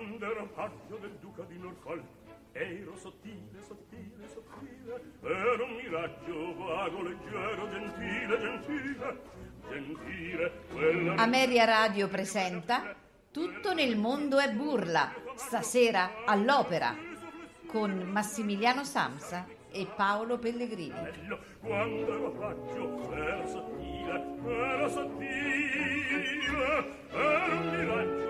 quando 0.00 0.24
ero 0.24 0.46
paggio 0.54 0.96
del 0.96 1.14
duca 1.20 1.42
di 1.42 1.58
Norfolk 1.58 2.02
ero 2.52 2.96
sottile, 2.96 3.60
sottile, 3.60 4.26
sottile 4.32 5.02
ero 5.22 5.64
un 5.64 5.74
miraggio 5.74 6.54
vago, 6.56 7.02
leggero, 7.02 7.70
gentile, 7.70 8.38
gentile 8.40 9.20
gentile 9.68 10.52
quella 10.72 11.14
Ameria 11.16 11.64
Radio 11.66 12.08
presenta 12.08 12.94
Tutto 13.30 13.74
nel 13.74 13.96
mondo 13.96 14.38
è 14.38 14.50
burla, 14.50 15.14
stasera 15.36 16.24
all'opera, 16.24 16.96
con 17.66 17.92
Massimiliano 18.10 18.82
Samsa 18.82 19.46
e 19.70 19.86
Paolo 19.86 20.36
Pellegrini. 20.38 21.38
quando 21.60 22.12
ero 22.12 22.30
paggio 22.32 23.12
ero 23.12 23.46
sottile 23.46 24.24
ero 24.48 24.88
sottile 24.88 26.40
ero 27.12 27.52
un 27.52 27.76
miraggio 27.76 28.29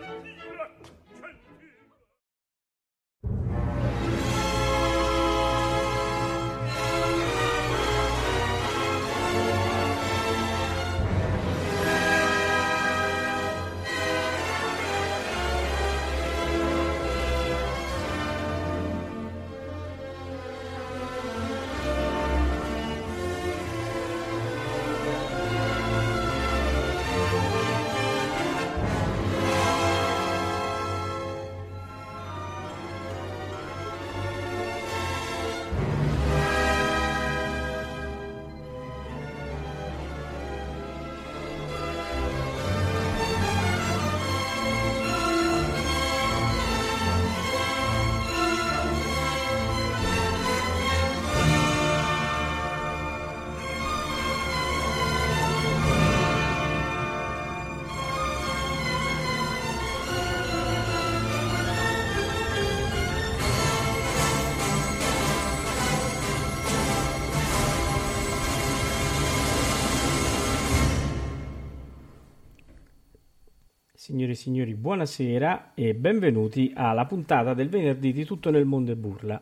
Signore 74.11 74.33
e 74.33 74.35
signori, 74.35 74.73
buonasera 74.73 75.71
e 75.73 75.93
benvenuti 75.93 76.73
alla 76.75 77.05
puntata 77.05 77.53
del 77.53 77.69
venerdì 77.69 78.11
di 78.11 78.25
Tutto 78.25 78.51
nel 78.51 78.65
mondo 78.65 78.91
e 78.91 78.97
burla. 78.97 79.41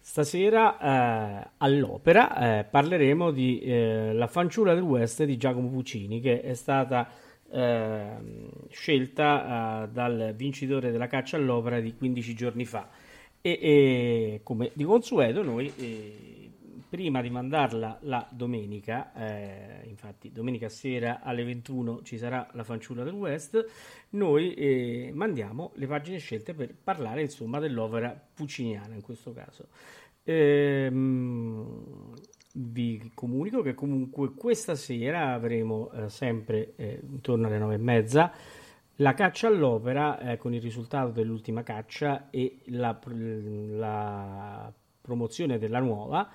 Stasera 0.00 0.80
eh, 0.80 1.50
all'opera 1.58 2.58
eh, 2.58 2.64
parleremo 2.64 3.30
di 3.30 3.60
eh, 3.60 4.12
La 4.12 4.26
fanciulla 4.26 4.74
del 4.74 4.82
West 4.82 5.22
di 5.22 5.36
Giacomo 5.36 5.68
Puccini, 5.68 6.20
che 6.20 6.40
è 6.40 6.54
stata 6.54 7.08
eh, 7.52 8.16
scelta 8.68 9.84
eh, 9.84 9.88
dal 9.92 10.34
vincitore 10.36 10.90
della 10.90 11.06
caccia 11.06 11.36
all'opera 11.36 11.78
di 11.78 11.94
15 11.94 12.34
giorni 12.34 12.64
fa. 12.64 12.88
E, 13.40 13.58
e, 13.62 14.40
come 14.42 14.72
di 14.72 14.82
consueto, 14.82 15.44
noi 15.44 15.72
eh, 15.76 16.29
prima 16.90 17.22
di 17.22 17.30
mandarla 17.30 17.98
la 18.02 18.28
domenica, 18.32 19.12
eh, 19.14 19.86
infatti 19.88 20.32
domenica 20.32 20.68
sera 20.68 21.20
alle 21.22 21.44
21 21.44 22.02
ci 22.02 22.18
sarà 22.18 22.48
la 22.54 22.64
fanciulla 22.64 23.04
del 23.04 23.14
West, 23.14 23.64
noi 24.10 24.54
eh, 24.54 25.12
mandiamo 25.14 25.70
le 25.76 25.86
pagine 25.86 26.18
scelte 26.18 26.52
per 26.52 26.74
parlare 26.74 27.22
insomma 27.22 27.60
dell'opera 27.60 28.20
pucciniana 28.34 28.94
in 28.94 29.02
questo 29.02 29.32
caso. 29.32 29.68
Ehm, 30.24 32.12
vi 32.54 33.10
comunico 33.14 33.62
che 33.62 33.74
comunque 33.74 34.34
questa 34.34 34.74
sera 34.74 35.32
avremo 35.32 35.92
eh, 35.92 36.08
sempre 36.08 36.72
eh, 36.74 37.00
intorno 37.08 37.46
alle 37.46 37.58
nove 37.58 37.74
e 37.74 37.78
mezza 37.78 38.32
la 38.96 39.14
caccia 39.14 39.46
all'opera 39.46 40.18
eh, 40.18 40.36
con 40.36 40.52
il 40.54 40.60
risultato 40.60 41.12
dell'ultima 41.12 41.62
caccia 41.62 42.28
e 42.30 42.58
la, 42.66 42.98
la 43.04 44.72
promozione 45.00 45.58
della 45.58 45.78
nuova 45.78 46.28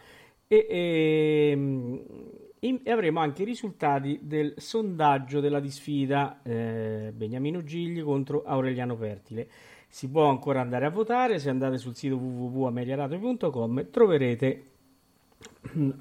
e, 0.47 0.67
e, 0.69 1.51
in- 1.51 2.79
e 2.83 2.91
avremo 2.91 3.19
anche 3.19 3.41
i 3.43 3.45
risultati 3.45 4.19
del 4.21 4.53
sondaggio 4.57 5.39
della 5.39 5.59
disfida 5.59 6.39
eh, 6.43 7.11
Beniamino 7.13 7.63
Gigli 7.63 8.01
contro 8.03 8.43
Aureliano 8.45 8.95
Pertile. 8.95 9.47
Si 9.87 10.09
può 10.09 10.27
ancora 10.29 10.61
andare 10.61 10.85
a 10.85 10.89
votare, 10.89 11.39
se 11.39 11.49
andate 11.49 11.77
sul 11.77 11.95
sito 11.95 12.15
www.ameriaradio.com 12.17 13.89
troverete 13.91 14.63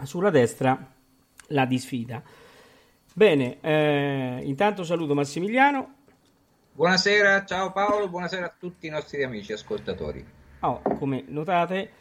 sulla 0.02 0.30
destra 0.30 0.92
la 1.48 1.64
disfida. 1.66 2.22
Bene, 3.14 3.58
eh, 3.60 4.40
intanto 4.42 4.82
saluto 4.82 5.14
Massimiliano. 5.14 5.94
Buonasera, 6.72 7.44
ciao 7.44 7.70
Paolo, 7.70 8.08
buonasera 8.08 8.46
a 8.46 8.54
tutti 8.58 8.88
i 8.88 8.90
nostri 8.90 9.22
amici 9.22 9.52
ascoltatori. 9.52 10.26
Oh, 10.60 10.80
come 10.98 11.22
notate, 11.28 11.92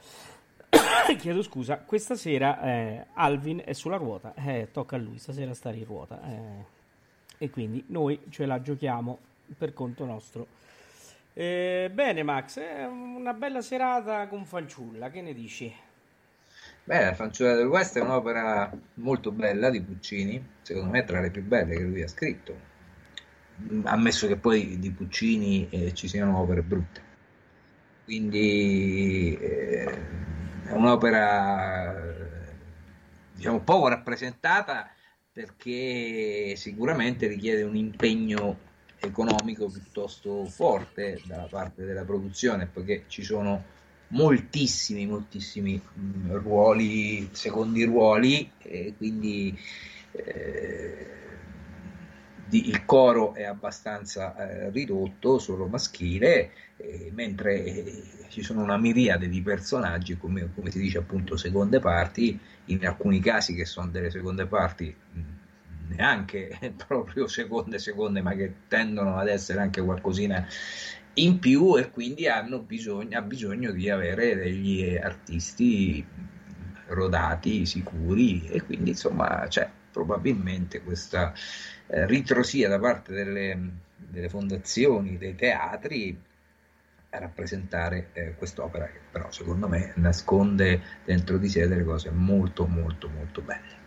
chiedo 1.18 1.42
scusa, 1.42 1.78
questa 1.78 2.16
sera 2.16 2.62
eh, 2.62 3.06
Alvin 3.14 3.62
è 3.64 3.74
sulla 3.74 3.98
ruota, 3.98 4.34
eh, 4.36 4.70
tocca 4.72 4.96
a 4.96 5.00
lui 5.00 5.18
stasera 5.18 5.54
stare 5.54 5.78
in 5.78 5.86
ruota 5.86 6.22
eh, 6.26 6.66
e 7.38 7.50
quindi 7.50 7.84
noi 7.88 8.20
ce 8.30 8.46
la 8.46 8.62
giochiamo 8.62 9.18
per 9.58 9.74
conto 9.74 10.06
nostro. 10.06 10.48
Eh, 11.34 11.90
bene 11.94 12.24
Max, 12.24 12.60
è 12.60 12.86
una 12.86 13.34
bella 13.34 13.62
serata 13.62 14.28
con 14.28 14.46
fanciulla, 14.46 15.10
che 15.10 15.22
ne 15.22 15.34
dici? 15.34 15.74
Beh, 16.84 17.06
La 17.06 17.14
fanciulla 17.14 17.56
del 17.56 17.68
West 17.68 17.98
è 17.98 18.02
un'opera 18.02 18.70
molto 18.96 19.32
bella 19.32 19.70
di 19.70 19.82
Puccini, 19.82 20.46
secondo 20.62 20.90
me 20.90 21.04
tra 21.06 21.22
le 21.22 21.32
più 21.32 21.44
belle 21.44 21.76
che 21.76 21.84
lui 21.84 22.04
ha 22.04 22.08
scritto, 22.08 22.56
ammesso 23.84 24.28
che 24.28 24.36
poi 24.36 24.78
di 24.80 24.92
Puccini 24.92 25.68
eh, 25.70 25.94
ci 25.94 26.08
siano 26.08 26.38
opere 26.40 26.62
brutte. 26.62 27.02
Quindi 28.04 29.38
eh, 29.40 29.98
è 30.66 30.72
un'opera 30.72 31.96
diciamo 33.34 33.60
poco 33.62 33.88
rappresentata 33.88 34.90
perché 35.32 36.56
sicuramente 36.56 37.28
richiede 37.28 37.64
un 37.64 37.76
impegno 37.76 38.58
economico 39.00 39.70
piuttosto 39.70 40.46
forte 40.46 41.22
dalla 41.26 41.48
parte 41.48 41.84
della 41.84 42.04
produzione, 42.06 42.68
poiché 42.68 43.06
ci 43.08 43.24
sono 43.24 43.64
moltissimi, 44.10 45.06
moltissimi 45.08 45.82
mh, 45.94 46.34
ruoli, 46.34 47.30
secondi 47.34 47.84
ruoli, 47.84 48.50
e 48.60 48.94
quindi 48.96 49.58
eh, 50.12 51.23
di- 52.54 52.70
il 52.70 52.86
coro 52.86 53.34
è 53.34 53.44
abbastanza 53.46 54.36
eh, 54.38 54.70
ridotto, 54.70 55.40
solo 55.40 55.66
maschile, 55.66 56.52
eh, 56.78 57.10
mentre 57.12 57.64
eh, 57.64 58.04
ci 58.28 58.44
sono 58.44 58.62
una 58.62 58.78
miriade 58.78 59.28
di 59.28 59.42
personaggi, 59.42 60.18
come, 60.18 60.52
come 60.54 60.70
si 60.70 60.80
dice 60.80 61.00
appunto 61.00 61.36
seconde 61.36 61.80
parti, 61.80 62.40
in 62.66 62.86
alcuni 62.86 63.20
casi 63.20 63.56
che 63.56 63.66
sono 63.66 63.88
delle 63.88 64.12
seconde 64.12 64.46
parti 64.46 64.96
neanche 65.88 66.56
proprio 66.88 67.26
seconde 67.28 67.80
seconde, 67.80 68.22
ma 68.22 68.34
che 68.36 68.54
tendono 68.68 69.18
ad 69.18 69.30
essere 69.30 69.60
anche 69.60 69.82
qualcosina 69.82 70.46
in 71.16 71.40
più 71.40 71.76
e 71.78 71.90
quindi 71.90 72.28
hanno 72.28 72.60
bisogno, 72.60 73.18
ha 73.18 73.22
bisogno 73.24 73.72
di 73.72 73.90
avere 73.90 74.36
degli 74.36 74.96
artisti 74.96 76.06
rodati, 76.88 77.66
sicuri 77.66 78.46
e 78.48 78.62
quindi 78.62 78.92
insomma 78.92 79.48
c'è 79.48 79.68
probabilmente 79.94 80.82
questa 80.82 81.34
ritrosia 81.88 82.68
da 82.70 82.80
parte 82.80 83.14
delle, 83.14 83.58
delle 83.96 84.30
fondazioni, 84.30 85.18
dei 85.18 85.36
teatri 85.36 86.18
a 87.12 87.20
rappresentare 87.20 88.10
eh, 88.14 88.36
quest'opera 88.36 88.88
che 88.88 89.00
però 89.12 89.30
secondo 89.32 89.68
me 89.68 89.94
nasconde 89.98 90.82
dentro 91.06 91.38
di 91.38 91.48
sé 91.50 91.68
delle 91.68 91.84
cose 91.84 92.10
molto 92.10 92.66
molto 92.66 93.08
molto 93.10 93.42
belle. 93.42 93.82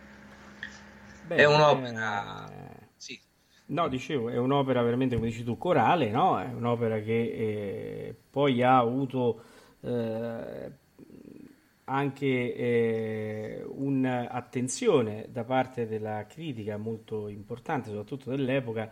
Beh, 1.21 1.35
È 1.35 1.45
un'opera... 1.45 2.49
eh, 2.51 2.89
Sì, 2.95 3.19
No, 3.67 3.87
dicevo, 3.89 4.29
è 4.29 4.37
un'opera 4.37 4.81
veramente, 4.81 5.15
come 5.15 5.27
dici 5.27 5.43
tu, 5.43 5.57
corale, 5.57 6.09
no? 6.09 6.39
È 6.39 6.45
un'opera 6.45 6.99
che 7.01 7.11
eh, 8.07 8.15
poi 8.29 8.63
ha 8.63 8.77
avuto 8.77 9.43
eh, 9.81 10.71
anche 11.89 12.55
eh, 12.55 13.63
un'attenzione 13.65 15.27
da 15.31 15.43
parte 15.43 15.87
della 15.87 16.25
critica 16.27 16.77
molto 16.77 17.27
importante, 17.29 17.89
soprattutto 17.89 18.29
dell'epoca, 18.29 18.89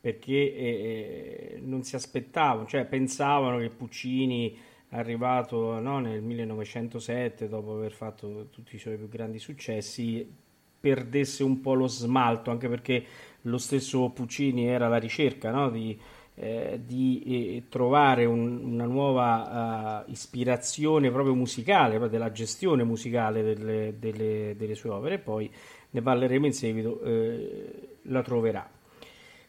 perché 0.00 0.54
eh, 0.54 1.60
non 1.62 1.82
si 1.82 1.96
aspettavano, 1.96 2.66
cioè 2.66 2.84
pensavano 2.84 3.58
che 3.58 3.70
Puccini 3.70 4.56
arrivato 4.90 5.80
no, 5.80 5.98
nel 5.98 6.22
1907 6.22 7.48
dopo 7.48 7.74
aver 7.74 7.92
fatto 7.92 8.48
tutti 8.50 8.76
i 8.76 8.78
suoi 8.78 8.96
più 8.96 9.08
grandi 9.08 9.40
successi 9.40 10.44
perdesse 10.78 11.42
un 11.42 11.60
po' 11.60 11.74
lo 11.74 11.88
smalto 11.88 12.52
anche 12.52 12.68
perché 12.68 13.04
lo 13.42 13.58
stesso 13.58 14.10
Puccini 14.10 14.68
era 14.68 14.86
alla 14.86 14.98
ricerca 14.98 15.50
no, 15.50 15.70
di, 15.70 15.98
eh, 16.38 16.80
di 16.84 17.22
eh, 17.24 17.62
trovare 17.70 18.26
un, 18.26 18.62
una 18.62 18.84
nuova 18.84 20.04
uh, 20.04 20.10
ispirazione 20.10 21.10
proprio 21.10 21.34
musicale, 21.34 21.96
proprio 21.96 22.10
della 22.10 22.30
gestione 22.30 22.84
musicale 22.84 23.42
delle, 23.42 23.94
delle, 23.98 24.54
delle, 24.54 24.74
sue 24.74 24.90
opere 24.90 25.18
poi 25.18 25.50
ne 25.90 26.02
parleremo 26.02 26.44
in 26.44 26.52
seguito, 26.52 27.00
eh, 27.02 27.98
la 28.02 28.22
troverà. 28.22 28.68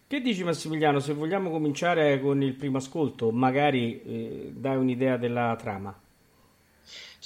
Che 0.08 0.22
dici 0.22 0.46
Massimiliano, 0.46 1.00
se 1.00 1.12
vogliamo 1.12 1.50
cominciare 1.50 2.22
con 2.22 2.42
il 2.42 2.54
primo 2.54 2.78
ascolto, 2.78 3.32
magari 3.32 4.02
eh, 4.02 4.54
dai 4.56 4.78
un'idea 4.78 5.18
della 5.18 5.54
trama? 5.60 5.94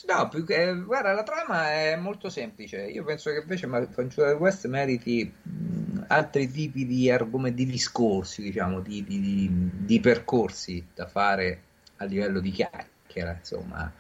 No, 0.07 0.27
più 0.29 0.43
che, 0.43 0.81
guarda, 0.83 1.11
la 1.11 1.21
trama 1.21 1.71
è 1.71 1.95
molto 1.95 2.29
semplice. 2.29 2.87
Io 2.87 3.03
penso 3.03 3.29
che 3.29 3.41
invece 3.41 3.67
Fanciulla 3.67 4.29
del 4.29 4.37
West 4.37 4.65
meriti 4.65 5.31
mh, 5.31 5.80
altri 6.11 6.51
tipi 6.51 6.85
di 6.85 7.09
argomenti, 7.09 7.63
di 7.63 7.71
discorsi, 7.71 8.41
diciamo, 8.41 8.81
di, 8.81 9.03
di, 9.03 9.49
di, 9.85 9.99
percorsi 9.99 10.85
da 10.93 11.07
fare 11.07 11.61
a 11.97 12.05
livello 12.05 12.39
di 12.39 12.51
chiacchiera, 12.51 13.37
insomma. 13.37 13.91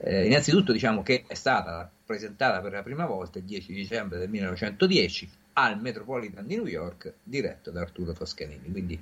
Eh, 0.00 0.26
innanzitutto 0.26 0.70
diciamo 0.70 1.02
che 1.02 1.24
è 1.26 1.34
stata 1.34 1.90
presentata 2.06 2.60
per 2.60 2.70
la 2.70 2.84
prima 2.84 3.04
volta 3.04 3.38
il 3.38 3.44
10 3.44 3.72
dicembre 3.72 4.20
del 4.20 4.28
1910 4.28 5.28
al 5.54 5.80
Metropolitan 5.80 6.46
di 6.46 6.54
New 6.54 6.66
York 6.66 7.14
diretto 7.24 7.72
da 7.72 7.80
Arturo 7.80 8.12
Toscanini. 8.12 8.70
Quindi 8.70 9.00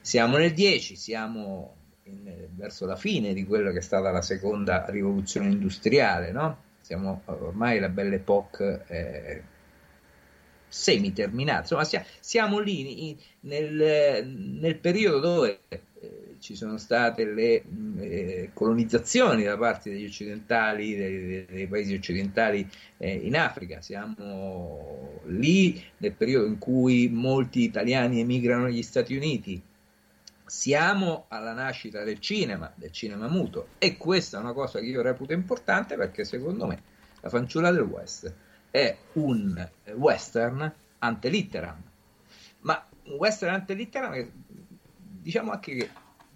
siamo 0.00 0.38
nel 0.38 0.54
10, 0.54 0.96
siamo 0.96 1.74
in, 2.04 2.48
verso 2.54 2.86
la 2.86 2.96
fine 2.96 3.34
di 3.34 3.44
quello 3.44 3.70
che 3.72 3.78
è 3.78 3.82
stata 3.82 4.10
la 4.10 4.22
seconda 4.22 4.86
rivoluzione 4.88 5.48
industriale, 5.48 6.32
no? 6.32 6.70
Siamo 6.80 7.22
ormai 7.26 7.78
la 7.78 7.90
belle 7.90 8.16
époque 8.16 8.84
eh, 8.86 9.42
semi-terminata, 10.72 11.74
insomma 11.74 12.04
siamo 12.20 12.58
lì 12.58 13.14
nel, 13.40 14.26
nel 14.26 14.78
periodo 14.78 15.20
dove 15.20 15.60
ci 16.42 16.56
sono 16.56 16.76
state 16.76 17.24
le 17.24 17.62
eh, 18.00 18.50
colonizzazioni 18.52 19.44
da 19.44 19.56
parte 19.56 19.90
degli 19.90 20.06
occidentali, 20.06 20.96
dei, 20.96 21.46
dei 21.46 21.66
paesi 21.68 21.94
occidentali 21.94 22.68
eh, 22.98 23.14
in 23.14 23.36
Africa. 23.36 23.80
Siamo 23.80 25.20
lì 25.26 25.80
nel 25.98 26.12
periodo 26.12 26.46
in 26.46 26.58
cui 26.58 27.08
molti 27.08 27.62
italiani 27.62 28.20
emigrano 28.20 28.64
negli 28.64 28.82
Stati 28.82 29.14
Uniti. 29.14 29.62
Siamo 30.44 31.26
alla 31.28 31.52
nascita 31.52 32.02
del 32.02 32.18
cinema, 32.18 32.70
del 32.74 32.90
cinema 32.90 33.28
muto, 33.28 33.68
e 33.78 33.96
questa 33.96 34.38
è 34.38 34.40
una 34.40 34.52
cosa 34.52 34.80
che 34.80 34.86
io 34.86 35.00
reputo 35.00 35.32
importante 35.32 35.96
perché 35.96 36.24
secondo 36.24 36.66
me 36.66 36.82
La 37.20 37.28
fanciulla 37.28 37.70
del 37.70 37.82
West 37.82 38.34
è 38.72 38.96
un 39.12 39.68
western 39.94 40.72
ante 40.98 41.28
litteram, 41.28 41.80
ma 42.60 42.84
un 43.04 43.14
western 43.18 43.52
ante 43.52 43.74
litteram 43.74 44.30
diciamo 45.20 45.52
anche 45.52 45.74
che 45.74 45.90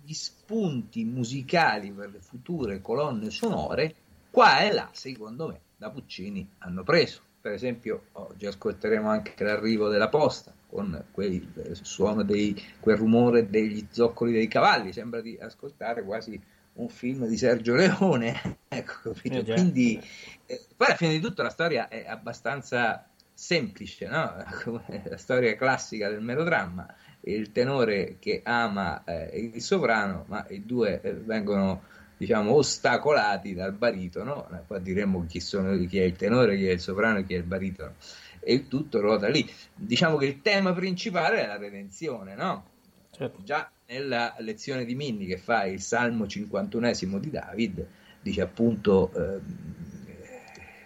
gli 0.04 0.12
spunti 0.12 1.04
musicali 1.04 1.90
per 1.90 2.10
le 2.10 2.20
future 2.20 2.80
colonne 2.80 3.30
sonore, 3.30 3.94
qua 4.30 4.60
e 4.60 4.72
là, 4.72 4.90
secondo 4.92 5.48
me, 5.48 5.60
da 5.76 5.90
Puccini 5.90 6.48
hanno 6.58 6.84
preso. 6.84 7.22
Per 7.40 7.52
esempio, 7.52 8.08
oggi 8.12 8.46
ascolteremo 8.46 9.08
anche 9.08 9.42
l'arrivo 9.42 9.88
della 9.88 10.08
posta 10.08 10.52
con 10.68 11.06
quel 11.10 11.72
suono 11.72 12.22
dei, 12.22 12.60
quel 12.80 12.96
rumore 12.96 13.48
degli 13.48 13.86
zoccoli 13.90 14.32
dei 14.32 14.48
cavalli. 14.48 14.92
Sembra 14.92 15.20
di 15.20 15.38
ascoltare 15.40 16.04
quasi 16.04 16.40
un 16.76 16.88
film 16.88 17.26
di 17.26 17.36
Sergio 17.36 17.74
Leone. 17.74 18.58
ecco, 18.68 19.12
capito? 19.12 19.38
Eh, 19.38 19.54
Quindi, 19.54 20.00
eh, 20.46 20.60
poi 20.76 20.86
alla 20.86 20.96
fine 20.96 21.12
di 21.12 21.20
tutto 21.20 21.42
la 21.42 21.50
storia 21.50 21.88
è 21.88 22.04
abbastanza 22.06 23.08
semplice, 23.32 24.06
no? 24.06 24.34
la 25.04 25.16
storia 25.18 25.54
classica 25.56 26.08
del 26.08 26.22
melodramma 26.22 26.86
il 27.26 27.50
tenore 27.52 28.16
che 28.18 28.40
ama 28.44 29.02
eh, 29.04 29.50
il 29.54 29.60
sovrano, 29.60 30.24
ma 30.28 30.44
i 30.48 30.64
due 30.64 31.00
eh, 31.00 31.12
vengono 31.14 31.82
diciamo 32.16 32.52
ostacolati 32.52 33.52
dal 33.54 33.72
baritono, 33.72 34.48
eh, 34.50 34.62
poi 34.66 34.80
diremo 34.80 35.26
chi, 35.26 35.40
sono, 35.40 35.76
chi, 35.86 35.98
è 35.98 36.04
il 36.04 36.16
tenore, 36.16 36.56
chi 36.56 36.68
è 36.68 36.72
il 36.72 36.80
sovrano 36.80 37.18
e 37.18 37.24
chi 37.24 37.34
è 37.34 37.38
il 37.38 37.42
baritono, 37.42 37.94
e 38.40 38.54
il 38.54 38.68
tutto 38.68 39.00
ruota 39.00 39.28
lì. 39.28 39.48
Diciamo 39.74 40.16
che 40.16 40.26
il 40.26 40.40
tema 40.40 40.72
principale 40.72 41.42
è 41.42 41.46
la 41.46 41.56
redenzione, 41.56 42.34
no? 42.34 42.64
Certo. 43.10 43.42
Già 43.42 43.70
nella 43.88 44.34
lezione 44.38 44.84
di 44.84 44.94
Minni 44.94 45.26
che 45.26 45.38
fa 45.38 45.64
il 45.64 45.80
Salmo 45.80 46.26
51 46.26 47.18
di 47.18 47.30
David, 47.30 47.86
dice 48.20 48.40
appunto 48.40 49.12
eh, 49.12 49.40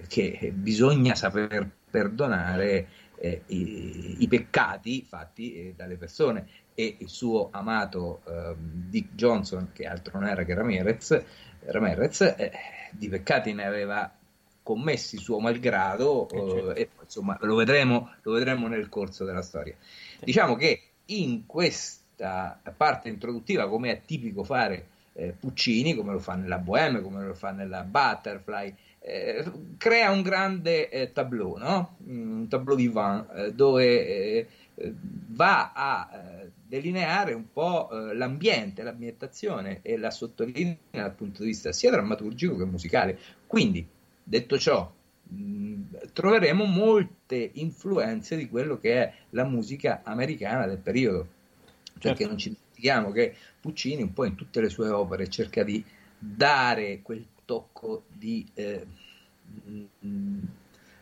che 0.06 0.52
bisogna 0.54 1.14
saper 1.14 1.68
perdonare 1.90 2.88
eh, 3.16 3.42
i, 3.46 4.16
i, 4.22 4.28
peccati 4.28 5.04
fatti 5.06 5.54
eh, 5.54 5.74
dalle 5.76 5.96
persone 5.96 6.46
e 6.74 6.96
il 6.98 7.08
suo 7.08 7.48
amato 7.50 8.22
eh, 8.26 8.54
Dick 8.58 9.14
Johnson, 9.14 9.70
che 9.72 9.86
altro 9.86 10.18
non 10.18 10.28
era 10.28 10.44
che 10.44 10.54
Ramirez, 10.54 11.22
Ramirez 11.66 12.20
eh, 12.22 12.52
di 12.92 13.08
peccati 13.08 13.52
ne 13.52 13.64
aveva 13.64 14.10
commessi 14.62 15.18
suo 15.18 15.40
malgrado 15.40 16.28
eh, 16.28 16.50
certo. 16.50 16.74
e 16.74 16.88
insomma 17.02 17.36
lo 17.40 17.56
vedremo, 17.56 18.14
lo 18.22 18.32
vedremo 18.32 18.68
nel 18.68 18.88
corso 18.88 19.24
della 19.24 19.42
storia. 19.42 19.74
Diciamo 20.20 20.54
che 20.54 20.82
in 21.06 21.44
questa 22.20 22.60
parte 22.76 23.08
introduttiva, 23.08 23.68
come 23.68 23.90
è 23.90 24.02
tipico 24.04 24.44
fare 24.44 24.88
eh, 25.14 25.34
Puccini, 25.38 25.94
come 25.94 26.12
lo 26.12 26.18
fa 26.18 26.34
nella 26.34 26.58
Bohème, 26.58 27.00
come 27.00 27.24
lo 27.24 27.34
fa 27.34 27.50
nella 27.50 27.82
Butterfly, 27.82 28.74
eh, 29.00 29.50
crea 29.78 30.10
un 30.10 30.20
grande 30.20 30.90
eh, 30.90 31.12
tableau, 31.12 31.56
no? 31.56 31.96
un 32.06 32.46
tableau 32.48 32.76
vivant, 32.76 33.26
eh, 33.34 33.54
dove 33.54 34.04
eh, 34.04 34.46
va 35.28 35.72
a 35.74 36.10
eh, 36.12 36.50
delineare 36.66 37.32
un 37.32 37.50
po' 37.50 37.88
eh, 37.90 38.14
l'ambiente, 38.14 38.82
l'ambientazione 38.82 39.80
e 39.82 39.96
la 39.96 40.10
sottolinea 40.10 40.76
dal 40.90 41.14
punto 41.14 41.42
di 41.42 41.48
vista 41.48 41.72
sia 41.72 41.90
drammaturgico 41.90 42.56
che 42.56 42.64
musicale. 42.66 43.18
Quindi, 43.46 43.86
detto 44.22 44.58
ciò, 44.58 44.92
mh, 45.22 45.80
troveremo 46.12 46.64
molte 46.64 47.50
influenze 47.54 48.36
di 48.36 48.48
quello 48.48 48.78
che 48.78 49.02
è 49.02 49.12
la 49.30 49.44
musica 49.44 50.02
americana 50.04 50.66
del 50.66 50.78
periodo. 50.78 51.38
Cioè 52.00 52.12
certo. 52.12 52.26
non 52.26 52.38
ci 52.38 52.48
dimentichiamo 52.48 53.12
che 53.12 53.36
Puccini 53.60 54.02
un 54.02 54.12
po' 54.14 54.24
in 54.24 54.34
tutte 54.34 54.60
le 54.60 54.70
sue 54.70 54.88
opere 54.88 55.28
cerca 55.28 55.62
di 55.62 55.84
dare 56.18 57.00
quel 57.02 57.26
tocco 57.44 58.04
di, 58.08 58.46
eh, 58.54 58.86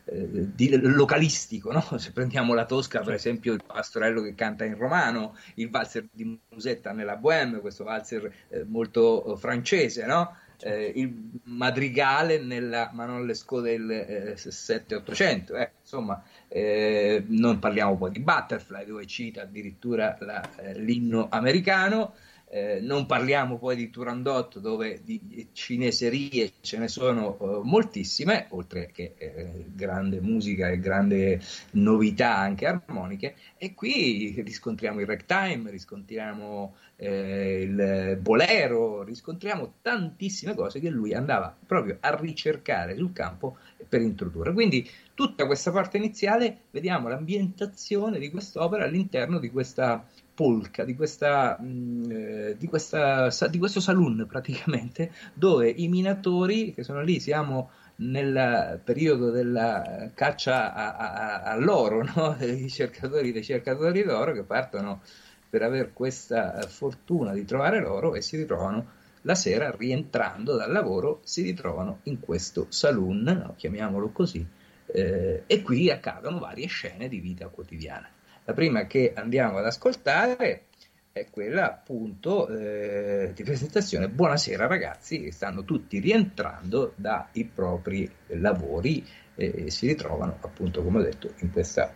eh, 0.05 0.55
di 0.55 0.76
localistico, 0.81 1.73
no? 1.73 1.99
se 1.99 2.11
prendiamo 2.11 2.52
la 2.55 2.64
Tosca 2.64 3.00
per 3.00 3.14
esempio 3.14 3.52
il 3.52 3.62
pastorello 3.64 4.23
che 4.23 4.35
canta 4.35 4.64
in 4.64 4.76
romano, 4.76 5.37
il 5.55 5.71
valzer 5.71 6.09
di 6.11 6.38
Musetta 6.49 6.93
nella 6.93 7.17
Bohème, 7.17 7.61
questo 7.61 7.85
valzer 7.85 8.33
eh, 8.49 8.64
molto 8.64 9.37
francese, 9.37 10.05
no? 10.05 10.37
Eh, 10.61 10.93
il 10.97 11.41
madrigale 11.45 12.38
nella 12.41 12.91
Manolesco 12.93 13.61
del 13.61 13.91
eh, 13.91 14.35
7-800, 14.35 15.57
eh, 15.57 15.71
insomma, 15.81 16.23
eh, 16.49 17.25
non 17.29 17.59
parliamo 17.59 17.97
poi 17.97 18.11
di 18.11 18.21
Butterfly 18.21 18.85
dove 18.85 19.07
cita 19.07 19.43
addirittura 19.43 20.17
la, 20.21 20.57
eh, 20.57 20.79
l'inno 20.79 21.29
americano, 21.31 22.15
eh, 22.50 22.81
non 22.81 23.07
parliamo 23.07 23.59
poi 23.59 23.76
di 23.76 23.90
Turandot 23.90 24.59
dove 24.59 25.00
di 25.05 25.49
cineserie 25.52 26.52
ce 26.61 26.78
ne 26.78 26.88
sono 26.88 27.37
uh, 27.38 27.61
moltissime, 27.62 28.47
oltre 28.50 28.90
che 28.93 29.14
eh, 29.19 29.67
grande 29.75 30.21
musica 30.21 30.69
e 30.69 30.78
grande 30.78 31.40
novità 31.73 32.37
anche 32.37 32.67
armoniche, 32.67 33.35
e 33.59 33.75
qui 33.75 34.40
riscontriamo 34.43 35.00
il 35.00 35.07
ragtime, 35.07 35.71
riscontriamo 35.71 36.75
eh, 36.97 37.61
il 37.62 38.19
bolero, 38.21 39.02
riscontriamo 39.02 39.75
tantissime 39.83 40.55
cose 40.55 40.81
che 40.81 40.88
lui 40.88 41.12
andava 41.14 41.55
proprio 41.67 41.99
a 42.00 42.14
ricercare 42.17 42.97
sul 42.97 43.12
campo 43.12 43.59
per 43.88 44.00
introdurre. 44.00 44.52
Quindi 44.52 44.88
tutta 45.14 45.47
questa 45.47 45.71
parte 45.71 45.99
iniziale 45.99 46.62
vediamo 46.71 47.09
l'ambientazione 47.09 48.19
di 48.19 48.31
quest'opera 48.31 48.85
all'interno 48.85 49.38
di 49.38 49.50
questa 49.50 50.05
polka, 50.38 50.85
di, 50.85 50.95
questa, 50.95 51.57
mh, 51.59 51.66
mm, 51.66 52.11
eh, 52.12 52.57
di, 52.57 52.68
questa, 52.68 53.28
di 53.50 53.59
questo 53.59 53.80
saloon 53.80 54.25
praticamente, 54.28 55.11
dove 55.35 55.68
i 55.68 55.88
minatori 55.88 56.73
che 56.75 56.85
sono 56.85 57.02
lì, 57.02 57.18
siamo 57.18 57.71
nel 57.97 58.80
periodo 58.85 59.30
della 59.33 60.12
caccia 60.14 61.42
all'oro, 61.42 62.04
no? 62.14 62.37
i 62.38 62.71
cercatori 62.71 63.33
dei 63.33 63.42
cercatori 63.42 64.04
d'oro 64.04 64.33
che 64.33 64.45
partono 64.45 65.02
per 65.50 65.62
avere 65.62 65.90
questa 65.92 66.61
fortuna 66.68 67.33
di 67.33 67.45
trovare 67.45 67.80
l'oro 67.80 68.14
e 68.14 68.23
si 68.23 68.37
ritrovano 68.37 68.87
la 69.23 69.35
sera 69.35 69.75
rientrando 69.76 70.54
dal 70.54 70.71
lavoro, 70.71 71.18
si 71.25 71.42
ritrovano 71.42 71.99
in 72.04 72.21
questo 72.21 72.66
saloon, 72.68 73.23
no? 73.25 73.54
chiamiamolo 73.57 74.11
così, 74.11 74.47
eh, 74.87 75.42
e 75.49 75.62
qui 75.62 75.90
accadono 75.90 76.38
varie 76.38 76.68
scene 76.68 77.09
di 77.09 77.18
vita 77.18 77.49
quotidiana. 77.49 78.09
La 78.49 78.55
prima 78.55 78.87
che 78.87 79.12
andiamo 79.14 79.59
ad 79.59 79.67
ascoltare 79.67 80.69
è 81.12 81.28
quella 81.28 81.67
appunto 81.67 82.49
eh, 82.49 83.33
di 83.35 83.43
presentazione. 83.43 84.09
Buonasera 84.09 84.67
ragazzi, 84.67 85.21
che 85.21 85.33
stanno 85.33 85.64
tutti 85.64 85.99
rientrando 85.99 86.95
dai 86.97 87.45
propri 87.45 88.11
lavori 88.28 89.07
e 89.35 89.71
si 89.71 89.87
ritrovano 89.87 90.38
appunto, 90.40 90.83
come 90.83 91.00
ho 91.00 91.02
detto, 91.02 91.35
in, 91.40 91.52
questa, 91.52 91.93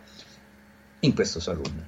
in 0.99 1.15
questo 1.15 1.39
saloon. 1.39 1.87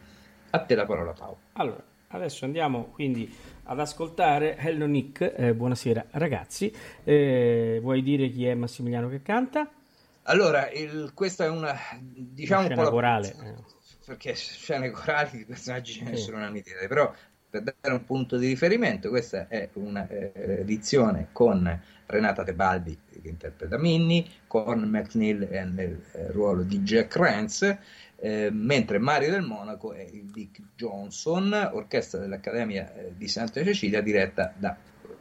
A 0.49 0.59
te 0.63 0.73
la 0.73 0.87
parola 0.87 1.11
Paolo. 1.11 1.37
Allora, 1.53 1.83
adesso 2.07 2.45
andiamo 2.45 2.85
quindi 2.85 3.31
ad 3.65 3.79
ascoltare 3.79 4.57
Hello 4.57 4.87
Nick. 4.87 5.31
Eh, 5.37 5.53
buonasera 5.53 6.07
ragazzi. 6.13 6.75
Eh, 7.03 7.77
vuoi 7.83 8.01
dire 8.01 8.29
chi 8.29 8.47
è 8.47 8.55
Massimiliano 8.55 9.09
che 9.09 9.21
canta? 9.21 9.69
Allora, 10.23 10.71
il, 10.71 11.11
questa 11.13 11.45
è 11.45 11.49
una 11.49 11.75
diciamo 12.01 12.65
una 12.65 12.73
scena 12.73 12.89
corale. 12.89 13.74
Eh 14.05 14.11
perché 14.11 14.35
scene 14.35 14.91
corali 14.91 15.39
di 15.39 15.45
personaggi 15.45 15.93
ce 15.93 16.03
ne 16.03 16.15
sono 16.15 16.37
una 16.37 16.51
miriade, 16.51 16.87
però 16.87 17.11
per 17.49 17.63
dare 17.63 17.95
un 17.95 18.05
punto 18.05 18.37
di 18.37 18.47
riferimento, 18.47 19.09
questa 19.09 19.47
è 19.47 19.69
un'edizione 19.73 21.21
eh, 21.21 21.27
con 21.31 21.81
Renata 22.05 22.43
Tebaldi 22.43 22.95
che 23.09 23.27
interpreta 23.27 23.79
Minnie, 23.79 24.25
con 24.45 24.81
McNeil 24.81 25.47
nel 25.73 25.99
eh, 26.11 26.31
ruolo 26.31 26.61
di 26.61 26.81
Jack 26.81 27.15
Rance, 27.15 27.79
eh, 28.17 28.49
mentre 28.51 28.99
Mario 28.99 29.31
del 29.31 29.41
Monaco 29.41 29.93
è 29.93 30.03
il 30.03 30.25
Dick 30.25 30.61
Johnson, 30.75 31.51
orchestra 31.73 32.19
dell'Accademia 32.19 32.93
eh, 32.93 33.13
di 33.17 33.27
Santa 33.27 33.63
Cecilia 33.63 34.01
diretta 34.01 34.53
da 34.55 34.77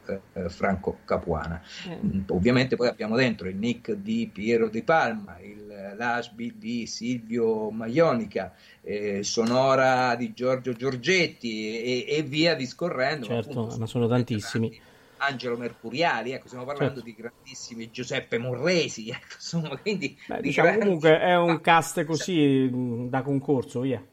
eh, 0.07 0.49
Franco 0.51 0.99
Capuana. 1.05 1.63
Mm. 1.89 2.25
Ovviamente 2.29 2.77
poi 2.77 2.89
abbiamo 2.89 3.17
dentro 3.17 3.49
il 3.49 3.57
nick 3.57 3.93
di 3.93 4.29
Piero 4.31 4.69
Di 4.69 4.83
Palma, 4.83 5.39
il 5.41 5.64
l'Asbi 5.97 6.55
di 6.57 6.87
Silvio 6.87 7.71
Maionica, 7.71 8.53
eh, 8.83 9.23
Sonora 9.23 10.15
di 10.15 10.33
Giorgio 10.33 10.73
Giorgetti 10.73 11.83
e, 11.83 12.07
e 12.09 12.23
via 12.23 12.55
discorrendo. 12.55 13.27
Certo, 13.27 13.51
appunto, 13.51 13.79
ma 13.79 13.87
sono 13.87 14.07
tantissimi. 14.09 14.81
Angelo 15.17 15.57
Mercuriali, 15.57 16.33
ecco, 16.33 16.47
stiamo 16.47 16.65
parlando 16.65 17.01
certo. 17.01 17.09
di 17.09 17.15
grandissimi 17.15 17.91
Giuseppe 17.91 18.39
Morresi, 18.39 19.09
ecco, 19.11 19.35
insomma, 19.35 19.77
quindi 19.77 20.19
Beh, 20.27 20.41
diciamo 20.41 20.69
grandi... 20.69 20.85
comunque 20.85 21.19
è 21.19 21.37
un 21.37 21.61
cast 21.63 22.05
così 22.05 22.69
da 23.09 23.23
concorso, 23.23 23.81
via. 23.81 24.05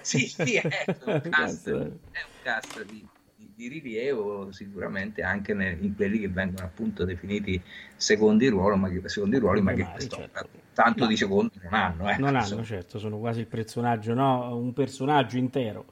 Sì, 0.00 0.26
sì, 0.26 0.56
è 0.56 0.84
un 1.04 1.20
cast, 1.30 1.68
è 1.68 1.72
un 1.72 2.36
cast 2.42 2.84
di, 2.84 3.06
di 3.56 3.68
rilievo 3.68 4.52
sicuramente 4.52 5.22
anche 5.22 5.52
in 5.52 5.96
quelli 5.96 6.20
che 6.20 6.28
vengono 6.28 6.66
appunto 6.66 7.06
definiti 7.06 7.60
secondi 7.96 8.48
ruoli, 8.48 8.78
ma 8.78 8.90
che, 8.90 9.08
secondi 9.08 9.38
ruoli, 9.38 9.62
ma 9.62 9.72
che 9.72 9.86
certo. 9.96 10.28
tanto 10.74 11.04
no. 11.04 11.08
di 11.08 11.16
secondi 11.16 11.58
non 11.62 11.72
hanno. 11.72 12.10
Eh. 12.10 12.18
Non 12.18 12.36
hanno, 12.36 12.62
certo, 12.62 12.98
sono 12.98 13.18
quasi 13.18 13.40
il 13.40 13.46
personaggio, 13.46 14.12
no? 14.12 14.54
un 14.54 14.74
personaggio 14.74 15.38
intero. 15.38 15.86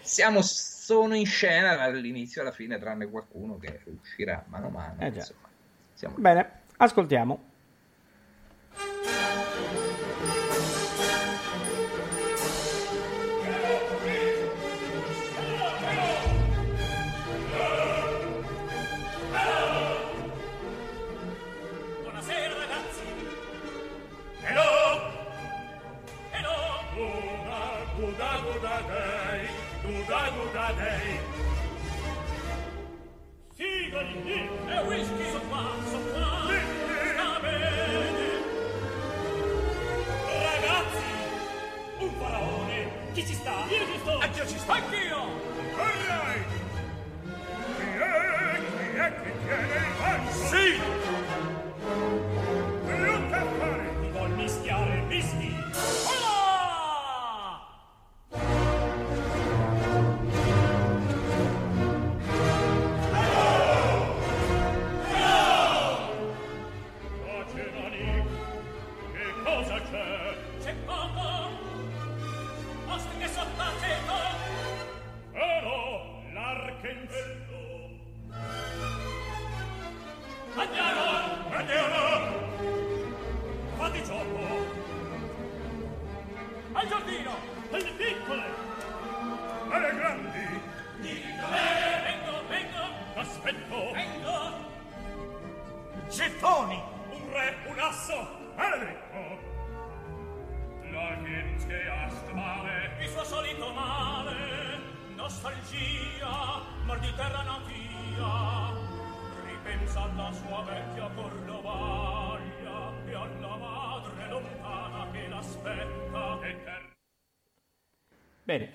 Siamo, 0.00 0.40
sono 0.40 1.14
in 1.14 1.26
scena 1.26 1.76
dall'inizio 1.76 2.40
alla 2.40 2.52
fine, 2.52 2.78
tranne 2.78 3.06
qualcuno 3.10 3.58
che 3.58 3.80
uscirà 3.84 4.42
mano 4.48 4.68
a 4.68 4.70
mano. 4.70 5.00
Eh 5.00 5.08
insomma, 5.08 6.16
Bene, 6.16 6.50
ascoltiamo. 6.78 7.48
Un 42.00 42.10
faraone! 42.18 42.90
Chi 43.12 43.26
ci 43.26 43.34
sta? 43.34 43.66
Io 43.68 43.84
ci 43.84 43.98
sto! 44.00 44.18
Anch'io 44.18 44.46
ci 44.46 44.58
sto! 44.58 44.72
Anch'io! 44.72 45.18
Corrai! 45.76 46.44
Chi 47.76 47.82
è? 47.82 48.60
Chi 48.90 48.96
è 48.96 49.22
che 49.22 49.32
tiene 49.44 49.60
il 49.60 49.92
verso? 50.00 50.46
Sì! 50.46 52.19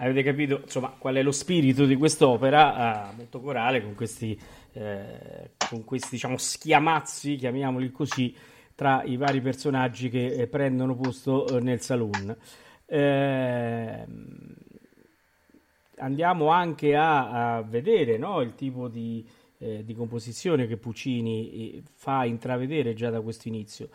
Avete 0.06 0.24
capito 0.24 0.62
insomma, 0.64 0.90
qual 0.98 1.16
è 1.16 1.24
lo 1.24 1.32
spirito 1.32 1.86
di 1.86 1.96
quest'opera, 1.96 3.12
eh, 3.12 3.16
molto 3.16 3.42
corale, 3.42 3.82
con 3.82 3.96
questi, 3.96 4.40
eh, 4.74 5.52
con 5.70 5.84
questi 5.84 6.10
diciamo, 6.12 6.38
schiamazzi, 6.38 7.36
chiamiamoli 7.36 7.92
così, 7.92 8.36
tra 8.76 9.04
i 9.04 9.18
vari 9.18 9.42
personaggi 9.42 10.10
che 10.10 10.28
eh, 10.28 10.48
prendono 10.48 10.96
posto 10.96 11.48
eh, 11.48 11.62
nel 11.62 11.82
saloon. 11.82 12.36
Ehm, 12.86 14.56
andiamo 15.98 16.50
anche 16.50 16.96
a, 16.96 17.56
a 17.56 17.62
vedere 17.64 18.18
no, 18.18 18.42
il 18.42 18.54
tipo 18.54 18.88
di, 18.88 19.28
eh, 19.58 19.84
di, 19.84 19.96
composizione 19.96 20.68
che 20.68 20.78
Puccini 20.78 21.78
eh, 21.78 21.84
fa 21.94 22.26
intravedere 22.26 22.94
già 22.94 23.10
da 23.10 23.22
questo 23.22 23.48
inizio. 23.48 23.90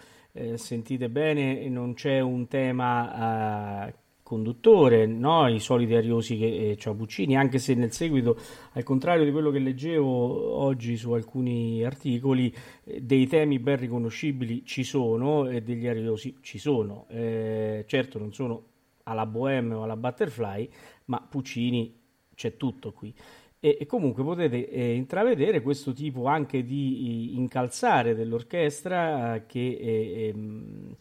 sentite 0.54 1.08
bene, 1.08 1.68
non 1.68 1.94
c'è 1.94 2.20
un 2.20 2.46
tema 2.48 3.92
conduttore, 4.30 5.06
no? 5.06 5.49
i 5.49 5.58
soliti 5.58 5.92
ariosi 5.96 6.37
che 6.38 6.70
eh, 6.70 6.76
c'ha 6.78 6.94
Puccini, 6.94 7.37
anche 7.37 7.58
se 7.58 7.75
nel 7.75 7.90
seguito, 7.90 8.38
al 8.75 8.84
contrario 8.84 9.25
di 9.25 9.32
quello 9.32 9.50
che 9.50 9.58
leggevo 9.58 10.54
oggi 10.56 10.96
su 10.96 11.10
alcuni 11.10 11.84
articoli, 11.84 12.54
eh, 12.84 13.00
dei 13.00 13.26
temi 13.26 13.58
ben 13.58 13.76
riconoscibili 13.78 14.64
ci 14.64 14.84
sono 14.84 15.49
e 15.49 15.62
degli 15.62 15.88
ariosi 15.88 16.37
ci 16.42 16.58
sono. 16.58 17.06
Eh, 17.08 17.84
certo 17.88 18.20
non 18.20 18.32
sono 18.32 18.62
alla 19.02 19.26
Bohème 19.26 19.75
o 19.75 19.82
alla 19.82 19.96
Butterfly, 19.96 20.70
ma 21.06 21.26
Puccini 21.28 21.92
c'è 22.37 22.56
tutto 22.56 22.92
qui. 22.92 23.12
E, 23.58 23.78
e 23.80 23.87
comunque 23.87 24.22
potete 24.22 24.70
eh, 24.70 24.94
intravedere 24.94 25.60
questo 25.60 25.92
tipo 25.92 26.26
anche 26.26 26.64
di 26.64 27.37
incalzare 27.37 28.14
dell'orchestra 28.14 29.34
eh, 29.34 29.46
che 29.46 30.28
ehm, 30.28 30.96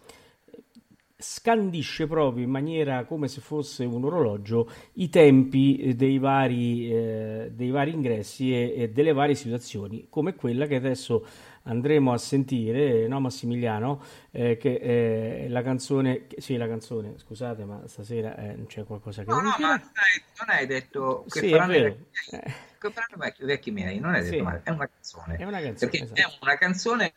scandisce 1.22 2.08
proprio 2.08 2.46
in 2.46 2.50
maniera 2.50 3.04
come 3.04 3.28
se 3.28 3.42
fosse 3.42 3.84
un 3.84 4.06
orologio 4.06 4.72
i 4.94 5.10
tempi 5.10 5.94
dei 5.94 6.18
vari, 6.18 6.90
eh, 6.90 7.52
dei 7.54 7.72
vari 7.72 7.92
ingressi 7.92 8.54
e, 8.54 8.74
e, 8.78 8.90
delle 8.90 9.12
varie 9.12 9.36
situazioni, 9.36 10.08
come 10.10 10.34
quella 10.36 10.66
che 10.66 10.76
adesso 10.76 11.28
andremo 11.64 12.14
a 12.14 12.18
sentire, 12.18 13.06
no 13.08 13.20
Massimiliano, 13.20 14.02
eh, 14.32 14.56
che 14.56 14.80
è 14.80 15.50
la 15.50 15.62
canzone, 15.62 16.28
sì 16.38 16.56
la 16.56 16.68
canzone, 16.68 17.18
scusate 17.18 17.66
ma 17.66 17.82
stasera 17.86 18.38
eh, 18.38 18.66
c'è 18.66 18.86
qualcosa 18.86 19.26
che... 19.26 19.30
No, 19.30 19.42
no, 19.42 19.56
ma 19.60 19.78
stai, 19.78 20.24
non 20.40 20.56
hai 20.56 20.66
detto 20.68 21.26
che 21.28 21.40
sì, 21.42 21.50
faranno, 21.50 21.74
vecchi, 21.74 22.06
che 22.30 22.92
faranno 22.92 23.18
vecchi, 23.18 23.44
vecchi 23.44 23.72
miei, 23.72 24.00
non 24.00 24.14
hai 24.14 24.22
detto 24.22 24.36
sì. 24.36 24.42
male, 24.42 24.62
è 24.64 24.70
una 24.70 24.88
canzone. 24.88 25.36
È 25.36 25.44
una 25.44 25.60
canzone, 25.60 25.92
esatto. 25.92 26.22
è 26.22 26.38
una 26.40 26.58
canzone 26.58 27.14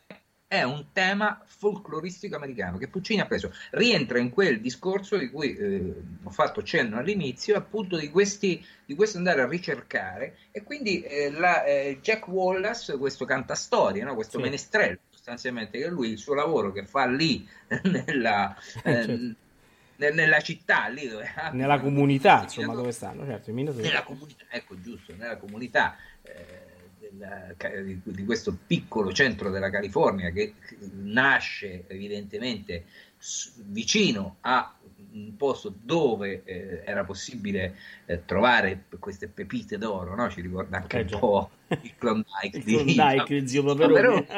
è 0.53 0.61
un 0.61 0.85
tema 0.93 1.41
folcloristico 1.43 2.35
americano 2.35 2.77
che 2.77 2.87
Puccini 2.87 3.21
ha 3.21 3.25
preso. 3.25 3.51
Rientra 3.71 4.19
in 4.19 4.29
quel 4.29 4.61
discorso 4.61 5.17
di 5.17 5.31
cui 5.31 5.55
eh, 5.55 5.95
ho 6.21 6.29
fatto 6.29 6.61
cenno 6.61 6.99
all'inizio, 6.99 7.57
appunto 7.57 7.97
di, 7.97 8.11
questi, 8.11 8.63
di 8.85 8.93
questo 8.93 9.17
andare 9.17 9.41
a 9.41 9.47
ricercare. 9.47 10.37
E 10.51 10.61
quindi 10.61 11.01
eh, 11.01 11.31
la, 11.31 11.63
eh, 11.63 11.97
Jack 12.03 12.27
Wallace, 12.27 12.99
questo 12.99 13.25
cantastorie, 13.25 14.03
no? 14.03 14.13
questo 14.13 14.37
sì. 14.37 14.43
menestrello 14.43 14.99
sostanzialmente, 15.09 15.79
che 15.79 15.87
lui 15.87 16.11
il 16.11 16.19
suo 16.19 16.35
lavoro 16.35 16.71
che 16.71 16.85
fa 16.85 17.07
lì 17.07 17.47
nella, 17.85 18.55
eh, 18.83 19.35
certo. 19.97 20.13
nella 20.13 20.39
città, 20.41 20.87
lì 20.87 21.07
dove 21.07 21.33
nella 21.53 21.79
comunità, 21.79 22.43
insomma, 22.43 22.75
dove 22.75 22.91
stanno, 22.91 23.25
certo, 23.25 23.51
nella 23.51 24.03
comunità, 24.03 24.45
ecco 24.49 24.79
giusto, 24.79 25.15
nella 25.15 25.37
comunità 25.37 25.95
eh, 26.21 26.72
del, 27.11 28.01
di, 28.03 28.25
questo 28.25 28.57
piccolo 28.65 29.11
centro 29.11 29.49
della 29.49 29.69
California 29.69 30.29
che 30.31 30.53
nasce 30.93 31.85
evidentemente 31.87 32.85
vicino 33.65 34.37
a 34.41 34.75
un 35.13 35.35
posto 35.37 35.73
dove 35.75 36.41
eh, 36.43 36.81
era 36.85 37.03
possibile 37.03 37.77
eh, 38.05 38.25
trovare 38.25 38.85
queste 38.99 39.27
pepite 39.27 39.77
d'oro, 39.77 40.15
no? 40.15 40.29
ci 40.29 40.41
ricorda 40.41 40.77
anche 40.77 40.99
eh, 40.99 41.13
un 41.13 41.19
po' 41.19 41.51
il 41.67 41.93
Klondike, 41.97 42.57
il 42.57 42.63
Klondike 42.63 43.39
di 43.41 43.47
zio 43.47 43.63
Paperoni. 43.63 44.25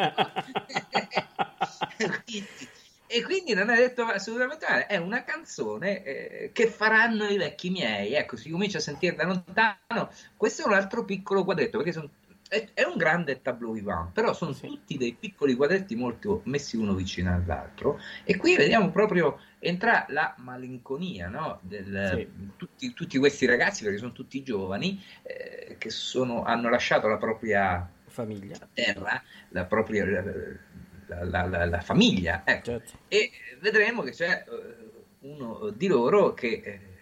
e 3.07 3.23
quindi 3.23 3.53
non 3.53 3.69
è 3.69 3.77
detto 3.77 4.03
assolutamente 4.03 4.65
male, 4.67 4.87
è 4.87 4.97
una 4.97 5.23
canzone 5.23 6.03
eh, 6.03 6.49
che 6.51 6.67
faranno 6.67 7.25
i 7.27 7.37
vecchi 7.37 7.69
miei, 7.69 8.13
ecco, 8.13 8.35
si 8.35 8.49
comincia 8.49 8.79
a 8.79 8.81
sentire 8.81 9.15
da 9.15 9.23
lontano, 9.25 10.11
questo 10.35 10.63
è 10.63 10.65
un 10.67 10.73
altro 10.73 11.05
piccolo 11.05 11.45
quadretto, 11.45 11.77
perché 11.77 11.93
sono 11.93 12.09
è, 12.55 12.69
è, 12.73 12.83
un 12.83 12.95
grande 12.95 13.41
tableau 13.41 13.73
vivant, 13.73 14.11
però 14.13 14.33
sono 14.33 14.53
sì. 14.53 14.67
tutti 14.67 14.97
dei 14.97 15.13
piccoli 15.19 15.55
quadretti 15.55 15.95
molto 15.95 16.41
messi 16.45 16.77
uno 16.77 16.93
vicino 16.93 17.33
all'altro 17.33 17.99
e 18.23 18.37
qui 18.37 18.55
vediamo 18.55 18.91
proprio 18.91 19.39
entra 19.59 20.05
la 20.09 20.33
malinconia 20.37 21.27
no? 21.27 21.59
Del, 21.61 22.11
sì. 22.15 22.53
tutti, 22.55 22.93
tutti, 22.93 23.17
questi 23.17 23.45
ragazzi, 23.45 23.83
perché 23.83 23.97
sono 23.97 24.13
tutti 24.13 24.41
giovani, 24.41 25.03
eh, 25.23 25.75
che 25.77 25.89
sono, 25.89 26.43
hanno 26.43 26.69
lasciato 26.69 27.07
la 27.07 27.17
propria 27.17 27.87
famiglia, 28.07 28.55
terra, 28.73 29.21
la 29.49 29.65
propria 29.65 30.05
la, 30.05 31.23
la, 31.25 31.45
la, 31.45 31.65
la 31.65 31.81
famiglia, 31.81 32.43
ecco. 32.45 32.63
certo. 32.63 32.97
e 33.09 33.31
vedremo 33.59 34.01
che 34.01 34.11
c'è 34.11 34.45
uh, 34.47 35.27
uno 35.27 35.69
di 35.71 35.87
loro 35.87 36.33
che... 36.33 36.61
Eh, 36.63 36.93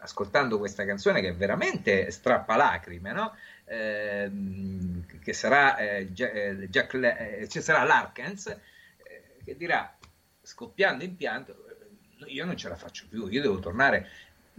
ascoltando 0.00 0.58
questa 0.58 0.84
canzone 0.84 1.20
che 1.20 1.28
è 1.28 1.34
veramente 1.34 2.10
strappa 2.10 2.56
lacrime, 2.56 3.12
no? 3.12 3.34
Ehm, 3.68 5.04
che 5.22 5.32
sarà, 5.32 5.76
eh, 5.76 6.08
eh 6.14 6.68
Jack, 6.68 6.94
eh, 6.94 7.48
ci 7.48 7.60
sarà 7.60 7.82
Larkens, 7.84 8.46
eh, 8.46 9.42
che 9.44 9.56
dirà, 9.56 9.94
scoppiando 10.40 11.04
in 11.04 11.16
pianto, 11.16 11.52
eh, 11.52 12.32
io 12.32 12.46
non 12.46 12.56
ce 12.56 12.68
la 12.68 12.76
faccio 12.76 13.04
più, 13.08 13.28
io 13.28 13.42
devo 13.42 13.58
tornare. 13.58 14.08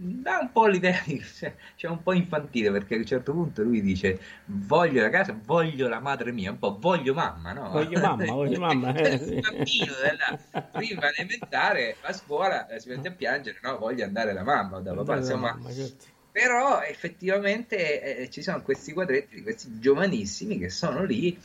Dà 0.02 0.38
un 0.40 0.50
po' 0.52 0.66
l'idea, 0.66 1.02
cioè, 1.36 1.54
c'è 1.76 1.88
un 1.88 2.02
po' 2.02 2.14
infantile 2.14 2.70
perché 2.70 2.94
a 2.94 2.98
un 2.98 3.04
certo 3.04 3.32
punto 3.32 3.62
lui 3.62 3.82
dice 3.82 4.18
voglio 4.46 5.02
la 5.02 5.10
casa, 5.10 5.38
voglio 5.44 5.88
la 5.88 6.00
madre 6.00 6.32
mia, 6.32 6.52
un 6.52 6.58
po' 6.58 6.78
voglio 6.80 7.12
mamma, 7.12 7.52
no? 7.52 7.68
Voglio 7.68 8.00
mamma, 8.00 8.24
voglio 8.32 8.60
mamma. 8.60 8.94
Eh. 8.94 9.14
Il 9.14 9.40
bambino 9.40 9.92
della 10.02 10.62
prima 10.70 11.12
elementare 11.12 11.96
a 12.00 12.12
scuola 12.14 12.66
si 12.78 12.88
mette 12.88 13.08
a 13.08 13.12
piangere, 13.12 13.58
no? 13.60 13.76
Voglio 13.76 14.04
andare 14.04 14.32
da 14.32 14.42
mamma, 14.42 14.78
da 14.78 14.94
papà, 14.94 15.16
insomma. 15.16 15.52
Mamma, 15.52 15.70
certo 15.70 16.09
però 16.32 16.82
effettivamente 16.82 18.18
eh, 18.18 18.30
ci 18.30 18.42
sono 18.42 18.62
questi 18.62 18.92
quadretti 18.92 19.36
di 19.36 19.42
questi 19.42 19.78
giovanissimi 19.78 20.58
che 20.58 20.70
sono 20.70 21.04
lì 21.04 21.38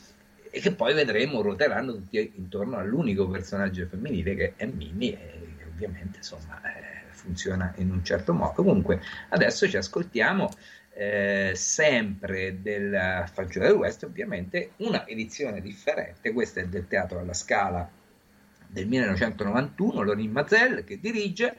e 0.50 0.60
che 0.60 0.72
poi 0.72 0.94
vedremo 0.94 1.42
ruoteranno 1.42 1.94
tutti 1.94 2.32
intorno 2.36 2.78
all'unico 2.78 3.28
personaggio 3.28 3.88
femminile 3.88 4.36
che 4.36 4.54
è 4.56 4.66
Minnie 4.66 5.14
e 5.14 5.56
che 5.58 5.64
ovviamente 5.66 6.18
insomma 6.18 6.62
eh, 6.64 7.12
funziona 7.12 7.74
in 7.78 7.92
un 7.92 8.04
certo 8.04 8.34
modo. 8.34 8.54
Comunque 8.54 9.02
adesso 9.30 9.68
ci 9.68 9.78
ascoltiamo 9.78 10.50
eh, 10.94 11.52
sempre 11.56 12.62
del 12.62 13.26
Fagiolo 13.34 13.66
del 13.66 13.76
West 13.76 14.04
ovviamente 14.04 14.72
una 14.78 15.06
edizione 15.08 15.60
differente, 15.62 16.32
questa 16.32 16.62
è 16.62 16.68
del 16.68 16.88
Teatro 16.88 17.20
alla 17.20 17.34
Scala 17.34 17.90
del 18.68 18.88
1991, 18.88 20.02
Lorin 20.04 20.32
Mazel 20.32 20.84
che 20.84 21.00
dirige. 21.00 21.58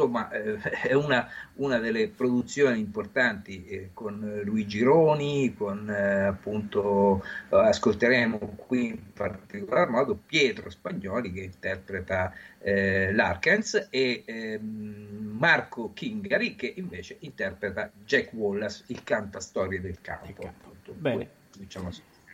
Eh, 0.00 0.06
insomma 0.06 0.30
eh, 0.30 0.58
è 0.88 0.92
una, 0.94 1.28
una, 1.54 1.78
delle 1.78 2.08
produzioni 2.08 2.78
importanti 2.78 3.66
eh, 3.66 3.90
con 3.92 4.40
Luigi 4.44 4.82
Roni, 4.82 5.54
con 5.54 5.88
eh, 5.90 6.26
appunto 6.26 7.22
eh, 7.50 7.56
ascolteremo 7.56 8.38
qui 8.56 8.86
in 8.88 9.12
particolar 9.12 9.88
modo 9.88 10.18
Pietro 10.24 10.70
Spagnoli 10.70 11.32
che 11.32 11.42
interpreta 11.42 12.32
eh, 12.58 13.12
Larkens 13.12 13.88
e 13.90 14.22
ehm, 14.24 15.36
Marco 15.38 15.92
Kingari 15.92 16.54
che 16.56 16.72
invece 16.76 17.16
interpreta 17.20 17.90
Jack 18.04 18.32
Wallace, 18.32 18.84
il 18.88 19.02
cantastorie 19.02 19.80
del 19.80 20.00
campo. 20.00 20.46
Appunto, 20.46 20.92
Bene. 20.92 21.28
diciamo 21.56 21.90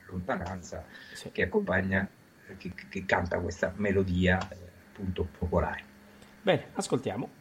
lontananza 0.09 0.85
sì. 1.14 1.31
che 1.33 1.42
accompagna, 1.42 2.09
che, 2.57 2.72
che, 2.88 3.05
canta 3.05 3.40
questa 3.40 3.72
melodia 3.76 4.38
appunto 4.38 5.26
popolare. 5.38 5.94
Bene, 6.42 6.66
ascoltiamo. 6.74 7.36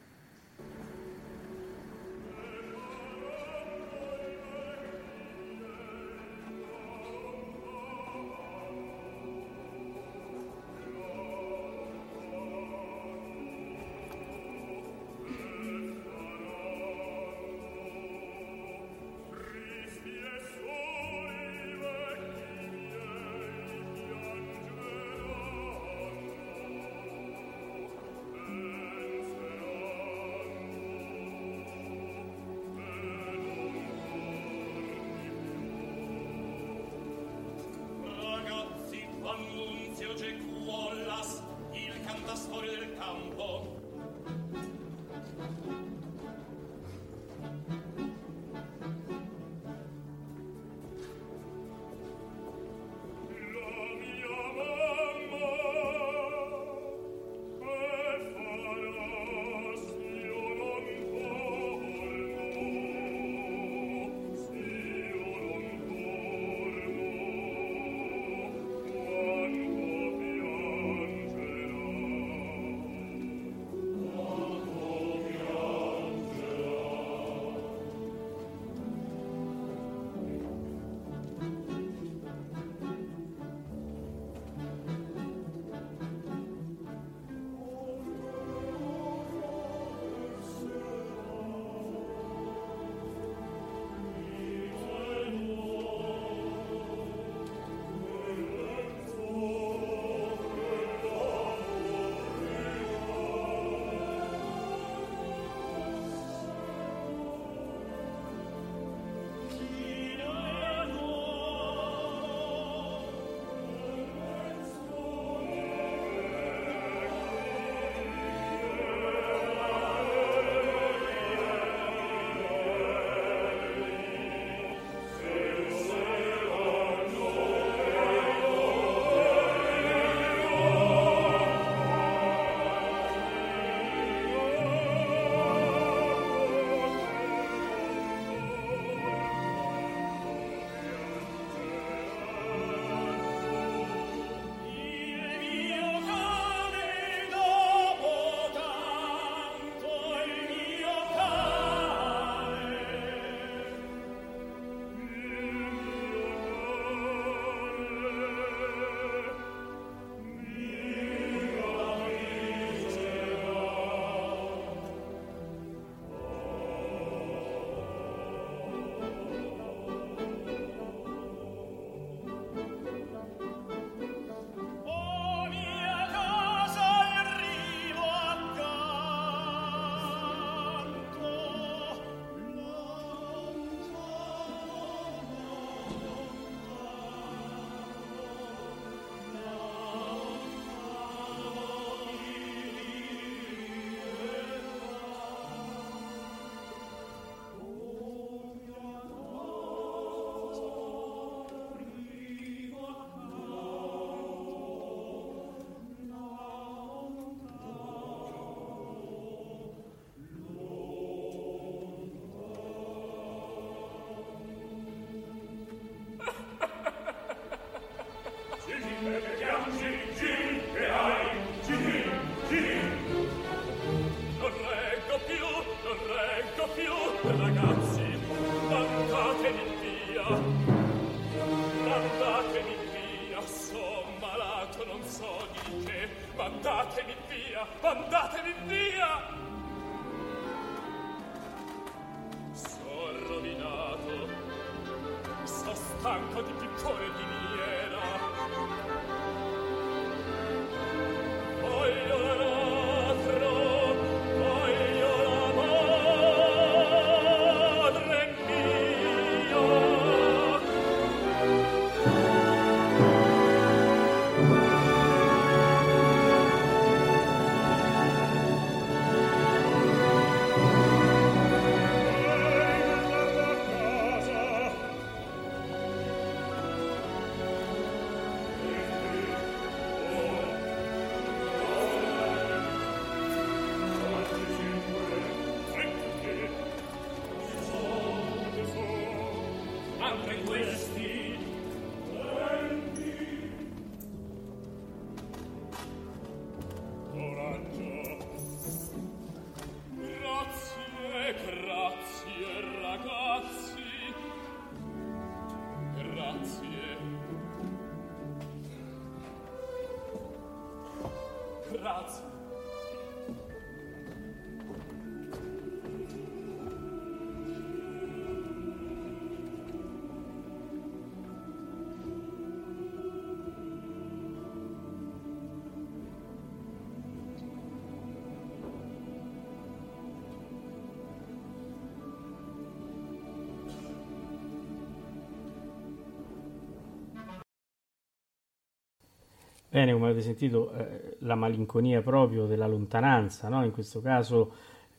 Bene, 339.75 339.91
come 339.91 340.05
avete 340.05 340.21
sentito, 340.21 340.71
eh, 340.71 341.17
la 341.19 341.35
malinconia 341.35 342.01
proprio 342.01 342.45
della 342.45 342.65
lontananza, 342.65 343.49
no? 343.49 343.65
in 343.65 343.73
questo 343.73 343.99
caso 343.99 344.53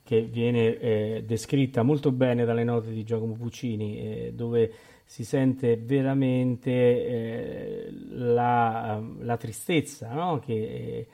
che 0.04 0.20
viene 0.20 0.78
eh, 0.78 1.24
descritta 1.26 1.82
molto 1.82 2.12
bene 2.12 2.44
dalle 2.44 2.62
note 2.62 2.90
di 2.90 3.02
Giacomo 3.02 3.32
Puccini, 3.36 3.98
eh, 3.98 4.32
dove 4.34 4.70
si 5.06 5.24
sente 5.24 5.78
veramente 5.78 6.70
eh, 6.70 7.90
la, 8.18 9.02
la, 9.20 9.36
tristezza 9.38 10.12
no? 10.12 10.40
che 10.40 10.52
eh, 10.52 11.06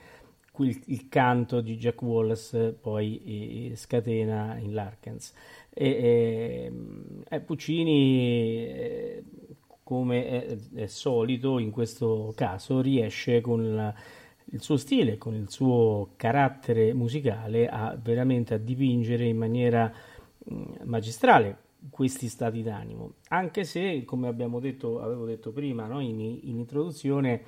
il, 0.57 0.81
il, 0.87 1.07
canto 1.07 1.61
di 1.61 1.77
Jack 1.77 2.01
Wallace 2.01 2.73
poi 2.73 3.69
eh, 3.71 3.77
scatena 3.77 4.57
in 4.57 4.73
Larkens. 4.73 5.33
E, 5.69 6.69
Puccini 7.45 9.12
come 9.93 10.27
è, 10.27 10.57
è, 10.73 10.87
solito 10.87 11.59
in 11.59 11.69
questo 11.69 12.33
caso, 12.35 12.81
riesce 12.81 13.41
con 13.41 13.75
la, 13.75 13.93
il 14.45 14.59
suo 14.59 14.75
stile, 14.75 15.19
con 15.19 15.35
il 15.35 15.51
suo 15.51 16.13
carattere 16.15 16.95
musicale 16.95 17.67
a 17.69 17.95
veramente 18.01 18.55
a 18.55 18.57
dipingere 18.57 19.25
in 19.25 19.37
maniera 19.37 19.93
mh, 20.45 20.63
magistrale 20.85 21.57
questi 21.91 22.27
stati 22.27 22.63
d'animo, 22.63 23.15
anche 23.27 23.65
se, 23.65 24.03
come 24.03 24.27
abbiamo 24.27 24.59
detto, 24.59 24.99
avevo 24.99 25.25
detto 25.25 25.51
prima 25.51 25.85
no, 25.85 25.99
in, 25.99 26.19
in, 26.19 26.57
introduzione, 26.57 27.43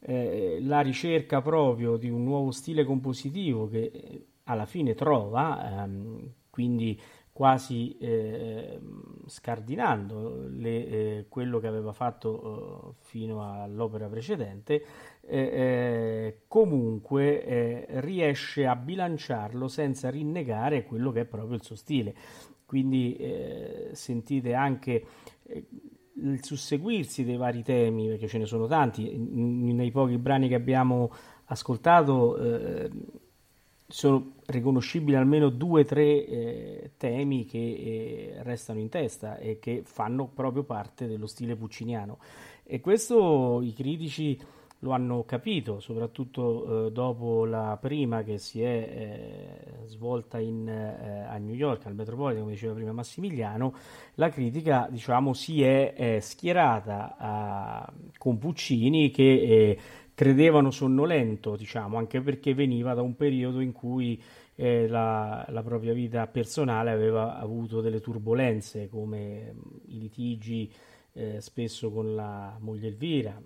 eh, 0.00 0.58
la 0.62 0.80
ricerca 0.80 1.42
proprio 1.42 1.96
di 1.96 2.08
un 2.08 2.24
nuovo 2.24 2.50
stile 2.50 2.82
compositivo 2.84 3.68
che 3.68 4.24
alla 4.44 4.66
fine 4.66 4.94
trova, 4.94 5.84
ehm, 5.84 6.28
quindi 6.50 6.98
quasi 7.34 7.98
eh, 7.98 8.78
scardinando 9.26 10.46
le, 10.48 10.86
eh, 10.86 11.26
quello 11.28 11.58
che 11.58 11.66
aveva 11.66 11.92
fatto 11.92 12.94
eh, 13.00 13.04
fino 13.04 13.42
all'opera 13.42 14.06
precedente, 14.06 14.84
eh, 15.20 15.38
eh, 15.38 16.38
comunque 16.46 17.44
eh, 17.44 17.86
riesce 18.02 18.68
a 18.68 18.76
bilanciarlo 18.76 19.66
senza 19.66 20.10
rinnegare 20.10 20.84
quello 20.84 21.10
che 21.10 21.22
è 21.22 21.24
proprio 21.24 21.56
il 21.56 21.64
suo 21.64 21.74
stile. 21.74 22.14
Quindi 22.64 23.16
sentite 23.92 24.54
anche 24.54 25.04
il 26.14 26.42
susseguirsi 26.42 27.22
dei 27.22 27.36
vari 27.36 27.62
temi, 27.62 28.08
perché 28.08 28.26
ce 28.26 28.38
ne 28.38 28.46
sono 28.46 28.66
tanti, 28.66 29.16
nei 29.16 29.90
pochi 29.92 30.18
brani 30.18 30.48
che 30.48 30.54
abbiamo 30.54 31.12
ascoltato 31.44 32.90
sono 33.94 34.32
riconoscibili 34.46 35.16
almeno 35.16 35.50
due 35.50 35.82
o 35.82 35.84
tre 35.84 36.26
eh, 36.26 36.90
temi 36.96 37.44
che 37.44 37.58
eh, 37.58 38.42
restano 38.42 38.80
in 38.80 38.88
testa 38.88 39.38
e 39.38 39.60
che 39.60 39.82
fanno 39.84 40.26
proprio 40.26 40.64
parte 40.64 41.06
dello 41.06 41.28
stile 41.28 41.54
pucciniano. 41.54 42.18
E 42.64 42.80
questo 42.80 43.60
i 43.62 43.72
critici 43.72 44.36
lo 44.80 44.90
hanno 44.90 45.24
capito 45.24 45.78
soprattutto 45.78 46.86
eh, 46.86 46.92
dopo 46.92 47.46
la 47.46 47.78
prima 47.80 48.22
che 48.22 48.36
si 48.38 48.62
è 48.62 48.66
eh, 48.66 49.86
svolta 49.86 50.38
in, 50.38 50.68
eh, 50.68 51.26
a 51.26 51.38
New 51.38 51.54
York 51.54 51.86
al 51.86 51.94
Metropolitan 51.94 52.42
come 52.42 52.52
diceva 52.52 52.74
prima 52.74 52.92
Massimiliano 52.92 53.74
la 54.16 54.28
critica 54.28 54.86
diciamo 54.90 55.32
si 55.32 55.62
è 55.62 56.18
schierata 56.20 57.16
a, 57.16 57.92
con 58.18 58.36
Puccini 58.36 59.10
che 59.10 59.22
eh, 59.22 59.78
credevano 60.14 60.70
sonnolento, 60.70 61.56
diciamo, 61.56 61.98
anche 61.98 62.20
perché 62.20 62.54
veniva 62.54 62.94
da 62.94 63.02
un 63.02 63.16
periodo 63.16 63.60
in 63.60 63.72
cui 63.72 64.20
eh, 64.54 64.86
la, 64.86 65.44
la, 65.48 65.62
propria 65.62 65.92
vita 65.92 66.26
personale 66.28 66.90
aveva 66.90 67.36
avuto 67.36 67.80
delle 67.80 68.00
turbulenze, 68.00 68.88
come 68.88 69.52
mm, 69.52 69.60
i 69.86 69.98
litigi 69.98 70.72
eh, 71.14 71.40
spesso 71.40 71.90
con 71.90 72.14
la 72.14 72.56
moglie 72.60 72.88
Elvira 72.88 73.42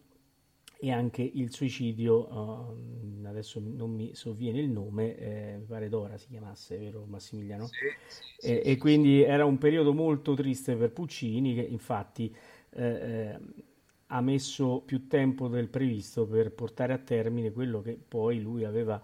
e 0.81 0.93
anche 0.93 1.23
il 1.23 1.53
suicidio, 1.53 2.29
uh, 2.33 3.27
adesso 3.27 3.61
non 3.61 3.91
mi 3.91 4.15
sovviene 4.15 4.61
il 4.61 4.71
nome, 4.71 5.17
eh, 5.17 5.57
mi 5.59 5.65
pare 5.65 5.89
Dora 5.89 6.17
si 6.19 6.29
chiamasse, 6.29 6.79
vero 6.79 7.05
Massimiliano? 7.05 7.67
Sì, 7.67 7.73
sì, 8.07 8.47
e, 8.47 8.61
sì, 8.63 8.71
e 8.71 8.77
quindi 8.77 9.23
era 9.23 9.45
un 9.45 9.59
periodo 9.59 9.93
molto 9.93 10.35
triste 10.35 10.77
per 10.77 10.93
Puccini, 10.93 11.55
che 11.55 11.63
infatti 11.63 12.33
eh, 12.71 12.85
eh 12.85 13.39
ha 14.09 14.21
messo 14.21 14.83
più 14.85 15.07
tempo 15.07 15.49
del 15.49 15.69
previsto 15.69 16.27
per 16.27 16.53
portare 16.53 16.93
a 16.93 16.99
termine 16.99 17.53
quello 17.53 17.83
che 17.83 17.97
poi 17.97 18.41
lui 18.41 18.65
aveva 18.65 19.01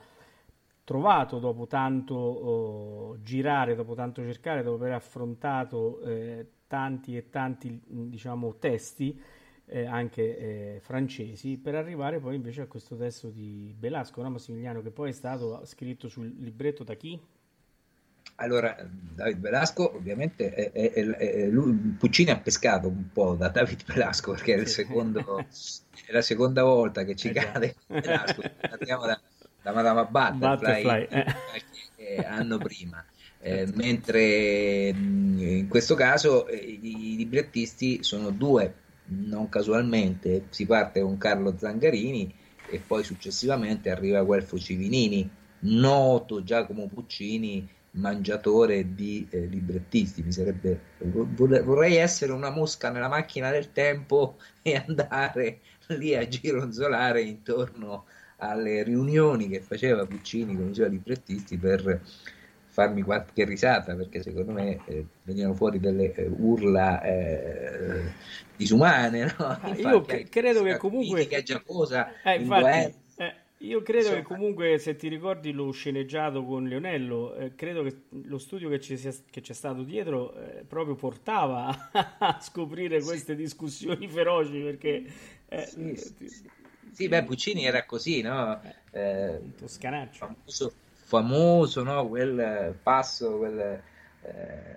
trovato 0.85 1.39
dopo 1.39 1.67
tanto 1.67 2.15
oh, 2.15 3.23
girare, 3.23 3.75
dopo 3.75 3.95
tanto 3.95 4.23
cercare, 4.23 4.63
dopo 4.63 4.77
aver 4.77 4.93
affrontato 4.93 6.01
eh, 6.03 6.47
tanti 6.67 7.17
e 7.17 7.31
tanti 7.31 7.81
diciamo, 7.87 8.57
testi 8.59 9.21
eh, 9.67 9.87
anche 9.87 10.75
eh, 10.77 10.81
francesi 10.81 11.57
per 11.59 11.75
arrivare 11.75 12.19
poi 12.19 12.35
invece 12.35 12.63
a 12.63 12.67
questo 12.67 12.97
testo 12.97 13.29
di 13.29 13.75
Belasco, 13.77 14.23
no, 14.23 14.31
Massimiliano, 14.31 14.83
che 14.83 14.91
poi 14.91 15.11
è 15.11 15.13
stato 15.13 15.65
scritto 15.65 16.09
sul 16.09 16.35
libretto 16.39 16.85
da 16.85 16.95
chi? 16.95 17.19
Allora, 18.37 18.77
David 19.15 19.39
Velasco 19.39 19.95
ovviamente 19.95 20.53
è, 20.53 20.73
è, 20.73 20.93
è, 20.93 21.47
lui, 21.47 21.73
Puccini 21.97 22.31
ha 22.31 22.39
pescato 22.39 22.89
un 22.89 23.11
po' 23.13 23.35
da 23.35 23.49
David 23.49 23.85
Velasco 23.93 24.33
perché 24.33 24.55
è, 24.55 24.65
secondo, 24.67 25.39
è 26.07 26.13
la 26.13 26.23
seconda 26.23 26.65
volta 26.65 27.05
che 27.05 27.15
ci 27.15 27.29
eh 27.29 27.33
cade 27.33 27.77
Velasco, 27.87 28.43
parliamo 28.61 29.07
da, 29.07 29.21
da 29.63 29.73
Madama 29.73 30.05
Butterfly, 30.05 30.83
Butterfly. 30.83 31.25
Eh. 31.97 32.25
anno 32.25 32.59
prima. 32.59 33.05
Eh, 33.41 33.71
mentre 33.75 34.89
in 34.89 35.67
questo 35.69 35.95
caso 35.95 36.47
eh, 36.49 36.57
i 36.57 37.15
librettisti 37.17 38.03
sono 38.03 38.31
due, 38.31 38.75
non 39.07 39.49
casualmente, 39.49 40.47
si 40.49 40.67
parte 40.67 41.03
con 41.03 41.19
Carlo 41.19 41.55
Zangarini 41.57 42.35
e 42.69 42.81
poi 42.85 43.05
successivamente 43.05 43.91
arriva 43.91 44.23
Guelfo 44.23 44.59
Civinini, 44.59 45.31
noto 45.61 46.43
Giacomo 46.43 46.89
Puccini 46.89 47.69
mangiatore 47.95 48.95
di 48.95 49.27
eh, 49.31 49.47
librettisti. 49.47 50.23
Mi 50.23 50.33
sarebbe, 50.33 50.81
vorrei 50.99 51.97
essere 51.97 52.33
una 52.33 52.51
mosca 52.51 52.91
nella 52.91 53.09
macchina 53.09 53.51
del 53.51 53.73
tempo 53.73 54.37
e 54.63 54.83
andare 54.87 55.61
lì 55.89 56.15
a 56.15 56.27
gironzolare 56.27 57.23
intorno 57.23 58.07
alle 58.39 58.83
riunioni 58.83 59.49
che 59.49 59.61
faceva 59.61 60.07
Puccini 60.07 60.57
con 60.57 60.71
i 60.71 60.75
suoi 60.75 60.91
librettisti 60.91 61.57
per 61.57 62.01
farmi 62.75 63.03
qualche 63.03 63.45
risata 63.45 63.95
perché 63.95 64.21
secondo 64.21 64.51
me 64.51 64.81
eh, 64.87 65.07
venivano 65.23 65.55
fuori 65.55 65.79
delle 65.79 66.13
eh, 66.13 66.27
urla 66.27 67.01
eh, 67.03 68.03
disumane 68.57 69.33
no? 69.39 69.47
Ah, 69.47 69.75
io 69.77 70.05
credo 70.29 70.65
che 70.65 70.77
comunque 70.77 71.29
giacosa 71.45 72.21
eh, 72.25 72.41
infatti, 72.41 72.95
io 73.67 73.83
credo 73.83 74.09
Insomma. 74.09 74.21
che 74.21 74.27
comunque 74.27 74.79
se 74.79 74.97
ti 74.97 75.09
ricordi 75.09 75.53
lo 75.53 75.71
sceneggiato 75.71 76.45
con 76.45 76.65
Leonello 76.65 77.35
eh, 77.35 77.55
credo 77.55 77.83
che 77.83 78.03
lo 78.25 78.39
studio 78.39 78.69
che, 78.69 78.81
ci 78.81 78.97
sia, 78.97 79.13
che 79.31 79.41
c'è 79.41 79.53
stato 79.53 79.83
dietro 79.83 80.35
proprio 80.69 80.95
portava 80.95 81.91
a 82.19 82.39
scoprire 82.41 83.03
queste 83.03 83.35
sì. 83.35 83.43
discussioni 83.43 84.09
feroci 84.09 84.59
perché 84.61 85.05
sì, 85.67 85.95
sì, 85.97 86.51
sì, 86.93 87.09
beh 87.09 87.25
Puccini 87.25 87.65
era 87.65 87.85
così 87.85 88.23
no? 88.23 88.61
Eh, 88.91 89.41
toscanaccio 89.57 90.19
famoso 90.19 90.73
famoso, 91.05 91.83
no? 91.83 92.09
quel 92.09 92.77
passo 92.83 93.39
quel, 93.39 93.81
eh, 94.23 94.77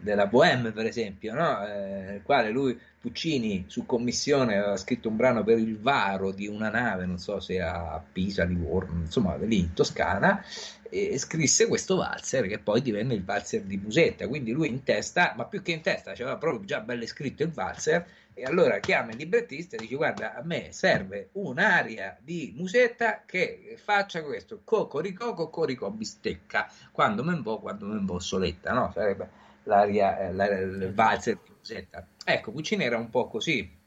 della 0.00 0.26
Bohème, 0.26 0.72
per 0.72 0.86
esempio, 0.86 1.34
no? 1.34 1.66
eh, 1.66 2.02
nel 2.02 2.22
quale 2.22 2.50
lui, 2.50 2.78
Puccini, 3.00 3.64
su 3.68 3.86
commissione, 3.86 4.56
aveva 4.56 4.76
scritto 4.76 5.08
un 5.08 5.16
brano 5.16 5.44
per 5.44 5.58
il 5.58 5.78
varo 5.78 6.32
di 6.32 6.46
una 6.46 6.70
nave, 6.70 7.06
non 7.06 7.18
so 7.18 7.40
se 7.40 7.60
a 7.60 8.02
Pisa, 8.12 8.44
Livorno, 8.44 9.00
insomma, 9.00 9.36
lì 9.36 9.58
in 9.60 9.72
Toscana, 9.72 10.44
e 10.88 11.18
scrisse 11.18 11.68
questo 11.68 11.96
valzer 11.96 12.46
che 12.46 12.58
poi 12.58 12.82
divenne 12.82 13.14
il 13.14 13.24
valzer 13.24 13.62
di 13.62 13.76
Musetta. 13.76 14.26
Quindi 14.26 14.50
lui 14.52 14.68
in 14.68 14.82
testa, 14.82 15.34
ma 15.36 15.44
più 15.44 15.62
che 15.62 15.72
in 15.72 15.82
testa, 15.82 16.10
aveva 16.10 16.36
proprio 16.36 16.64
già 16.64 16.80
bello 16.80 17.06
scritto 17.06 17.42
il 17.42 17.52
valzer 17.52 18.06
e 18.34 18.44
allora 18.44 18.78
chiama 18.78 19.10
il 19.10 19.18
librettista 19.18 19.76
e 19.76 19.80
dice 19.80 19.96
guarda 19.96 20.34
a 20.34 20.42
me 20.42 20.68
serve 20.70 21.30
un'aria 21.32 22.16
di 22.20 22.54
musetta 22.56 23.22
che 23.26 23.76
faccia 23.82 24.22
questo 24.22 24.60
cocorico 24.64 25.34
cocorico 25.34 25.90
bistecca 25.90 26.70
quando 26.92 27.24
me 27.24 27.38
vo 27.42 27.58
quando 27.58 27.86
me 27.86 27.98
vo 28.00 28.18
soletta 28.18 28.72
no? 28.72 28.90
sarebbe 28.94 29.28
l'aria 29.64 30.18
eh, 30.18 30.32
la, 30.32 30.46
il 30.46 30.92
valzer 30.94 31.38
di 31.42 31.52
musetta 31.56 32.06
ecco 32.24 32.52
Puccini 32.52 32.84
era 32.84 32.96
un 32.96 33.10
po' 33.10 33.28
così 33.28 33.78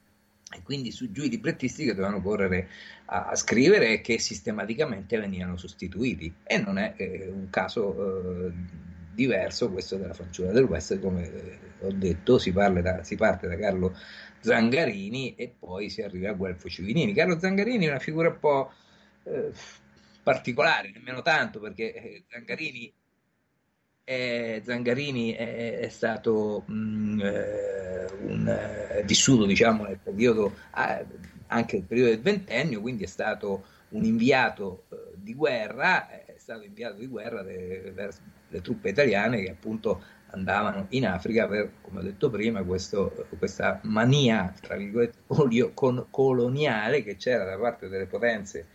e 0.54 0.62
quindi 0.62 0.92
su 0.92 1.10
giù 1.10 1.24
i 1.24 1.28
librettisti 1.28 1.84
che 1.84 1.94
dovevano 1.94 2.22
correre 2.22 2.68
a, 3.06 3.26
a, 3.26 3.34
scrivere 3.34 3.94
e 3.94 4.00
che 4.00 4.18
sistematicamente 4.18 5.18
venivano 5.18 5.56
sostituiti. 5.56 6.32
E 6.44 6.58
non 6.58 6.78
è 6.78 6.94
eh, 6.96 7.28
un 7.28 7.50
caso 7.50 8.46
eh, 8.46 8.52
diverso 9.12 9.70
questo 9.70 9.96
della 9.96 10.12
fanciulla 10.12 10.52
del 10.52 10.64
West 10.64 10.98
come 11.00 11.32
eh, 11.32 11.58
ho 11.80 11.92
detto 11.92 12.38
si, 12.38 12.52
da, 12.52 13.02
si 13.02 13.16
parte 13.16 13.46
da 13.46 13.56
Carlo 13.56 13.96
Zangarini 14.40 15.34
e 15.36 15.54
poi 15.58 15.88
si 15.88 16.02
arriva 16.02 16.30
a 16.30 16.34
Guelfo 16.34 16.68
Civinini. 16.68 17.14
Carlo 17.14 17.38
Zangarini 17.38 17.86
è 17.86 17.90
una 17.90 17.98
figura 17.98 18.28
un 18.28 18.38
po' 18.38 18.72
eh, 19.24 19.50
particolare, 20.22 20.90
nemmeno 20.92 21.22
tanto 21.22 21.58
perché 21.60 21.94
eh, 21.94 22.24
Zangarini, 22.28 22.92
è, 24.04 24.60
Zangarini 24.62 25.32
è, 25.32 25.78
è 25.78 25.88
stato 25.88 26.64
mh, 26.66 26.74
mm, 26.74 27.20
eh, 27.20 28.06
un, 28.26 28.48
eh, 28.48 29.02
vissuto 29.04 29.46
diciamo, 29.46 29.84
nel 29.84 29.98
periodo, 30.00 30.54
anche 31.46 31.76
nel 31.76 31.86
periodo 31.86 32.10
del 32.10 32.20
ventennio, 32.20 32.80
quindi 32.80 33.04
è 33.04 33.08
stato 33.08 33.64
un 33.90 34.04
inviato 34.04 34.84
eh, 34.90 34.96
di 35.16 35.34
guerra, 35.34 36.08
è 36.24 36.34
stato 36.36 36.62
inviato 36.62 36.98
di 36.98 37.06
guerra 37.06 37.42
delle 37.42 38.12
truppe 38.60 38.90
italiane 38.90 39.42
che 39.42 39.50
appunto 39.50 40.02
andavano 40.26 40.86
in 40.90 41.06
Africa 41.06 41.46
per, 41.46 41.70
come 41.80 42.00
ho 42.00 42.02
detto 42.02 42.28
prima, 42.28 42.62
questo, 42.62 43.26
questa 43.38 43.80
mania, 43.84 44.52
tra 44.60 44.76
virgolette, 44.76 45.18
coloniale 46.10 47.02
che 47.02 47.16
c'era 47.16 47.44
da 47.44 47.56
parte 47.56 47.88
delle 47.88 48.06
potenze, 48.06 48.66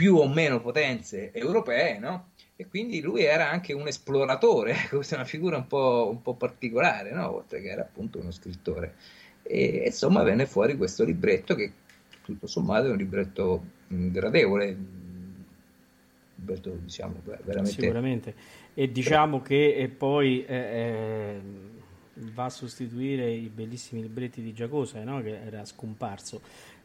più 0.00 0.16
o 0.16 0.26
meno 0.26 0.62
potenze 0.62 1.30
europee, 1.30 1.98
no? 1.98 2.30
E 2.56 2.66
quindi 2.66 3.02
lui 3.02 3.22
era 3.22 3.50
anche 3.50 3.74
un 3.74 3.86
esploratore, 3.86 4.74
questa 4.88 5.16
è 5.16 5.18
una 5.18 5.26
figura 5.26 5.58
un 5.58 5.66
po', 5.66 6.08
un 6.10 6.22
po 6.22 6.36
particolare, 6.36 7.12
no? 7.12 7.34
Oltre 7.34 7.60
che 7.60 7.68
era 7.68 7.82
appunto 7.82 8.18
uno 8.18 8.30
scrittore. 8.30 8.94
E 9.42 9.82
insomma 9.84 10.22
venne 10.22 10.46
fuori 10.46 10.78
questo 10.78 11.04
libretto 11.04 11.54
che 11.54 11.70
tutto 12.22 12.46
sommato 12.46 12.86
è 12.86 12.90
un 12.92 12.96
libretto 12.96 13.62
gradevole, 13.88 14.74
libretto 16.36 16.70
diciamo 16.82 17.20
veramente... 17.22 17.70
Sicuramente 17.70 18.34
e 18.72 18.90
diciamo 18.90 19.42
che 19.42 19.92
poi 19.94 20.46
eh, 20.46 20.56
eh, 20.56 21.40
va 22.32 22.46
a 22.46 22.50
sostituire 22.50 23.30
i 23.30 23.50
bellissimi 23.50 24.00
libretti 24.00 24.40
di 24.40 24.54
Giacosa 24.54 25.02
no? 25.04 25.20
che 25.20 25.42
era 25.44 25.62
scomparso 25.66 26.40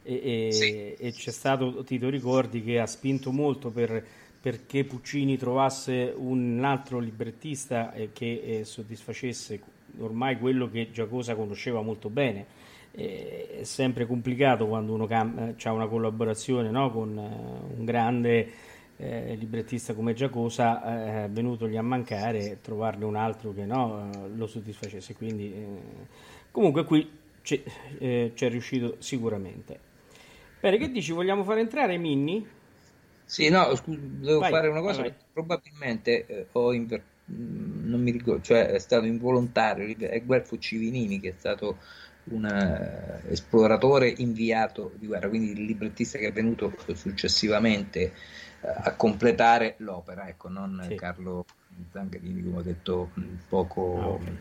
e, 0.06 0.50
sì. 0.52 0.94
e, 0.94 1.12
c'è 1.12 1.32
stato 1.32 1.84
Tito 1.84 2.10
Ricordi 2.10 2.64
che 2.64 2.80
ha 2.80 2.86
spinto 2.86 3.32
molto 3.32 3.72
per, 3.72 4.06
perché 4.40 4.84
Puccini 4.84 5.38
trovasse 5.38 6.14
un 6.16 6.64
altro 6.64 7.00
librettista 7.00 7.92
eh, 7.94 8.10
che 8.14 8.42
eh, 8.60 8.66
soddisfacesse 8.66 9.60
ormai 9.98 10.38
quello 10.38 10.70
che 10.70 10.90
Giacosa 10.92 11.36
conosceva 11.36 11.82
molto 11.82 12.10
bene 12.10 12.64
è 12.96 13.60
sempre 13.64 14.06
complicato 14.06 14.68
quando 14.68 14.94
uno 14.94 15.06
cam- 15.06 15.56
ha 15.62 15.72
una 15.74 15.88
collaborazione 15.88 16.70
no? 16.70 16.92
con 16.92 17.18
un 17.18 17.84
grande 17.84 18.50
eh, 18.98 19.36
librettista 19.36 19.94
come 19.94 20.14
Giacosa 20.14 21.24
eh, 21.24 21.28
venutogli 21.28 21.76
a 21.76 21.82
mancare 21.82 22.60
trovarne 22.62 23.04
un 23.04 23.18
altro 23.18 23.54
che 23.54 23.66
no, 23.66 24.10
eh, 24.14 24.30
lo 24.36 24.48
soddisfacesse 24.48 25.14
quindi 25.16 25.54
eh, 25.54 25.68
comunque 26.52 26.86
qui 26.86 27.10
c'è, 27.42 27.62
eh, 27.98 28.32
c'è, 28.34 28.50
riuscito 28.50 28.96
sicuramente 29.00 29.80
bene 30.66 30.78
che 30.78 30.92
dici 30.92 31.12
vogliamo 31.12 31.44
far 31.44 31.60
entrare 31.60 31.98
Minni? 31.98 32.46
sì 33.24 33.50
no 33.50 33.76
scusa, 33.76 34.00
devo 34.02 34.40
vai, 34.40 34.52
fare 34.52 34.68
una 34.68 34.82
cosa 34.82 35.02
vai. 35.02 35.14
probabilmente 35.32 36.26
eh, 36.26 36.48
ho 36.54 36.74
inver- 36.74 37.04
mm, 37.32 37.88
non 37.88 38.02
mi 38.02 38.12
ricordo 38.12 38.42
cioè 38.42 38.68
è 38.68 38.80
stato 38.80 39.06
involontario 39.06 39.96
è 39.98 40.24
Guelfo 40.24 40.58
Civinini 40.58 41.20
che 41.20 41.30
è 41.30 41.36
stato 41.38 41.78
un 42.26 42.46
esploratore 43.30 44.12
inviato 44.18 44.94
di 44.96 45.06
guerra 45.06 45.30
quindi 45.30 45.52
il 45.52 45.66
librettista 45.66 46.18
che 46.18 46.28
è 46.28 46.32
venuto 46.32 46.74
successivamente 46.96 48.14
a 48.66 48.96
completare 48.96 49.76
l'opera, 49.78 50.28
ecco, 50.28 50.50
non 50.50 50.84
sì. 50.88 50.96
Carlo 50.96 51.46
Zangarini 51.92 52.44
come 52.44 52.58
ho 52.58 52.62
detto 52.64 53.12
poco, 53.48 54.00
ah, 54.00 54.08
okay. 54.08 54.38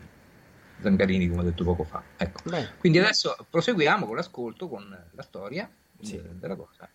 Zangarini 0.81 1.29
come 1.29 1.41
ho 1.41 1.43
detto 1.43 1.63
poco 1.63 1.83
fa. 1.83 2.01
Ecco. 2.17 2.41
Quindi 2.79 2.97
adesso 2.97 3.35
proseguiamo 3.47 4.05
con 4.07 4.15
l'ascolto, 4.15 4.67
con 4.67 4.89
la 5.11 5.21
storia 5.21 5.69
sì. 6.01 6.21
della 6.39 6.55
cosa. 6.55 6.87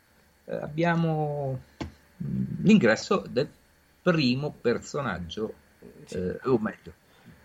Eh, 0.44 0.54
abbiamo 0.54 1.60
mm, 2.22 2.64
l'ingresso 2.64 3.24
del 3.28 3.48
primo 4.02 4.52
personaggio, 4.60 5.54
sì. 6.04 6.16
eh, 6.16 6.38
o 6.44 6.58
meglio, 6.58 6.92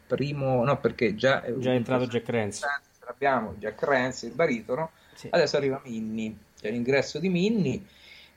primo, 0.08 0.64
no 0.64 0.80
perché 0.80 1.16
già 1.16 1.42
è, 1.42 1.58
già 1.58 1.74
entrato 1.74 2.08
Jack 2.08 2.30
Rance. 2.30 2.66
Abbiamo 3.08 3.54
Jack 3.60 3.84
Rance, 3.84 4.26
il 4.26 4.34
baritono, 4.34 4.92
adesso 5.30 5.58
arriva 5.58 5.82
Minnie, 5.86 6.36
c'è 6.60 6.72
l'ingresso 6.72 7.20
di 7.20 7.30
Minnie 7.30 7.82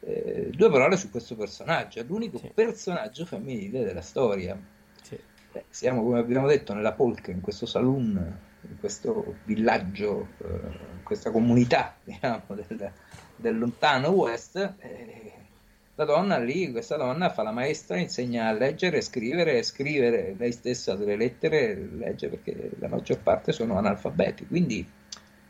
eh, 0.00 0.50
due 0.54 0.70
parole 0.70 0.96
su 0.96 1.11
questo 1.11 1.35
personaggio, 1.35 2.00
è 2.00 2.04
l'unico 2.04 2.38
sì. 2.38 2.50
personaggio 2.54 3.24
femminile 3.24 3.85
della 3.85 4.00
storia. 4.00 4.59
Sì. 5.02 5.18
Eh, 5.52 5.64
siamo, 5.70 6.02
come 6.02 6.18
abbiamo 6.18 6.46
detto, 6.46 6.72
nella 6.72 6.92
polka, 6.92 7.31
in 7.31 7.40
questo 7.40 7.66
saloon, 7.66 8.38
in 8.62 8.79
questo 8.79 9.37
villaggio, 9.44 10.29
eh, 10.38 10.47
in 10.97 11.03
questa 11.03 11.31
comunità 11.31 11.97
diciamo, 12.03 12.42
del, 12.49 12.92
del, 13.37 13.59
lontano 13.59 14.09
West. 14.11 14.57
Eh, 14.79 15.33
la 15.94 16.05
donna 16.05 16.38
lì, 16.38 16.71
questa 16.71 16.97
donna 16.97 17.29
fa 17.29 17.42
la 17.42 17.51
maestra, 17.51 17.99
insegna 17.99 18.47
a 18.47 18.53
leggere, 18.53 19.01
scrivere, 19.01 19.62
scrivere 19.64 20.35
lei 20.38 20.53
stessa 20.53 20.94
delle 20.94 21.16
lettere, 21.16 21.75
legge 21.75 22.29
perché 22.29 22.71
la 22.79 22.87
maggior 22.87 23.18
parte 23.18 23.51
sono 23.51 23.77
analfabeti. 23.77 24.47
Quindi 24.47 24.87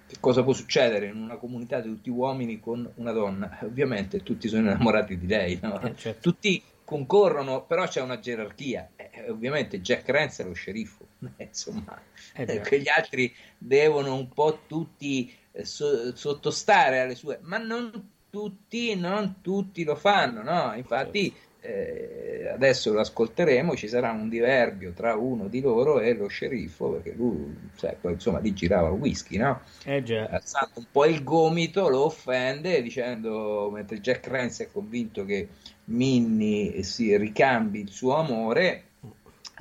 che 0.07 0.17
cosa 0.21 0.43
può 0.43 0.55
succedere 0.55 1.07
in 1.09 1.17
una 1.17 1.37
comunità 1.37 1.81
di 1.81 1.91
tutti 1.91 2.09
uomini 2.09 2.61
con 2.61 2.91
una 2.95 3.13
donna? 3.13 3.59
Ovviamente 3.63 4.23
tutti 4.23 4.49
sono 4.49 4.71
innamorati 4.71 5.19
di 5.19 5.27
lei, 5.27 5.59
no? 5.61 5.79
eh, 5.83 5.95
certo. 5.95 6.31
tutti 6.31 6.63
concorrono, 6.83 7.67
però 7.67 7.87
c'è 7.87 8.01
una 8.01 8.19
gerarchia. 8.19 8.89
Eh, 8.97 9.29
ovviamente 9.29 9.83
Jack 9.83 10.09
Rance 10.09 10.43
è 10.43 10.47
lo 10.47 10.55
sceriffo, 10.55 11.07
insomma, 11.39 12.01
eh, 12.35 12.61
quegli 12.61 12.89
altri 12.89 13.35
devono 13.57 14.15
un 14.15 14.29
po' 14.29 14.61
tutti 14.67 15.33
eh, 15.53 15.65
so- 15.65 16.15
sottostare 16.15 17.01
alle 17.01 17.15
sue, 17.15 17.39
ma 17.43 17.59
non 17.59 18.11
tutti, 18.31 18.95
non 18.95 19.41
tutti 19.41 19.85
lo 19.85 19.97
fanno, 19.97 20.43
no? 20.43 20.75
Infatti. 20.75 21.35
Eh, 21.61 22.49
adesso 22.55 22.93
lo 22.93 23.01
ascolteremo, 23.01 23.75
ci 23.75 23.89
sarà 23.89 24.13
un 24.13 24.29
diverbio 24.29 24.93
tra 24.93 25.17
uno 25.17 25.49
di 25.49 25.61
loro 25.61 25.99
e 25.99 26.15
lo 26.15 26.29
sceriffo, 26.29 26.91
perché 26.91 27.13
lui, 27.15 27.71
cioè, 27.77 27.97
poi, 28.01 28.13
insomma, 28.13 28.39
lì 28.39 28.55
girava 28.55 28.89
il 28.89 28.95
whisky, 28.95 29.39
no? 29.39 29.63
Eh. 29.85 30.29
Alzando 30.31 30.75
un 30.77 30.87
po' 30.91 31.05
il 31.05 31.25
gomito, 31.25 31.89
lo 31.89 32.05
offende 32.05 32.81
dicendo, 32.81 33.71
mentre 33.73 34.01
Jack 34.01 34.29
Rance 34.29 34.65
è 34.65 34.71
convinto 34.71 35.25
che 35.25 35.49
Minnie 35.87 36.83
si 36.85 37.15
ricambi 37.17 37.81
il 37.81 37.91
suo 37.91 38.15
amore, 38.15 38.85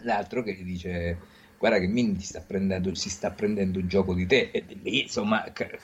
l'altro 0.03 0.43
che 0.43 0.55
dice 0.63 1.17
guarda 1.57 1.79
che 1.79 1.87
Minnie 1.87 2.21
sta 2.21 2.41
prendendo, 2.41 2.93
si 2.93 3.09
sta 3.09 3.31
prendendo 3.31 3.79
un 3.79 3.87
gioco 3.87 4.13
di 4.13 4.25
te 4.27 4.49
e 4.51 4.63
lì 4.83 5.01
insomma 5.01 5.43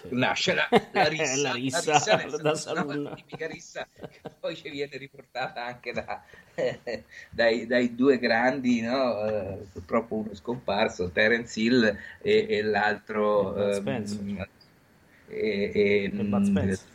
nasce 0.09 0.53
la, 0.55 0.67
la 0.91 1.07
rissa, 1.07 1.41
la 1.41 1.53
rissa, 1.53 2.15
la 2.15 2.23
rissa 2.23 2.37
da 2.37 2.55
salone. 2.55 3.15
tipica 3.15 3.47
rissa 3.47 3.87
che 3.93 4.29
poi 4.39 4.55
ci 4.55 4.69
viene 4.69 4.97
riportata 4.97 5.65
anche 5.65 5.91
da, 5.91 6.23
eh, 6.53 6.79
dai, 7.29 7.65
dai, 7.65 7.95
due 7.95 8.19
grandi 8.19 8.81
no? 8.81 9.25
Eh, 9.25 9.65
purtroppo 9.71 10.15
uno 10.15 10.35
scomparso 10.35 11.09
Terence 11.09 11.59
Hill 11.59 11.97
e, 12.21 12.45
e 12.47 12.61
l'altro 12.61 13.69
e 13.69 13.73
Spencer. 13.73 14.19
Um, 14.19 14.47
e, 15.27 15.71
e, 15.73 16.03
e 16.03 16.09
Bud 16.09 16.43
Spencer. 16.43 16.87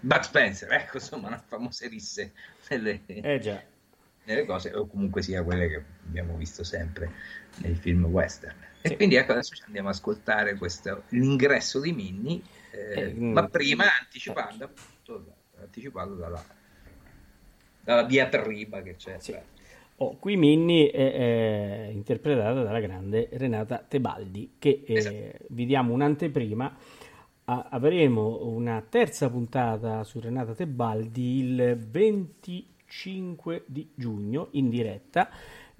Bud 0.00 0.20
Spencer 0.20 0.72
ecco 0.72 0.96
insomma 0.98 1.26
una 1.26 1.42
famose 1.44 1.88
risse 1.88 2.32
nelle, 2.68 3.00
eh 3.06 3.38
già 3.40 3.62
nelle 4.24 4.44
cose 4.44 4.72
o 4.72 4.86
comunque 4.86 5.22
sia 5.22 5.42
quelle 5.42 5.68
che 5.68 5.82
abbiamo 6.06 6.36
visto 6.36 6.62
sempre 6.62 7.10
nei 7.60 7.74
film 7.74 8.04
western. 8.06 8.56
Sì. 8.82 8.92
E 8.92 8.96
quindi 8.96 9.16
ecco 9.16 9.32
adesso 9.32 9.54
ci 9.54 9.62
andiamo 9.66 9.88
ad 9.88 9.94
ascoltare 9.94 10.56
questo, 10.56 11.04
l'ingresso 11.10 11.80
di 11.80 11.92
Minnie, 11.92 12.40
eh, 12.70 13.00
eh, 13.00 13.14
ma 13.14 13.46
prima 13.48 13.84
anticipando 14.00 14.64
appunto, 14.64 15.34
anticipato 15.60 16.14
dalla, 16.14 16.42
dalla 17.82 18.02
diatriba 18.04 18.80
che 18.82 18.96
c'è. 18.96 19.16
Sì. 19.18 19.36
Oh, 19.96 20.16
qui 20.16 20.36
Minnie 20.36 20.90
è, 20.90 21.12
è, 21.12 21.90
interpretata 21.92 22.62
dalla 22.62 22.80
grande 22.80 23.28
Renata 23.32 23.84
Tebaldi, 23.86 24.54
che 24.58 24.82
eh, 24.86 24.94
esatto. 24.94 25.44
vi 25.48 25.66
diamo 25.66 25.92
un'anteprima. 25.92 26.76
A, 27.44 27.68
avremo 27.70 28.46
una 28.46 28.82
terza 28.88 29.28
puntata 29.28 30.02
su 30.04 30.20
Renata 30.20 30.54
Tebaldi 30.54 31.40
il 31.40 31.76
25 31.76 33.64
di 33.66 33.90
giugno 33.94 34.48
in 34.52 34.70
diretta 34.70 35.28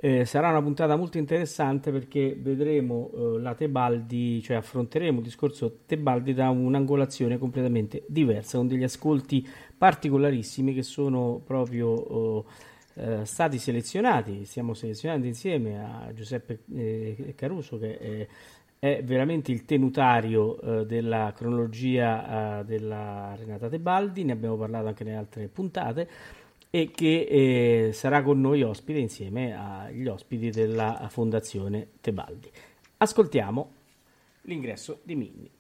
eh, 0.02 0.24
sarà 0.24 0.48
una 0.48 0.62
puntata 0.62 0.96
molto 0.96 1.18
interessante 1.18 1.92
perché 1.92 2.34
vedremo 2.38 3.10
eh, 3.12 3.40
la 3.40 3.54
Tebaldi, 3.54 4.40
cioè 4.40 4.56
affronteremo 4.56 5.18
il 5.18 5.24
discorso 5.24 5.80
Tebaldi 5.84 6.32
da 6.32 6.48
un'angolazione 6.48 7.36
completamente 7.36 8.04
diversa, 8.08 8.56
con 8.56 8.66
degli 8.66 8.82
ascolti 8.82 9.46
particolarissimi 9.76 10.72
che 10.72 10.82
sono 10.82 11.42
proprio 11.44 12.46
eh, 12.94 13.24
stati 13.26 13.58
selezionati. 13.58 14.46
Stiamo 14.46 14.72
selezionando 14.72 15.26
insieme 15.26 15.84
a 15.84 16.10
Giuseppe 16.14 16.60
eh, 16.74 17.34
Caruso 17.36 17.78
che 17.78 17.98
è, 17.98 18.26
è 18.78 19.02
veramente 19.04 19.52
il 19.52 19.66
tenutario 19.66 20.58
eh, 20.60 20.86
della 20.86 21.34
cronologia 21.36 22.60
eh, 22.60 22.64
della 22.64 23.34
Renata 23.36 23.68
Tebaldi, 23.68 24.24
ne 24.24 24.32
abbiamo 24.32 24.56
parlato 24.56 24.86
anche 24.86 25.04
nelle 25.04 25.18
altre 25.18 25.48
puntate 25.48 26.08
e 26.70 26.90
che 26.92 27.88
eh, 27.88 27.92
sarà 27.92 28.22
con 28.22 28.40
noi 28.40 28.62
ospite 28.62 28.98
insieme 29.00 29.54
agli 29.54 30.06
ospiti 30.06 30.50
della 30.50 31.08
Fondazione 31.10 31.88
Tebaldi. 32.00 32.50
Ascoltiamo 32.98 33.72
l'ingresso 34.42 35.00
di 35.02 35.16
Minni. 35.16 35.50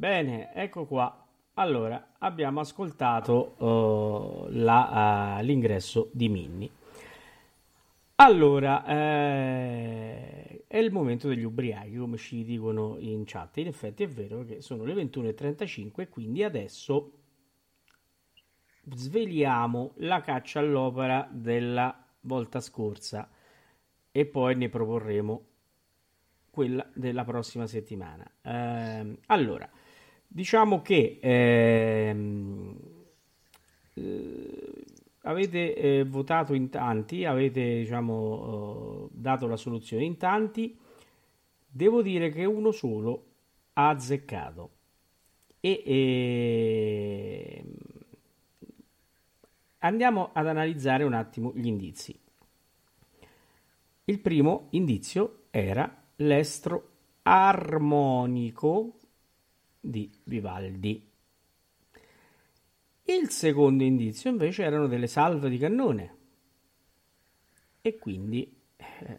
Bene, 0.00 0.54
ecco 0.54 0.86
qua. 0.86 1.26
Allora, 1.54 2.10
abbiamo 2.18 2.60
ascoltato 2.60 3.56
uh, 3.58 4.46
la, 4.50 5.38
uh, 5.40 5.42
l'ingresso 5.42 6.10
di 6.12 6.28
Minnie. 6.28 6.70
Allora, 8.14 8.86
eh, 8.86 10.66
è 10.68 10.78
il 10.78 10.92
momento 10.92 11.26
degli 11.26 11.42
ubriachi, 11.42 11.96
come 11.96 12.16
ci 12.16 12.44
dicono 12.44 12.94
in 13.00 13.24
chat. 13.26 13.56
In 13.56 13.66
effetti 13.66 14.04
è 14.04 14.08
vero 14.08 14.44
che 14.44 14.60
sono 14.60 14.84
le 14.84 14.94
21.35, 14.94 16.08
quindi 16.08 16.44
adesso 16.44 17.12
sveliamo 18.88 19.94
la 19.96 20.20
caccia 20.20 20.60
all'opera 20.60 21.28
della 21.28 22.06
volta 22.20 22.60
scorsa 22.60 23.28
e 24.12 24.26
poi 24.26 24.54
ne 24.54 24.68
proporremo 24.68 25.46
quella 26.50 26.88
della 26.94 27.24
prossima 27.24 27.66
settimana. 27.66 28.24
Eh, 28.42 29.18
allora, 29.26 29.68
Diciamo 30.38 30.82
che 30.82 31.18
ehm, 31.20 32.76
eh, 33.94 34.84
avete 35.22 35.74
eh, 35.74 36.04
votato 36.04 36.54
in 36.54 36.68
tanti, 36.68 37.24
avete 37.24 37.78
diciamo, 37.78 39.08
eh, 39.10 39.14
dato 39.14 39.48
la 39.48 39.56
soluzione 39.56 40.04
in 40.04 40.16
tanti. 40.16 40.78
Devo 41.66 42.02
dire 42.02 42.30
che 42.30 42.44
uno 42.44 42.70
solo 42.70 43.24
ha 43.72 43.88
azzeccato. 43.88 44.70
E, 45.58 45.82
e 45.84 47.54
ehm, 47.56 47.74
andiamo 49.78 50.30
ad 50.32 50.46
analizzare 50.46 51.02
un 51.02 51.14
attimo 51.14 51.50
gli 51.52 51.66
indizi. 51.66 52.16
Il 54.04 54.20
primo 54.20 54.68
indizio 54.70 55.46
era 55.50 56.00
l'estro 56.14 56.90
armonico 57.22 58.97
di 59.90 60.10
Vivaldi. 60.24 61.06
Il 63.06 63.30
secondo 63.30 63.82
indizio 63.82 64.30
invece 64.30 64.62
erano 64.62 64.86
delle 64.86 65.08
salve 65.08 65.48
di 65.50 65.58
cannone 65.58 66.16
e 67.82 67.98
quindi 67.98 68.56
eh, 68.76 69.18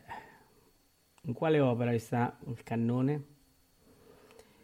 In 1.23 1.33
quale 1.33 1.59
opera 1.61 1.97
sta 1.97 2.37
il 2.47 2.61
cannone? 2.63 3.23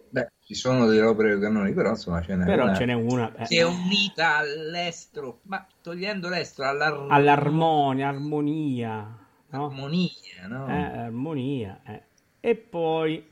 Beh, 0.09 0.31
ci 0.39 0.53
sono 0.55 0.85
delle 0.85 1.01
opere 1.03 1.37
canoni, 1.39 1.73
però 1.73 1.89
insomma 1.89 2.21
ce 2.21 2.35
n'è 2.35 2.45
Però 2.45 2.63
una. 2.63 2.73
ce 2.73 2.85
n'è 2.85 2.93
una. 2.93 3.35
eh. 3.35 3.45
Si 3.45 3.57
è 3.57 3.63
unita 3.63 4.37
all'estero, 4.37 5.39
ma 5.43 5.67
togliendo 5.81 6.29
l'estero 6.29 6.69
all'ar- 6.69 7.05
All'armonia, 7.11 8.07
armonia, 8.07 9.17
no? 9.49 9.65
armonia, 9.65 10.47
no? 10.47 10.67
Eh, 10.67 10.71
armonia. 10.73 11.81
eh. 11.85 12.03
E 12.39 12.55
poi 12.55 13.25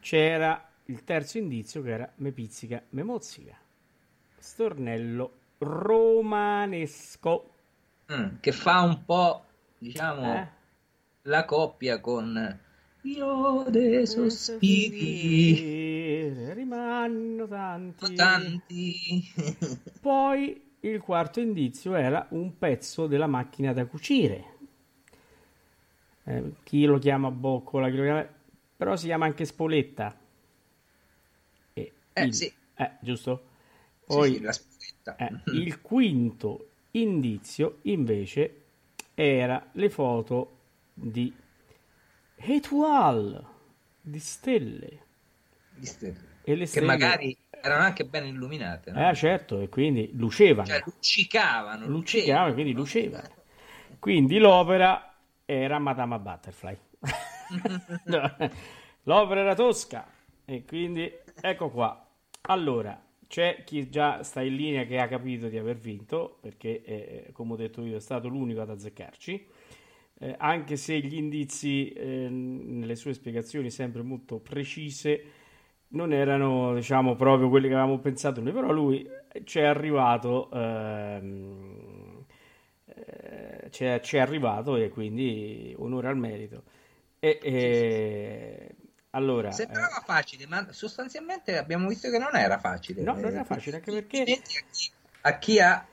c'era 0.00 0.65
il 0.86 1.04
terzo 1.04 1.38
indizio 1.38 1.82
che 1.82 1.90
era 1.90 2.12
me 2.16 2.32
pizzica, 2.32 2.82
me 2.90 3.02
mozzica. 3.02 3.56
Stornello 4.38 5.32
romanesco. 5.58 7.50
Mm, 8.12 8.36
che 8.40 8.52
fa 8.52 8.82
un 8.82 9.04
po', 9.04 9.44
diciamo, 9.78 10.34
Eh? 10.34 10.48
la 11.22 11.44
coppia 11.44 12.00
con 12.00 12.58
io 13.02 13.64
dei 13.68 14.06
sospiri 14.06 14.94
Rimanno 16.52 17.46
tanti. 17.46 18.14
tanti. 18.14 19.22
Poi 20.00 20.76
il 20.80 21.00
quarto 21.00 21.40
indizio 21.40 21.94
era 21.94 22.26
un 22.30 22.56
pezzo 22.58 23.06
della 23.06 23.26
macchina 23.26 23.72
da 23.72 23.84
cucire. 23.86 24.44
Eh, 26.24 26.52
chi 26.64 26.84
lo 26.84 26.98
chiama 26.98 27.30
boccola, 27.30 27.88
chi 27.88 27.96
lo 27.96 28.02
chiama... 28.02 28.26
però 28.76 28.96
si 28.96 29.06
chiama 29.06 29.26
anche 29.26 29.44
spoletta. 29.44 30.14
Eh, 32.16 32.26
il- 32.26 32.32
sì. 32.32 32.52
eh, 32.76 32.90
giusto? 33.00 33.44
Sì, 34.06 34.22
Poi 34.22 34.40
sì, 34.40 34.40
la 34.40 34.52
spoletta. 34.52 35.16
eh, 35.16 35.32
il 35.44 35.80
quinto 35.80 36.70
indizio 36.92 37.78
invece 37.82 38.62
era 39.14 39.68
le 39.72 39.90
foto 39.90 40.50
di 40.94 41.34
Étoile, 42.38 43.44
di 44.00 44.20
stelle. 44.20 45.00
Di 45.68 45.86
stelle. 45.86 46.44
E 46.44 46.54
le 46.56 46.66
Che 46.68 46.80
stelle... 46.80 46.80
magari 46.80 47.38
erano 47.50 47.84
anche 47.84 48.04
ben 48.04 48.26
illuminate, 48.26 48.90
no? 48.90 49.08
Eh, 49.10 49.14
certo, 49.14 49.60
e 49.60 49.68
quindi 49.68 50.10
lucevano. 50.14 50.74
Cioè, 50.74 50.82
luccicavano, 50.84 51.88
luccicava, 51.88 52.52
quindi 52.52 52.72
luceva. 52.72 53.22
Quindi 53.98 54.38
l'opera 54.38 55.14
era 55.44 55.78
Madama 55.78 56.18
Butterfly. 56.18 56.78
No, 58.04 58.20
l'opera 59.04 59.40
era 59.40 59.54
tosca 59.54 60.06
e 60.44 60.64
quindi 60.64 61.10
ecco 61.40 61.70
qua. 61.70 62.05
Allora, 62.48 63.00
c'è 63.26 63.62
chi 63.64 63.88
già 63.90 64.22
sta 64.22 64.40
in 64.40 64.54
linea 64.54 64.84
che 64.84 64.98
ha 65.00 65.08
capito 65.08 65.48
di 65.48 65.58
aver 65.58 65.76
vinto, 65.78 66.38
perché 66.40 66.82
eh, 66.84 67.32
come 67.32 67.54
ho 67.54 67.56
detto 67.56 67.82
io 67.84 67.96
è 67.96 68.00
stato 68.00 68.28
l'unico 68.28 68.60
ad 68.60 68.70
azzeccarci. 68.70 69.46
Eh, 70.18 70.34
anche 70.38 70.76
se 70.76 70.98
gli 71.00 71.14
indizi 71.16 71.90
eh, 71.92 72.28
nelle 72.30 72.94
sue 72.96 73.12
spiegazioni 73.14 73.70
sempre 73.70 74.02
molto 74.02 74.38
precise 74.38 75.22
non 75.88 76.12
erano 76.12 76.74
diciamo 76.74 77.14
proprio 77.16 77.48
quelli 77.50 77.68
che 77.68 77.74
avevamo 77.74 77.98
pensato 77.98 78.40
noi, 78.40 78.52
però 78.52 78.72
lui 78.72 79.06
ci 79.44 79.58
è 79.58 79.64
arrivato 79.64 80.50
ehm, 80.52 82.24
eh, 82.86 83.68
ci 83.70 83.84
è, 83.84 84.18
arrivato 84.18 84.76
e 84.76 84.88
quindi 84.88 85.74
onore 85.78 86.08
al 86.08 86.16
merito. 86.16 86.62
E, 87.18 87.38
e- 87.42 88.76
allora, 89.16 89.52
Sembrava 89.56 90.02
facile, 90.04 90.46
ma 90.46 90.72
sostanzialmente 90.72 91.56
abbiamo 91.56 91.88
visto 91.88 92.10
che 92.10 92.18
non 92.18 92.36
era 92.36 92.58
facile. 92.58 93.02
eh, 93.02 93.04
no, 93.04 93.14
non 93.20 93.32
Eh, 93.32 93.32
era 93.32 93.44
facile 93.44 93.76
anche 93.76 93.92
perché 93.92 94.32
A 95.22 95.38
chi, 95.38 95.58
ha 95.60 95.86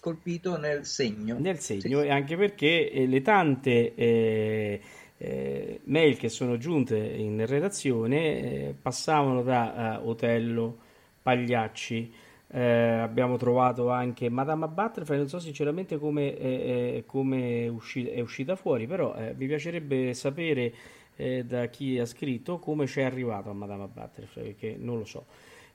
colpito 0.00 0.56
nel 0.58 0.84
segno. 0.86 1.36
nel 1.38 1.58
segno 1.58 2.00
e 2.02 2.10
anche 2.10 2.36
perché 2.36 2.90
eh, 2.90 3.06
le 3.06 3.20
tante 3.22 3.94
eh, 3.94 4.80
eh, 5.18 5.80
mail 5.84 6.16
che 6.16 6.28
sono 6.28 6.56
giunte 6.56 6.96
in 6.96 7.44
redazione 7.46 8.68
eh, 8.68 8.74
passavano 8.80 9.42
da 9.42 9.96
eh, 10.00 10.06
Otello, 10.06 10.78
Pagliacci, 11.22 12.12
eh, 12.48 12.60
abbiamo 12.62 13.36
trovato 13.36 13.90
anche 13.90 14.30
Madama 14.30 14.66
Butterfly, 14.68 15.16
non 15.18 15.28
so 15.28 15.38
sinceramente 15.38 15.98
come, 15.98 16.36
eh, 16.38 16.96
eh, 16.98 17.04
come 17.06 17.64
è, 17.64 17.68
usci- 17.68 18.06
è 18.06 18.20
uscita 18.20 18.56
fuori, 18.56 18.86
però 18.86 19.14
eh, 19.16 19.34
mi 19.36 19.46
piacerebbe 19.46 20.14
sapere 20.14 20.72
eh, 21.16 21.44
da 21.44 21.66
chi 21.66 21.98
ha 21.98 22.06
scritto 22.06 22.58
come 22.58 22.86
c'è 22.86 23.02
arrivato 23.02 23.50
a 23.50 23.54
Madama 23.54 23.86
Butterfly, 23.86 24.42
perché 24.42 24.76
non 24.78 24.98
lo 24.98 25.04
so. 25.04 25.24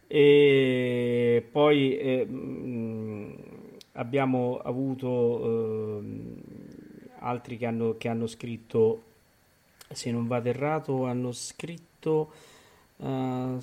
E 0.08 1.48
poi 1.52 1.98
eh, 1.98 2.26
mh, 2.26 3.36
abbiamo 3.94 4.60
avuto 4.60 6.00
ehm, 6.00 6.42
altri 7.20 7.58
che 7.58 7.66
hanno, 7.66 7.96
che 7.98 8.08
hanno 8.08 8.28
scritto, 8.28 9.04
se 9.89 10.12
non 10.12 10.28
vado 10.28 10.50
errato, 10.50 11.06
hanno 11.06 11.32
scritto, 11.32 12.32
eh, 12.98 13.56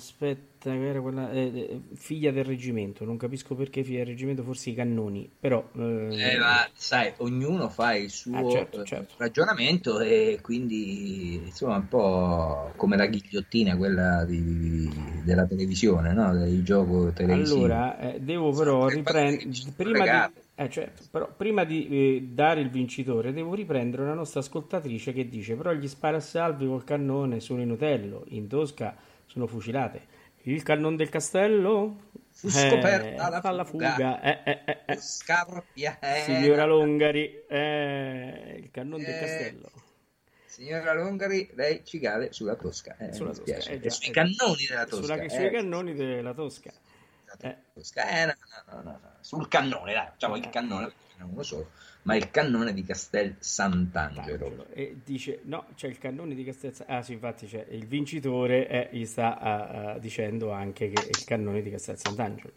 aspetta, 0.59 0.73
era 0.75 1.01
quella, 1.01 1.31
eh, 1.31 1.39
eh, 1.55 1.81
figlia 1.95 2.31
del 2.31 2.45
reggimento, 2.45 3.05
non 3.05 3.17
capisco 3.17 3.55
perché 3.55 3.83
figlia 3.83 3.99
del 3.99 4.07
reggimento, 4.07 4.43
forse 4.43 4.69
i 4.71 4.73
cannoni, 4.75 5.29
però... 5.39 5.69
eh, 5.75 6.17
Eh, 6.21 6.37
ma 6.37 6.69
sai, 6.75 7.13
ognuno 7.17 7.69
fa 7.69 7.93
il 7.95 8.09
suo 8.09 8.31
Ah, 8.31 8.43
certo, 8.45 8.81
eh, 8.81 8.85
certo. 8.85 9.15
ragionamento 9.17 9.99
e 9.99 10.39
quindi 10.41 11.35
insomma 11.45 11.75
un 11.77 11.87
po' 11.87 12.73
come 12.75 12.97
la 12.97 13.05
ghigliottina 13.07 13.75
quella 13.77 14.25
di- 14.25 15.21
della 15.23 15.45
televisione, 15.45 16.13
no? 16.13 16.35
Del 16.35 16.63
gioco 16.63 17.11
televisivo. 17.13 17.67
Allora, 17.67 17.97
eh, 17.99 18.19
devo 18.21 18.53
però 18.53 18.87
riprendere 18.87 19.47
prima 19.75 20.07
di, 20.07 20.27
certo, 20.69 21.03
però 21.11 21.31
prima 21.35 21.63
di 21.63 21.87
eh, 22.17 22.21
dare 22.31 22.59
il 22.61 22.69
vincitore, 22.71 23.31
devo 23.33 23.53
riprendere 23.53 24.01
una 24.01 24.13
nostra 24.15 24.39
ascoltatrice 24.39 25.13
che 25.13 25.29
dice: 25.29 25.55
Però 25.55 25.71
gli 25.73 25.87
sparasalvi 25.87 26.65
col 26.65 26.83
cannone 26.83 27.39
sono 27.39 27.61
in 27.61 27.71
Otello, 27.71 28.23
in 28.29 28.47
Tosca 28.47 28.95
sono 29.27 29.45
fucilate. 29.47 30.17
Il 30.49 30.63
cannone 30.63 30.95
del 30.95 31.09
castello 31.09 32.07
Fu 32.31 32.47
Eh, 32.47 32.51
scoperta 32.51 33.29
la 33.29 33.41
fa 33.41 33.51
la 33.51 33.65
fuga. 33.65 33.91
fuga. 33.91 34.21
Eh, 34.21 34.39
eh, 34.45 34.61
eh, 34.65 34.77
eh. 34.85 34.95
Scarpia, 34.97 35.99
eh, 35.99 36.21
Signora 36.21 36.63
no. 36.65 36.77
Longari, 36.77 37.43
eh, 37.47 38.55
il 38.63 38.71
cannone 38.71 39.03
del 39.03 39.13
Eh, 39.15 39.19
castello. 39.19 39.71
Signora 40.45 40.93
Longari, 40.93 41.49
lei 41.55 41.83
ci 41.83 41.99
cade 41.99 42.31
sulla 42.31 42.55
Tosca. 42.55 42.95
Eh, 42.97 43.11
Sulla 43.13 43.33
Tosca, 43.33 43.69
eh, 43.71 43.79
già, 43.81 43.89
sui 43.89 44.07
eh, 44.07 44.11
cannoni 44.11 44.65
della 44.67 44.87
Sulla- 44.87 45.17
Tosca. 45.17 45.29
sui 45.29 45.45
eh. 45.45 45.51
cannoni 45.51 45.93
della 45.95 46.33
Tosca. 46.33 46.71
Eh. 47.41 47.57
Tosca. 47.73 48.07
Eh, 48.09 48.25
no, 48.25 48.33
no, 48.71 48.81
no. 48.83 48.99
Sul 49.19 49.47
cannone, 49.49 49.93
dai, 49.93 50.05
facciamo 50.07 50.35
il 50.37 50.49
cannone, 50.49 50.91
uno 51.29 51.43
solo, 51.43 51.69
ma 52.09 52.15
il 52.15 52.31
cannone 52.31 52.73
di 52.73 52.83
Castel 52.83 53.35
Sant'Angelo. 53.37 54.45
Angelo. 54.47 54.65
E 54.73 54.97
dice: 55.05 55.41
No, 55.43 55.67
c'è 55.75 55.87
il 55.87 55.99
cannone 55.99 56.33
di 56.33 56.43
Castel 56.43 56.73
Ah, 56.87 57.03
sì, 57.03 57.13
infatti 57.13 57.45
c'è 57.45 57.67
il 57.69 57.85
vincitore, 57.85 58.67
eh, 58.67 58.89
gli 58.91 59.05
sta 59.05 59.37
ah, 59.37 59.67
ah, 59.67 59.99
dicendo 59.99 60.51
anche 60.51 60.89
che 60.89 61.03
è 61.03 61.07
il 61.07 61.23
cannone 61.23 61.61
di 61.61 61.69
Castel 61.69 61.97
Sant'Angelo. 61.97 62.51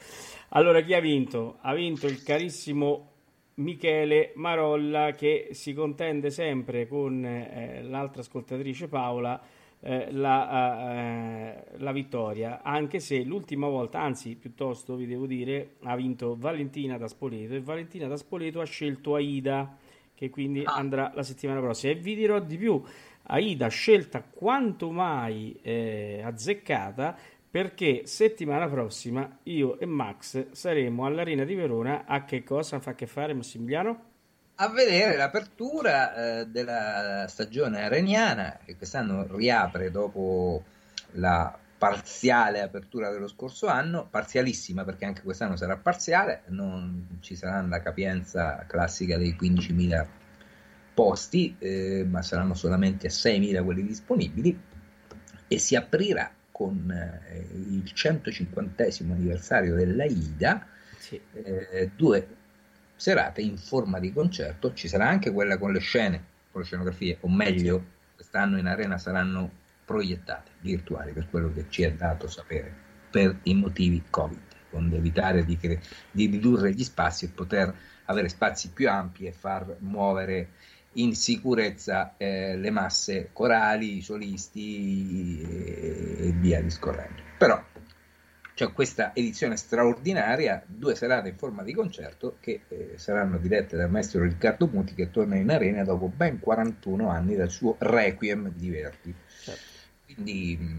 Allora, 0.50 0.80
chi 0.80 0.94
ha 0.94 1.00
vinto? 1.00 1.58
Ha 1.60 1.74
vinto 1.74 2.06
il 2.06 2.22
carissimo 2.22 3.10
Michele 3.56 4.32
Marolla 4.36 5.10
che 5.10 5.48
si 5.50 5.74
contende 5.74 6.30
sempre 6.30 6.88
con 6.88 7.22
eh, 7.22 7.82
l'altra 7.82 8.22
ascoltatrice 8.22 8.88
Paola 8.88 9.38
eh, 9.84 10.12
la, 10.12 10.94
eh, 10.94 11.64
la 11.78 11.92
vittoria, 11.92 12.62
anche 12.62 13.00
se 13.00 13.22
l'ultima 13.24 13.66
volta, 13.68 14.00
anzi 14.00 14.36
piuttosto 14.36 14.94
vi 14.94 15.06
devo 15.06 15.26
dire, 15.26 15.76
ha 15.82 15.96
vinto 15.96 16.36
Valentina 16.38 16.96
da 16.98 17.08
Spoleto 17.08 17.54
e 17.54 17.60
Valentina 17.60 18.06
da 18.06 18.16
Spoleto 18.16 18.60
ha 18.60 18.64
scelto 18.64 19.14
Aida 19.16 19.76
che 20.14 20.30
quindi 20.30 20.62
Ah. 20.64 20.74
andrà 20.74 21.10
la 21.14 21.24
settimana 21.24 21.60
prossima 21.60 21.92
e 21.92 21.96
vi 21.96 22.14
dirò 22.14 22.38
di 22.38 22.56
più, 22.56 22.80
Aida 23.24 23.66
scelta 23.68 24.22
quanto 24.22 24.90
mai 24.92 25.58
eh, 25.62 26.20
azzeccata 26.24 27.16
perché 27.50 28.06
settimana 28.06 28.68
prossima 28.68 29.38
io 29.44 29.78
e 29.80 29.86
Max 29.86 30.52
saremo 30.52 31.04
all'Arena 31.06 31.44
di 31.44 31.54
Verona 31.54 32.04
a 32.06 32.24
che 32.24 32.42
cosa 32.44 32.78
fa 32.80 32.94
che 32.94 33.06
fare 33.06 33.34
Massimiliano? 33.34 34.10
A 34.56 34.68
vedere 34.68 35.16
l'apertura 35.16 36.40
eh, 36.40 36.46
della 36.46 37.26
stagione 37.28 37.82
areniana, 37.82 38.58
che 38.64 38.76
quest'anno 38.76 39.26
riapre 39.34 39.90
dopo 39.90 40.62
la 41.12 41.58
parziale 41.78 42.60
apertura 42.60 43.10
dello 43.10 43.26
scorso 43.26 43.66
anno, 43.66 44.06
parzialissima 44.08 44.84
perché 44.84 45.04
anche 45.04 45.22
quest'anno 45.22 45.56
sarà 45.56 45.76
parziale, 45.76 46.42
non 46.48 47.18
ci 47.20 47.34
sarà 47.34 47.60
la 47.62 47.80
capienza 47.80 48.64
classica 48.68 49.16
dei 49.16 49.36
15.000 49.40 50.06
posti, 50.94 51.56
eh, 51.58 52.06
ma 52.08 52.22
saranno 52.22 52.54
solamente 52.54 53.08
6.000 53.08 53.64
quelli 53.64 53.84
disponibili 53.84 54.56
e 55.48 55.58
si 55.58 55.74
aprirà 55.74 56.30
con 56.52 56.88
eh, 56.90 57.46
il 57.52 57.90
150 57.92 58.84
anniversario 59.00 59.74
dell'AIDA, 59.74 60.66
Sì. 60.98 61.20
eh, 61.32 61.90
due 61.96 62.28
serate 63.02 63.40
in 63.40 63.58
forma 63.58 63.98
di 63.98 64.12
concerto, 64.12 64.74
ci 64.74 64.86
sarà 64.86 65.08
anche 65.08 65.32
quella 65.32 65.58
con 65.58 65.72
le 65.72 65.80
scene, 65.80 66.24
con 66.52 66.60
le 66.60 66.66
scenografie, 66.68 67.16
o 67.22 67.28
meglio, 67.28 67.84
quest'anno 68.14 68.58
in 68.58 68.66
arena 68.66 68.96
saranno 68.96 69.50
proiettate, 69.84 70.52
virtuali, 70.60 71.10
per 71.10 71.28
quello 71.28 71.52
che 71.52 71.66
ci 71.68 71.82
è 71.82 71.92
dato 71.92 72.28
sapere, 72.28 72.72
per 73.10 73.40
i 73.42 73.54
motivi 73.54 74.04
Covid, 74.08 74.38
onde 74.70 74.98
evitare 74.98 75.44
di, 75.44 75.56
cre- 75.56 75.82
di 76.12 76.26
ridurre 76.26 76.72
gli 76.72 76.84
spazi 76.84 77.24
e 77.24 77.30
poter 77.30 77.74
avere 78.04 78.28
spazi 78.28 78.70
più 78.70 78.88
ampi 78.88 79.24
e 79.24 79.32
far 79.32 79.78
muovere 79.80 80.50
in 80.92 81.16
sicurezza 81.16 82.14
eh, 82.16 82.56
le 82.56 82.70
masse 82.70 83.30
corali, 83.32 83.96
i 83.96 84.02
solisti 84.02 85.40
e, 85.42 86.28
e 86.28 86.32
via 86.36 86.62
discorrendo. 86.62 87.20
Però 87.36 87.60
c'è 88.62 88.72
questa 88.72 89.12
edizione 89.14 89.56
straordinaria, 89.56 90.62
due 90.64 90.94
serate 90.94 91.30
in 91.30 91.36
forma 91.36 91.64
di 91.64 91.74
concerto 91.74 92.36
che 92.38 92.60
eh, 92.68 92.92
saranno 92.96 93.38
dirette 93.38 93.76
dal 93.76 93.90
maestro 93.90 94.22
Riccardo 94.22 94.68
Muti 94.68 94.94
che 94.94 95.10
torna 95.10 95.36
in 95.36 95.50
arena 95.50 95.82
dopo 95.82 96.06
ben 96.06 96.38
41 96.38 97.10
anni 97.10 97.34
dal 97.34 97.50
suo 97.50 97.74
Requiem 97.78 98.52
di 98.54 98.70
Verdi. 98.70 99.14
Certo. 99.42 99.60
Quindi 100.04 100.58
mm, 100.60 100.76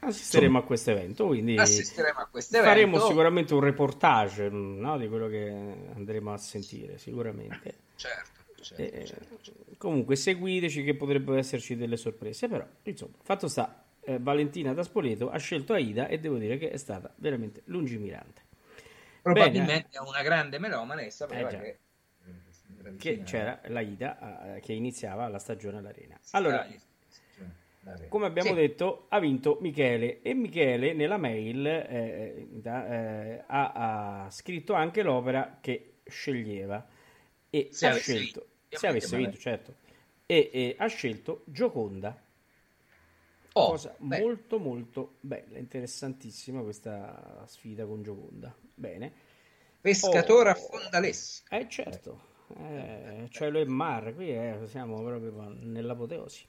assisteremo 0.00 0.46
insomma, 0.46 0.58
a 0.58 0.66
questo 0.66 0.90
evento, 0.90 1.26
quindi 1.26 1.56
assisteremo 1.56 2.18
a 2.18 2.28
questo 2.30 2.56
evento. 2.56 2.74
faremo 2.74 2.98
sicuramente 3.00 3.54
un 3.54 3.60
reportage 3.60 4.50
mm, 4.50 4.80
no, 4.80 4.98
di 4.98 5.08
quello 5.08 5.28
che 5.28 5.74
andremo 5.94 6.32
a 6.32 6.36
sentire, 6.36 6.98
sicuramente. 6.98 7.74
Certo. 7.96 8.32
Certo, 8.64 8.82
eh, 8.82 9.04
certo, 9.04 9.38
certo. 9.42 9.64
Comunque 9.76 10.16
seguiteci 10.16 10.84
che 10.84 10.94
potrebbero 10.94 11.36
esserci 11.36 11.76
delle 11.76 11.98
sorprese, 11.98 12.48
però 12.48 12.66
insomma, 12.84 13.12
fatto 13.22 13.46
sta, 13.46 13.84
eh, 14.04 14.18
Valentina 14.18 14.72
da 14.72 14.82
Spoleto 14.82 15.30
ha 15.30 15.38
scelto 15.38 15.72
Aida 15.72 16.08
e 16.08 16.18
devo 16.18 16.36
dire 16.36 16.58
che 16.58 16.70
è 16.70 16.76
stata 16.76 17.12
veramente 17.16 17.62
lungimirante. 17.66 18.42
Probabilmente 19.22 19.96
è 19.96 20.00
una 20.00 20.22
grande 20.22 20.58
melomane 20.58 21.06
e 21.06 21.10
sapeva 21.10 21.48
eh 21.48 21.58
che 21.58 21.78
che 22.98 23.22
c'era 23.22 23.60
la 23.68 23.80
Ida 23.80 24.18
uh, 24.56 24.60
che 24.60 24.72
iniziava 24.72 25.28
la 25.28 25.38
stagione 25.38 25.78
all'arena. 25.78 26.18
Allora, 26.32 26.66
come 28.08 28.26
abbiamo 28.26 28.50
sì. 28.50 28.54
detto, 28.54 29.06
ha 29.08 29.18
vinto 29.18 29.58
Michele 29.60 30.22
e 30.22 30.34
Michele 30.34 30.92
nella 30.92 31.16
mail 31.16 31.66
eh, 31.66 32.46
da, 32.50 32.86
eh, 32.86 33.44
ha, 33.46 34.24
ha, 34.24 34.30
scritto 34.30 34.72
anche 34.74 35.02
l'opera 35.02 35.58
che 35.60 35.96
sceglieva 36.06 36.86
e 37.50 37.68
se 37.72 37.86
ha 37.86 37.94
scelto, 37.94 38.46
vinto, 38.68 38.76
se 38.76 38.86
avesse 38.86 39.16
vinto, 39.16 39.36
certo, 39.38 39.74
e, 40.26 40.50
e 40.52 40.76
ha 40.78 40.86
scelto 40.86 41.42
Gioconda 41.46 42.22
Oh, 43.56 43.70
cosa 43.70 43.94
beh. 43.98 44.20
molto 44.20 44.58
molto 44.58 45.16
bella, 45.20 45.58
interessantissima 45.58 46.60
questa 46.62 47.44
sfida 47.46 47.86
con 47.86 48.02
Gioconda. 48.02 48.52
Bene. 48.74 49.12
Pescatore 49.80 50.48
oh, 50.48 50.52
a 50.52 50.54
Fondalessi. 50.54 51.42
Eh 51.50 51.68
certo, 51.68 52.20
eh, 52.58 53.28
cielo 53.30 53.60
e 53.60 53.64
mare, 53.64 54.14
qui 54.14 54.30
è, 54.30 54.58
siamo 54.66 55.00
proprio 55.04 55.54
nell'apoteosi. 55.60 56.46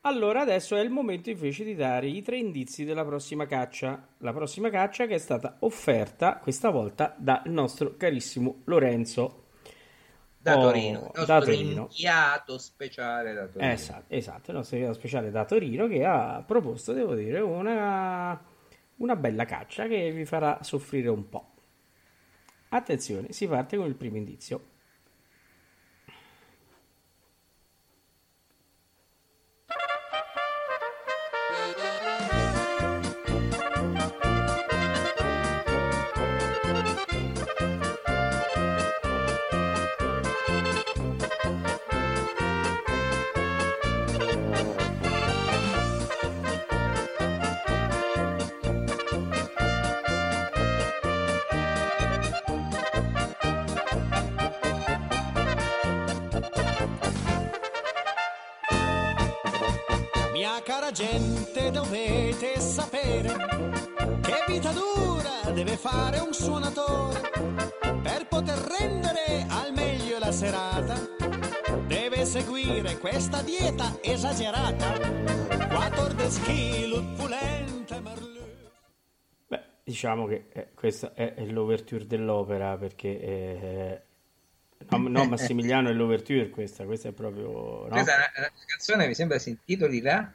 Allora 0.00 0.40
adesso 0.40 0.74
è 0.74 0.80
il 0.80 0.90
momento 0.90 1.30
invece 1.30 1.62
di 1.62 1.76
dare 1.76 2.08
i 2.08 2.22
tre 2.22 2.38
indizi 2.38 2.84
della 2.84 3.04
prossima 3.04 3.46
caccia. 3.46 4.08
La 4.18 4.32
prossima 4.32 4.68
caccia 4.68 5.06
che 5.06 5.14
è 5.14 5.18
stata 5.18 5.56
offerta 5.60 6.38
questa 6.38 6.70
volta 6.70 7.14
dal 7.18 7.42
nostro 7.46 7.96
carissimo 7.96 8.62
Lorenzo 8.64 9.45
da 10.46 10.58
oh, 10.58 10.62
Torino, 10.62 11.10
il 11.16 11.24
da 11.24 11.40
Torino. 11.40 11.88
inviato 11.90 12.56
speciale 12.58 13.34
da 13.34 13.46
Torino. 13.48 13.72
Esatto, 13.72 14.14
esatto, 14.14 14.50
il 14.52 14.56
nostro 14.56 14.76
inviato 14.76 14.96
speciale 14.96 15.30
da 15.32 15.44
Torino 15.44 15.88
che 15.88 16.04
ha 16.04 16.44
proposto, 16.46 16.92
devo 16.92 17.16
dire, 17.16 17.40
una, 17.40 18.40
una 18.98 19.16
bella 19.16 19.44
caccia 19.44 19.88
che 19.88 20.12
vi 20.12 20.24
farà 20.24 20.62
soffrire 20.62 21.08
un 21.08 21.28
po'. 21.28 21.54
Attenzione, 22.68 23.32
si 23.32 23.48
parte 23.48 23.76
con 23.76 23.86
il 23.86 23.96
primo 23.96 24.18
indizio. 24.18 24.74
Cara 60.66 60.90
gente 60.90 61.70
dovete 61.70 62.58
sapere 62.58 63.28
che 64.20 64.44
vita 64.48 64.72
dura 64.72 65.52
deve 65.52 65.76
fare 65.76 66.18
un 66.18 66.32
suonatore. 66.32 67.20
Per 68.02 68.26
poter 68.26 68.58
rendere 68.58 69.46
al 69.48 69.72
meglio 69.72 70.18
la 70.18 70.32
serata 70.32 70.96
deve 71.86 72.24
seguire 72.24 72.98
questa 72.98 73.42
dieta 73.42 73.96
esagerata. 74.02 74.98
14 75.68 76.40
kg 76.40 77.14
pulente 77.14 78.00
merlù. 78.00 78.40
Beh 79.46 79.62
diciamo 79.84 80.26
che 80.26 80.46
eh, 80.52 80.68
questa 80.74 81.14
è, 81.14 81.34
è 81.34 81.44
l'ouverture 81.44 82.08
dell'opera 82.08 82.76
perché 82.76 83.20
eh, 83.20 84.02
No, 84.88 84.98
no, 84.98 85.24
Massimiliano 85.30 85.90
è 85.90 85.92
l'ouverture 85.92 86.50
questa, 86.50 86.84
questa 86.84 87.08
è 87.08 87.12
proprio... 87.12 87.84
No? 87.84 87.88
Questa 87.88 88.12
è 88.12 88.38
una, 88.40 88.50
canzone 88.66 89.06
mi 89.06 89.14
sembra 89.14 89.38
si 89.38 89.50
intitoli 89.50 90.00
là 90.00 90.30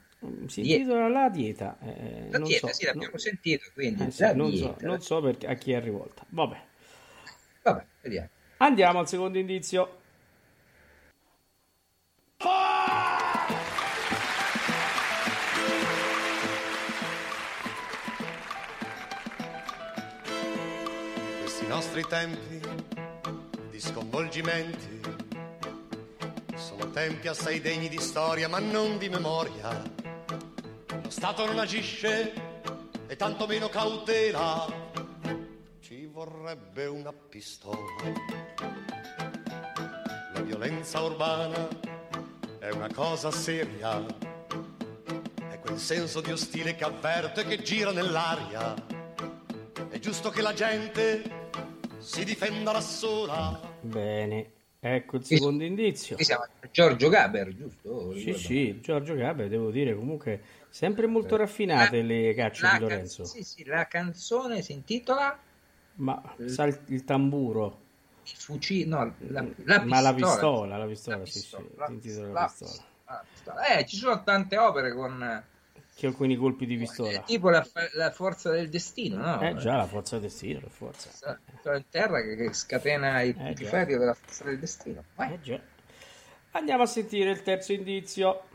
si 0.47 0.61
intitola 0.61 1.07
La 1.07 1.29
Dieta. 1.29 1.77
Eh, 1.81 2.27
la 2.29 2.39
Dieta, 2.39 2.67
so, 2.67 2.73
sì, 2.73 2.85
l'abbiamo 2.85 3.13
no. 3.13 3.17
sentito, 3.17 3.65
quindi 3.73 4.05
eh, 4.05 4.11
sì, 4.11 4.35
non, 4.35 4.55
so, 4.55 4.77
non, 4.81 5.01
so, 5.01 5.21
perché, 5.21 5.47
a 5.47 5.55
chi 5.55 5.71
è 5.71 5.81
rivolta. 5.81 6.23
Vabbè. 6.29 6.61
Vabbè, 7.63 7.85
vediamo. 8.01 8.29
Andiamo 8.57 8.99
al 8.99 9.07
secondo 9.07 9.39
indizio. 9.39 9.99
Questi 21.41 21.67
nostri 21.67 22.03
tempi 22.07 22.59
di 23.71 23.79
sconvolgimenti 23.79 24.99
sono 26.55 26.91
tempi 26.91 27.27
assai 27.27 27.59
degni 27.59 27.89
di 27.89 27.99
storia, 27.99 28.47
ma 28.47 28.59
non 28.59 28.99
di 28.99 29.09
memoria 29.09 29.99
Stato 31.11 31.45
non 31.45 31.59
agisce 31.59 32.33
e 33.05 33.15
tantomeno 33.17 33.67
cautela. 33.67 34.65
Ci 35.81 36.05
vorrebbe 36.05 36.85
una 36.85 37.11
pistola. 37.11 37.77
La 40.33 40.39
violenza 40.39 41.01
urbana 41.01 41.67
è 42.59 42.69
una 42.69 42.87
cosa 42.93 43.29
seria. 43.29 44.05
È 45.49 45.59
quel 45.59 45.77
senso 45.77 46.21
di 46.21 46.31
ostile 46.31 46.75
che 46.75 46.85
avverte 46.85 47.43
che 47.43 47.61
gira 47.61 47.91
nell'aria. 47.91 48.73
È 49.89 49.99
giusto 49.99 50.29
che 50.29 50.41
la 50.41 50.53
gente 50.53 51.49
si 51.97 52.23
difenda 52.23 52.71
da 52.71 52.81
sola. 52.81 53.59
Bene. 53.81 54.60
Ecco 54.83 55.17
il 55.17 55.23
secondo 55.23 55.63
indizio. 55.63 56.15
Qui 56.15 56.25
siamo 56.25 56.43
Giorgio 56.71 57.07
Gaber, 57.07 57.55
giusto? 57.55 58.15
Sì, 58.15 58.33
sì, 58.33 58.81
Giorgio 58.81 59.13
Gaber, 59.13 59.47
devo 59.47 59.69
dire, 59.69 59.93
comunque 59.93 60.41
sempre 60.69 61.05
molto 61.05 61.35
raffinate 61.35 62.01
la, 62.01 62.07
le 62.07 62.33
cacce 62.33 62.67
di 62.67 62.79
Lorenzo. 62.79 63.21
Can- 63.21 63.31
sì, 63.31 63.43
sì, 63.43 63.65
la 63.65 63.85
canzone 63.87 64.63
si 64.63 64.73
intitola... 64.73 65.37
Ma 65.97 66.19
sa 66.45 66.63
il, 66.63 66.79
il 66.87 67.03
tamburo. 67.03 67.79
Il 68.23 68.31
fucile, 68.35 68.85
no, 68.87 69.13
la, 69.27 69.45
la 69.65 69.83
Ma 69.83 69.99
la 69.99 70.15
pistola, 70.15 70.77
la 70.77 70.87
pistola, 70.87 71.17
la 71.17 71.25
sì, 71.25 71.31
pistola, 71.31 71.63
sì, 71.63 71.77
la, 71.77 71.85
pistola. 71.85 72.31
La 73.05 73.25
pistola. 73.31 73.65
Eh, 73.67 73.85
ci 73.85 73.95
sono 73.97 74.23
tante 74.23 74.57
opere 74.57 74.93
con 74.93 75.43
che 76.01 76.07
alcuni 76.07 76.35
colpi 76.35 76.65
di 76.65 76.77
pistola. 76.77 77.19
Tipo 77.19 77.51
la, 77.51 77.63
la, 77.93 78.09
forza 78.09 78.49
del 78.49 78.69
destino, 78.69 79.17
no? 79.17 79.39
Eh 79.39 79.55
già, 79.57 79.75
la 79.75 79.85
forza 79.85 80.17
del 80.17 80.29
destino, 80.29 80.59
la 80.61 80.69
forza. 80.69 81.39
In 81.75 81.85
terra 81.91 82.23
che, 82.23 82.35
che 82.35 82.53
scatena 82.53 83.21
il 83.21 83.35
eh, 83.39 83.85
della 83.85 84.15
forza 84.15 84.45
del 84.45 84.57
destino. 84.57 85.03
Eh. 85.19 85.61
Andiamo 86.53 86.83
a 86.83 86.85
sentire 86.87 87.29
il 87.29 87.43
terzo 87.43 87.73
indizio. 87.73 88.45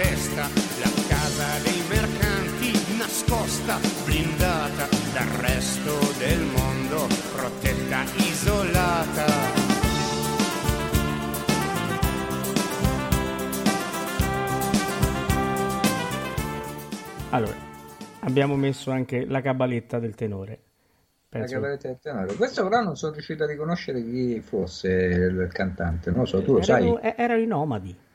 testa, 0.00 0.48
la 0.80 0.90
casa 1.08 1.60
dei 1.62 1.82
mercanti 1.90 2.72
nascosta, 2.96 3.76
blindata 4.06 4.88
dal 5.12 5.28
resto 5.44 5.92
del 6.16 6.40
mondo, 6.56 7.06
protetta, 7.36 8.04
isolata. 8.16 9.26
Allora, 17.28 17.56
abbiamo 18.20 18.56
messo 18.56 18.90
anche 18.90 19.26
la 19.26 19.42
cabaletta 19.42 19.98
del 19.98 20.14
tenore. 20.14 20.58
Penso... 21.28 21.54
La 21.56 21.60
cabaletta 21.60 21.88
del 21.88 21.98
tenore. 22.00 22.34
Questo 22.36 22.62
però 22.66 22.80
non 22.80 22.96
sono 22.96 23.12
riuscito 23.12 23.44
a 23.44 23.46
riconoscere 23.46 24.02
chi 24.02 24.40
fosse 24.40 24.88
il 24.88 25.50
cantante, 25.52 26.10
non 26.10 26.20
lo 26.20 26.24
so, 26.24 26.42
tu 26.42 26.54
lo 26.54 26.60
erano, 26.62 26.98
sai. 27.02 27.10
Eh, 27.10 27.14
erano 27.18 27.42
i 27.42 27.46
nomadi. 27.46 28.08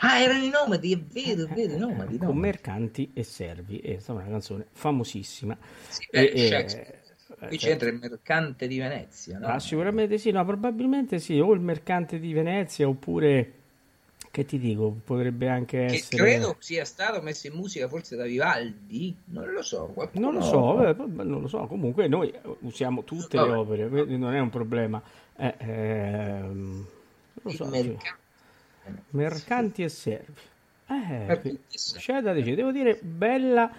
Ah, 0.00 0.18
erano 0.20 0.44
i 0.44 0.50
nomadi, 0.50 0.92
è 0.92 0.98
vero, 0.98 1.44
è 1.44 1.54
vero, 1.54 1.74
i 1.74 1.78
nomadi. 1.78 2.18
Con 2.18 2.36
mercanti 2.36 3.10
e 3.14 3.22
servi. 3.22 3.78
È 3.78 3.98
stata 3.98 4.20
una 4.20 4.28
canzone 4.28 4.66
famosissima. 4.72 5.56
Sì, 5.88 6.06
beh, 6.10 6.24
e, 6.24 6.48
e, 6.48 7.02
Qui 7.48 7.58
c'entra 7.58 7.88
il 7.88 7.98
mercante 7.98 8.66
di 8.66 8.78
Venezia, 8.78 9.38
no? 9.38 9.46
Ah, 9.46 9.58
sicuramente 9.58 10.18
sì, 10.18 10.30
no, 10.30 10.44
probabilmente 10.44 11.18
sì, 11.18 11.38
o 11.40 11.52
il 11.52 11.60
mercante 11.60 12.18
di 12.18 12.32
Venezia 12.32 12.88
oppure 12.88 13.52
che 14.30 14.44
ti 14.44 14.58
dico, 14.58 14.96
potrebbe 15.04 15.48
anche 15.48 15.86
che 15.86 15.94
essere. 15.94 16.22
Credo 16.22 16.56
sia 16.58 16.84
stato 16.84 17.20
messo 17.22 17.46
in 17.46 17.54
musica 17.54 17.86
forse 17.88 18.16
da 18.16 18.24
Vivaldi, 18.24 19.14
non 19.26 19.52
lo 19.52 19.62
so. 19.62 19.94
Non 20.12 20.34
lo 20.34 20.40
so, 20.42 20.88
eh, 20.88 20.94
non 20.94 21.40
lo 21.40 21.48
so. 21.48 21.66
Comunque 21.66 22.08
noi 22.08 22.32
usiamo 22.60 23.04
tutte 23.04 23.36
Vabbè. 23.36 23.50
le 23.50 23.56
opere, 23.56 24.16
non 24.16 24.34
è 24.34 24.40
un 24.40 24.50
problema. 24.50 25.00
Eh, 25.36 25.54
ehm, 25.58 26.54
non 26.54 27.42
lo 27.42 27.50
so, 27.50 27.66
mercanti. 27.66 28.22
Mercanti 29.10 29.82
e 29.82 29.88
servi. 29.88 30.34
Eh, 30.86 31.60
c'è 31.96 32.20
da 32.20 32.32
dire, 32.32 32.54
devo 32.54 32.70
dire, 32.70 32.98
bella 33.00 33.70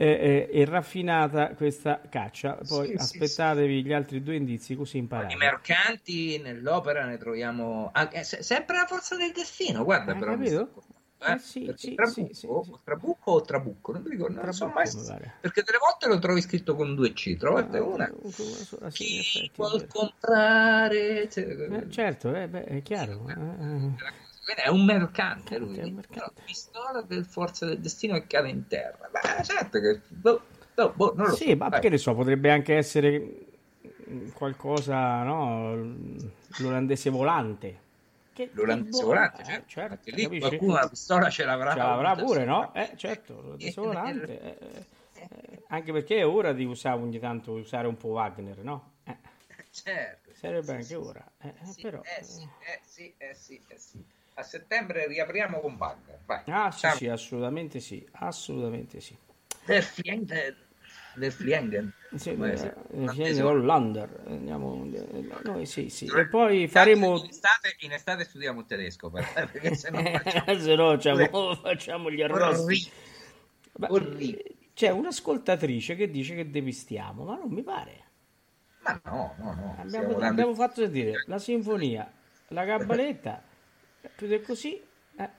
eh, 0.00 0.48
eh, 0.50 0.64
raffinata 0.64 1.48
questa 1.48 2.00
caccia. 2.08 2.58
Poi 2.66 2.88
sì, 2.88 2.94
aspettatevi 2.94 3.80
sì, 3.80 3.84
gli 3.84 3.92
altri 3.92 4.22
due 4.22 4.36
indizi 4.36 4.76
così 4.76 4.98
imparate. 4.98 5.34
I 5.34 5.36
mercanti 5.36 6.38
nell'opera 6.38 7.04
ne 7.04 7.18
troviamo 7.18 7.90
anche, 7.92 8.22
sempre 8.22 8.76
la 8.76 8.86
forza 8.86 9.16
del 9.16 9.32
destino, 9.32 9.82
guarda 9.84 10.12
Hai 10.12 10.18
però. 10.18 10.32
Capito? 10.32 10.70
Eh, 11.20 11.32
eh 11.32 11.38
sì, 11.38 11.72
sì, 11.76 11.94
trabucco, 11.96 12.32
sì, 12.32 12.48
trabucco 12.84 13.32
o 13.32 13.40
trabucco, 13.40 13.90
non 13.90 14.02
mi 14.02 14.10
ricordo, 14.10 14.40
non 14.40 14.52
so 14.52 14.68
mai 14.68 14.88
perché 15.40 15.64
delle 15.64 15.78
volte 15.80 16.06
lo 16.06 16.20
trovi 16.20 16.40
scritto 16.40 16.76
con 16.76 16.94
due 16.94 17.12
C, 17.12 17.36
trovate 17.36 17.78
ah, 17.78 17.82
una. 17.82 18.08
una 18.12 18.88
Chi 18.90 19.50
vuol 19.56 19.88
comprare? 19.88 21.28
Cioè, 21.28 21.42
eh, 21.42 21.90
certo, 21.90 22.32
eh, 22.32 22.46
beh, 22.46 22.64
è 22.66 22.82
chiaro. 22.82 23.24
È 24.54 24.68
un 24.68 24.84
mercante 24.84 25.58
lui, 25.58 25.76
è 25.76 25.84
un 25.84 25.92
mercante. 25.92 26.42
pistola 26.44 27.02
del 27.02 27.24
forza 27.26 27.66
del 27.66 27.80
destino 27.80 28.14
che 28.14 28.26
cade 28.26 28.48
in 28.48 28.66
terra. 28.66 29.08
Beh, 29.10 29.44
certo 29.44 29.78
che... 29.78 30.00
Boh, 30.08 30.40
boh, 30.74 30.92
boh, 30.94 31.12
non 31.14 31.26
lo 31.26 31.34
sì, 31.34 31.50
so. 31.50 31.56
ma 31.56 31.68
perché 31.68 31.90
ne 31.90 31.98
so, 31.98 32.14
potrebbe 32.14 32.50
anche 32.50 32.74
essere 32.74 33.46
qualcosa, 34.32 35.22
no? 35.22 35.74
L'olandese 36.58 37.10
volante. 37.10 37.86
Che, 38.32 38.48
L'olandese 38.52 39.04
volante, 39.04 39.44
certo. 39.44 39.60
Eh, 39.60 39.68
certo 39.68 39.98
Perché 40.04 40.10
lì 40.12 40.22
capisci? 40.22 40.48
qualcuno 40.48 40.74
la 40.74 40.88
pistola 40.88 41.28
ce 41.28 41.44
l'avrà. 41.44 41.72
Ce 41.72 41.78
l'avrà 41.78 42.14
pure, 42.16 42.44
no? 42.44 42.72
Eh, 42.74 42.92
certo, 42.96 43.40
l'olandese 43.40 43.80
volante. 43.80 44.40
Eh, 44.40 44.86
eh, 45.14 45.62
anche 45.68 45.92
perché 45.92 46.18
è 46.18 46.26
ora 46.26 46.52
di 46.52 46.64
usare 46.64 47.00
ogni 47.00 47.18
tanto 47.18 47.52
usare 47.52 47.86
un 47.86 47.96
po' 47.96 48.08
Wagner, 48.08 48.58
no? 48.62 48.92
Eh. 49.04 49.16
Certo. 49.70 50.30
Sarebbe 50.32 50.72
anche 50.72 50.94
ora. 50.94 51.24
Eh, 51.38 51.54
sì, 51.64 51.82
però... 51.82 52.00
eh 52.00 52.22
sì, 52.22 52.42
eh 52.42 52.80
sì, 52.82 53.14
eh 53.18 53.34
sì, 53.34 53.60
eh 53.68 53.78
sì 53.78 54.04
a 54.38 54.42
settembre 54.42 55.06
riapriamo 55.08 55.58
con. 55.60 55.76
Vai. 55.76 56.42
Ah, 56.46 56.70
sì, 56.70 56.88
sì, 56.94 57.08
assolutamente 57.08 57.80
sì, 57.80 58.06
assolutamente 58.12 59.00
sì. 59.00 59.16
Der 59.66 59.82
Fliegen, 59.82 60.56
der 61.14 61.32
Fliegen. 61.32 61.92
Sì, 62.14 62.34
Fliegen 62.34 63.44
Hollander. 63.44 64.22
Andiamo, 64.26 64.88
noi 65.42 65.66
sì, 65.66 65.90
sì. 65.90 66.06
E 66.06 66.26
poi 66.28 66.68
faremo... 66.68 67.18
In 67.18 67.28
estate, 67.28 67.76
in 67.80 67.92
estate 67.92 68.24
studiamo 68.24 68.60
il 68.60 68.66
tedesco, 68.66 69.10
perché 69.10 69.74
se 69.74 69.90
no 69.90 70.02
facciamo, 70.22 70.58
se 70.58 70.74
no 70.74 70.90
facciamo, 70.90 71.54
facciamo 71.56 72.10
gli 72.10 72.22
arrosti. 72.22 72.90
C'è 74.72 74.90
un'ascoltatrice 74.90 75.96
che 75.96 76.08
dice 76.08 76.36
che 76.36 76.48
depistiamo, 76.48 77.24
ma 77.24 77.36
non 77.36 77.50
mi 77.50 77.62
pare. 77.62 78.04
Ma 78.80 79.00
no, 79.04 79.34
no, 79.38 79.54
no. 79.54 79.76
Abbiamo, 79.80 80.16
abbiamo 80.18 80.54
fatto 80.54 80.82
sentire 80.82 81.24
la 81.26 81.38
sinfonia, 81.38 82.10
la 82.48 82.64
cabaletta 82.64 83.42
più 84.14 84.26
di 84.26 84.40
così, 84.42 84.74
eh, 85.16 85.30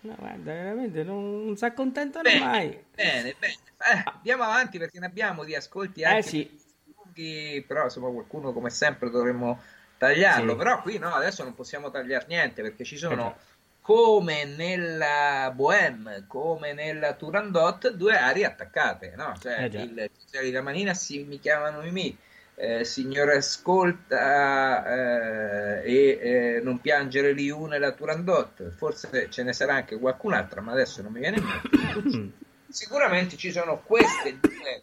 no, 0.00 0.14
guarda, 0.16 0.52
veramente 0.52 1.02
non, 1.04 1.44
non 1.44 1.56
si 1.56 1.64
accontentano 1.64 2.28
bene, 2.28 2.38
mai. 2.38 2.84
Bene, 2.94 3.34
bene. 3.38 3.54
Eh, 3.78 4.02
andiamo 4.04 4.44
avanti 4.44 4.78
perché 4.78 4.98
ne 4.98 5.06
abbiamo 5.06 5.44
di 5.44 5.54
ascolti 5.54 6.04
anche 6.04 6.18
eh, 6.18 6.22
sì. 6.22 6.60
lunghi, 6.96 7.64
però 7.66 7.84
insomma 7.84 8.10
qualcuno 8.10 8.52
come 8.52 8.70
sempre 8.70 9.10
dovremmo 9.10 9.60
tagliarlo, 9.96 10.52
Sì. 10.52 10.56
però 10.56 10.82
qui 10.82 10.98
no, 10.98 11.14
adesso 11.14 11.42
non 11.44 11.54
possiamo 11.54 11.90
tagliare 11.90 12.26
niente 12.28 12.62
perché 12.62 12.84
ci 12.84 12.96
sono 12.96 13.36
Esatto. 13.36 13.50
come 13.80 14.44
nella 14.44 15.50
Bohème, 15.54 16.24
come 16.26 16.72
nella 16.72 17.14
Turandot, 17.14 17.90
due 17.90 18.16
aree 18.16 18.44
attaccate, 18.44 19.14
no? 19.16 19.36
Cioè 19.40 19.68
Eh, 19.72 19.82
il 19.82 20.10
Cesare 20.18 20.50
di 20.50 20.60
Manina 20.60 20.94
si 20.94 21.24
mi 21.24 21.38
chiamano 21.38 21.80
Mimì, 21.82 22.16
eh, 22.54 22.84
Signore 22.84 23.36
ascolta 23.36 24.84
eh, 24.84 25.82
e 25.84 26.18
eh, 26.20 26.60
non 26.62 26.80
piangere 26.80 27.32
Liu 27.32 27.64
nella 27.64 27.92
Turandot, 27.92 28.70
forse 28.70 29.28
ce 29.30 29.42
ne 29.42 29.52
sarà 29.52 29.74
anche 29.74 29.98
qualcun'altra, 29.98 30.60
ma 30.60 30.72
adesso 30.72 31.02
non 31.02 31.12
mi 31.12 31.20
viene 31.20 31.38
in 31.38 31.44
mente. 31.44 32.32
Sicuramente 32.68 33.36
ci 33.36 33.50
sono 33.50 33.82
queste 33.82 34.38
due, 34.40 34.82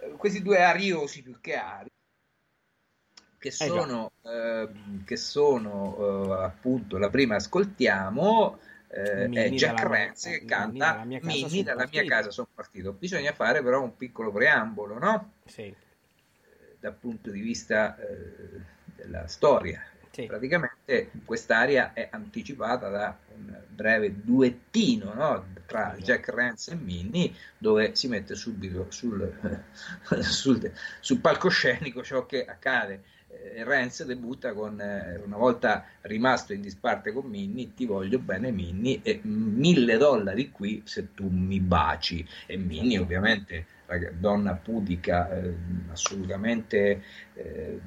eh, 0.00 0.10
questi 0.16 0.42
due 0.42 0.62
ariosi 0.62 1.22
più 1.22 1.38
che 1.40 1.54
ari 1.54 1.88
che 3.38 3.50
già. 3.50 3.66
sono, 3.66 4.12
eh, 4.22 4.68
che 5.04 5.16
sono 5.16 5.96
eh, 5.98 6.44
appunto 6.44 6.96
la 6.96 7.10
prima 7.10 7.34
ascoltiamo 7.34 8.58
eh, 8.88 9.28
è 9.28 9.50
Jack 9.50 9.82
Rance 9.82 10.30
che 10.30 10.44
canta 10.46 11.06
son 11.20 11.62
dalla 11.62 11.86
mia 11.86 12.00
partito". 12.00 12.04
casa 12.06 12.30
sono 12.30 12.48
partito 12.54 12.92
bisogna 12.92 13.34
fare 13.34 13.62
però 13.62 13.82
un 13.82 13.96
piccolo 13.96 14.32
preambolo 14.32 14.98
no? 14.98 15.32
Sì, 15.44 15.74
dal 16.84 16.94
punto 17.00 17.30
di 17.30 17.40
vista 17.40 17.96
eh, 17.96 18.60
della 18.94 19.26
storia 19.26 19.82
sì. 20.10 20.26
praticamente 20.26 21.10
quest'aria 21.24 21.94
è 21.94 22.10
anticipata 22.12 22.90
da 22.90 23.18
un 23.36 23.58
breve 23.70 24.14
duettino 24.22 25.14
no? 25.14 25.46
tra 25.64 25.96
Jack 25.98 26.28
Rance 26.28 26.72
e 26.72 26.74
Minnie 26.74 27.32
dove 27.56 27.94
si 27.94 28.08
mette 28.08 28.34
subito 28.34 28.88
sul, 28.90 29.32
sul, 30.20 30.70
sul 31.00 31.18
palcoscenico 31.20 32.02
ciò 32.02 32.26
che 32.26 32.44
accade 32.44 33.12
Eh, 33.34 33.64
Rance 33.64 34.04
debutta 34.04 34.52
con 34.52 34.78
eh, 34.78 35.20
una 35.24 35.36
volta 35.36 35.86
rimasto 36.02 36.52
in 36.52 36.60
disparte 36.60 37.12
con 37.12 37.24
Minnie 37.24 37.72
ti 37.74 37.86
voglio 37.86 38.18
bene 38.18 38.52
Minnie 38.52 39.00
e 39.02 39.20
mille 39.24 39.96
dollari 39.96 40.52
qui 40.52 40.82
se 40.84 41.14
tu 41.14 41.28
mi 41.28 41.58
baci 41.60 42.24
e 42.46 42.56
Minnie 42.56 42.98
ovviamente 42.98 43.66
donna 44.18 44.54
pudica 44.54 45.30
eh, 45.30 45.54
assolutamente 45.90 47.02
eh, 47.34 47.78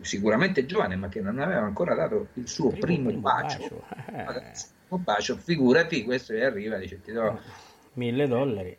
sicuramente 0.00 0.66
giovane, 0.66 0.96
ma 0.96 1.08
che 1.08 1.20
non 1.20 1.38
aveva 1.38 1.62
ancora 1.62 1.94
dato 1.94 2.28
il 2.34 2.48
suo 2.48 2.70
primo, 2.70 3.10
bacio. 3.12 3.84
Eh, 4.12 4.20
Adesso, 4.22 4.66
un 4.88 5.02
bacio, 5.02 5.36
figurati, 5.36 6.04
questo 6.04 6.34
gli 6.34 6.40
arriva, 6.40 6.76
dice 6.76 7.00
ti 7.00 7.12
do 7.12 7.40
mille 7.94 8.26
dollari. 8.26 8.76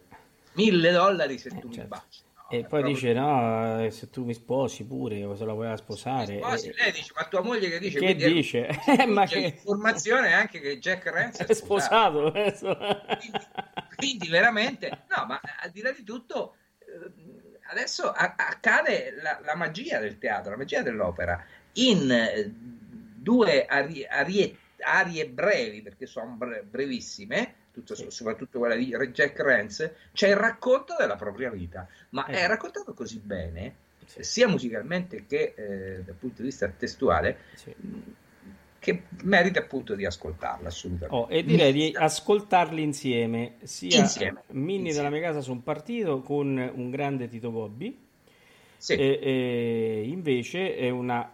mille 0.54 0.91
dollari 0.91 1.38
se 1.38 1.50
tu 1.50 1.68
mi 1.68 1.74
certo. 1.74 1.89
baci. 1.89 2.22
E 2.50 2.60
è 2.60 2.66
poi 2.66 2.84
dice: 2.84 3.14
No, 3.14 3.84
eh, 3.84 3.91
se 3.91 4.10
tu 4.10 4.24
mi 4.24 4.34
sposi 4.34 4.86
pure, 4.86 5.24
o 5.26 5.36
se 5.36 5.45
la 5.45 5.54
voleva 5.54 5.76
sposare. 5.76 6.38
Sposi, 6.38 6.70
eh, 6.70 6.74
lei 6.78 6.91
dice, 6.91 7.12
ma 7.16 7.26
tua 7.26 7.41
moglie 7.41 7.70
che 7.70 7.80
dice? 7.80 8.00
che 8.00 8.08
è- 8.08 8.16
dice? 8.16 8.68
Eh, 8.86 9.06
ma 9.08 9.26
che 9.26 9.39
l'informazione 9.39 10.34
anche 10.34 10.60
che 10.60 10.80
Jack 10.80 11.06
Rance 11.08 11.43
è 11.45 11.54
sposato. 11.54 12.34
eh, 12.34 12.54
quindi, 12.58 13.45
quindi 13.95 14.28
veramente 14.30 14.89
no 15.10 15.26
ma 15.26 15.41
al 15.62 15.72
di 15.72 15.82
là 15.82 15.91
di 15.91 16.04
tutto 16.04 16.56
adesso 17.70 18.10
accade 18.10 19.14
la, 19.22 19.39
la 19.43 19.56
magia 19.56 20.00
del 20.00 20.18
teatro 20.18 20.52
la 20.52 20.58
magia 20.58 20.82
dell'opera 20.82 21.43
in 21.74 22.52
due 23.18 23.66
arie, 23.66 24.08
arie- 24.08 24.58
arie 24.80 25.28
brevi 25.28 25.82
perché 25.82 26.06
sono 26.06 26.36
bre- 26.36 26.64
brevissime 26.64 27.56
tutto- 27.78 27.96
Sì. 27.96 28.06
soprattutto 28.10 28.58
quella 28.60 28.76
di 28.76 28.88
Jack 29.12 29.40
Rance 29.40 29.96
c'è 30.14 30.30
il 30.30 30.36
racconto 30.36 30.96
della 30.98 31.16
propria 31.16 31.50
vita 31.52 31.88
ma 32.10 32.26
Eh. 32.26 32.34
è 32.34 32.48
raccontato 32.48 32.94
così 32.94 33.20
bene 33.20 33.76
Sì. 34.06 34.24
sia 34.24 34.48
musicalmente 34.48 35.26
che 35.28 35.54
eh, 35.56 36.02
dal 36.04 36.16
punto 36.16 36.42
di 36.42 36.48
vista 36.48 36.68
testuale 36.70 37.38
Sì. 37.56 37.74
che 38.80 39.04
merita 39.24 39.60
appunto 39.60 39.96
di 39.96 40.06
ascoltarla 40.06 40.68
assolutamente 40.70 41.16
Oh, 41.16 41.28
e 41.30 41.44
direi 41.44 41.74
di 41.74 41.92
ascoltarli 41.96 42.82
insieme, 42.82 43.56
sia 43.64 44.00
Insieme, 44.00 44.44
Minni 44.52 44.88
insieme. 44.88 44.94
della 44.96 45.10
mia 45.10 45.22
casa 45.28 45.42
sono 45.42 45.60
partito 45.60 46.22
con 46.22 46.58
un 46.74 46.90
grande 46.90 47.28
Tito 47.28 47.52
Gobbi 47.52 48.06
Sì. 48.78 48.94
e, 48.94 49.20
e 49.22 50.04
invece 50.08 50.76
è 50.78 50.90
una 50.90 51.30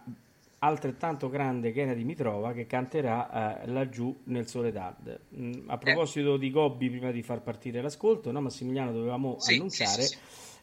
altrettanto 0.64 1.28
grande 1.28 1.72
Kennedy 1.72 2.04
Mitrova 2.04 2.52
che 2.52 2.66
canterà 2.66 3.62
eh, 3.62 3.66
laggiù 3.68 4.14
nel 4.24 4.46
Soledad. 4.46 5.20
Mm, 5.36 5.52
Eh. 5.52 5.62
A 5.66 5.78
proposito 5.78 6.36
di 6.36 6.50
Gobbi, 6.50 6.88
prima 6.90 7.10
di 7.10 7.22
far 7.22 7.42
partire 7.42 7.82
l'ascolto, 7.82 8.30
no, 8.32 8.40
Massimiliano 8.40 8.92
dovevamo 8.92 9.36
Sì, 9.38 9.54
annunciare 9.54 10.02
sì, 10.02 10.16
sì, 10.16 10.18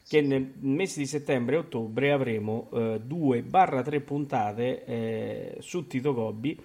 che 0.07 0.21
nel 0.21 0.53
mese 0.59 0.99
di 0.99 1.05
settembre 1.05 1.55
e 1.55 1.59
ottobre 1.59 2.11
avremo 2.11 2.69
eh, 2.73 2.99
due 3.03 3.43
barra 3.43 3.81
tre 3.81 4.01
puntate 4.01 4.83
eh, 4.85 5.55
su 5.59 5.87
Tito 5.87 6.13
Gobbi 6.13 6.59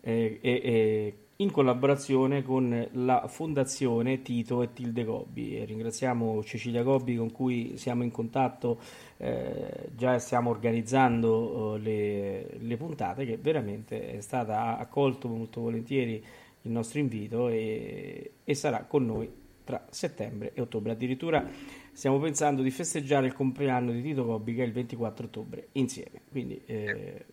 eh, 0.00 0.38
e, 0.40 0.60
e 0.62 1.14
in 1.40 1.52
collaborazione 1.52 2.42
con 2.42 2.88
la 2.94 3.28
Fondazione 3.28 4.22
Tito 4.22 4.60
e 4.62 4.72
Tilde 4.72 5.04
Gobbi. 5.04 5.64
Ringraziamo 5.64 6.42
Cecilia 6.42 6.82
Gobbi 6.82 7.14
con 7.14 7.30
cui 7.30 7.76
siamo 7.76 8.02
in 8.02 8.10
contatto, 8.10 8.80
eh, 9.18 9.88
già 9.94 10.18
stiamo 10.18 10.50
organizzando 10.50 11.76
eh, 11.76 11.78
le, 11.78 12.58
le, 12.58 12.76
puntate, 12.76 13.24
che 13.24 13.36
veramente 13.36 14.16
è 14.16 14.20
stata 14.20 14.78
accolto 14.78 15.28
molto 15.28 15.60
volentieri 15.60 16.14
il 16.62 16.70
nostro 16.72 16.98
invito 16.98 17.48
e, 17.48 18.32
e 18.42 18.54
sarà 18.54 18.82
con 18.82 19.06
noi 19.06 19.30
tra 19.62 19.86
settembre 19.90 20.50
e 20.54 20.60
ottobre. 20.60 20.90
Addirittura 20.90 21.46
stiamo 21.92 22.18
pensando 22.18 22.62
di 22.62 22.70
festeggiare 22.72 23.26
il 23.26 23.32
compleanno 23.32 23.92
di 23.92 24.02
Tito 24.02 24.24
Gobbi 24.24 24.56
che 24.56 24.64
è 24.64 24.66
il 24.66 24.72
24 24.72 25.26
ottobre 25.26 25.68
insieme, 25.72 26.22
quindi 26.32 26.60
eh, 26.66 27.24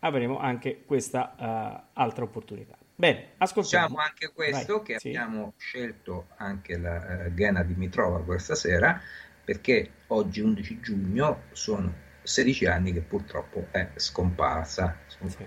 avremo 0.00 0.38
anche 0.38 0.82
questa 0.84 1.34
uh, 1.38 1.88
altra 1.94 2.24
opportunità. 2.24 2.76
Bene, 2.98 3.34
ascoltiamo. 3.36 3.86
Diciamo 3.86 4.04
anche 4.04 4.32
questo 4.32 4.76
Vai, 4.78 4.82
che 4.86 4.98
sì. 4.98 5.08
abbiamo 5.10 5.52
scelto 5.56 6.26
anche 6.38 6.76
la 6.76 7.26
uh, 7.26 7.32
Ghena 7.32 7.62
Dimitrova 7.62 8.24
questa 8.24 8.56
sera 8.56 9.00
perché 9.44 9.88
oggi 10.08 10.40
11 10.40 10.80
giugno 10.80 11.42
sono 11.52 11.94
16 12.24 12.66
anni 12.66 12.92
che 12.92 13.00
purtroppo 13.00 13.68
è 13.70 13.90
scomparsa, 13.94 14.98
sì. 15.06 15.46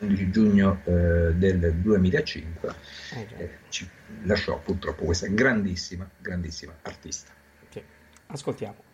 11 0.00 0.30
giugno 0.30 0.80
eh, 0.86 1.34
del 1.34 1.72
2005 1.76 2.74
eh, 3.14 3.28
eh, 3.36 3.50
ci 3.68 3.88
lasciò 4.24 4.58
purtroppo 4.58 5.04
questa 5.04 5.28
grandissima, 5.28 6.10
grandissima 6.18 6.76
artista. 6.82 7.32
Sì. 7.70 7.80
Ascoltiamo. 8.26 8.87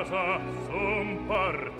casa 0.00 0.40
son 0.66 1.28
parte 1.28 1.79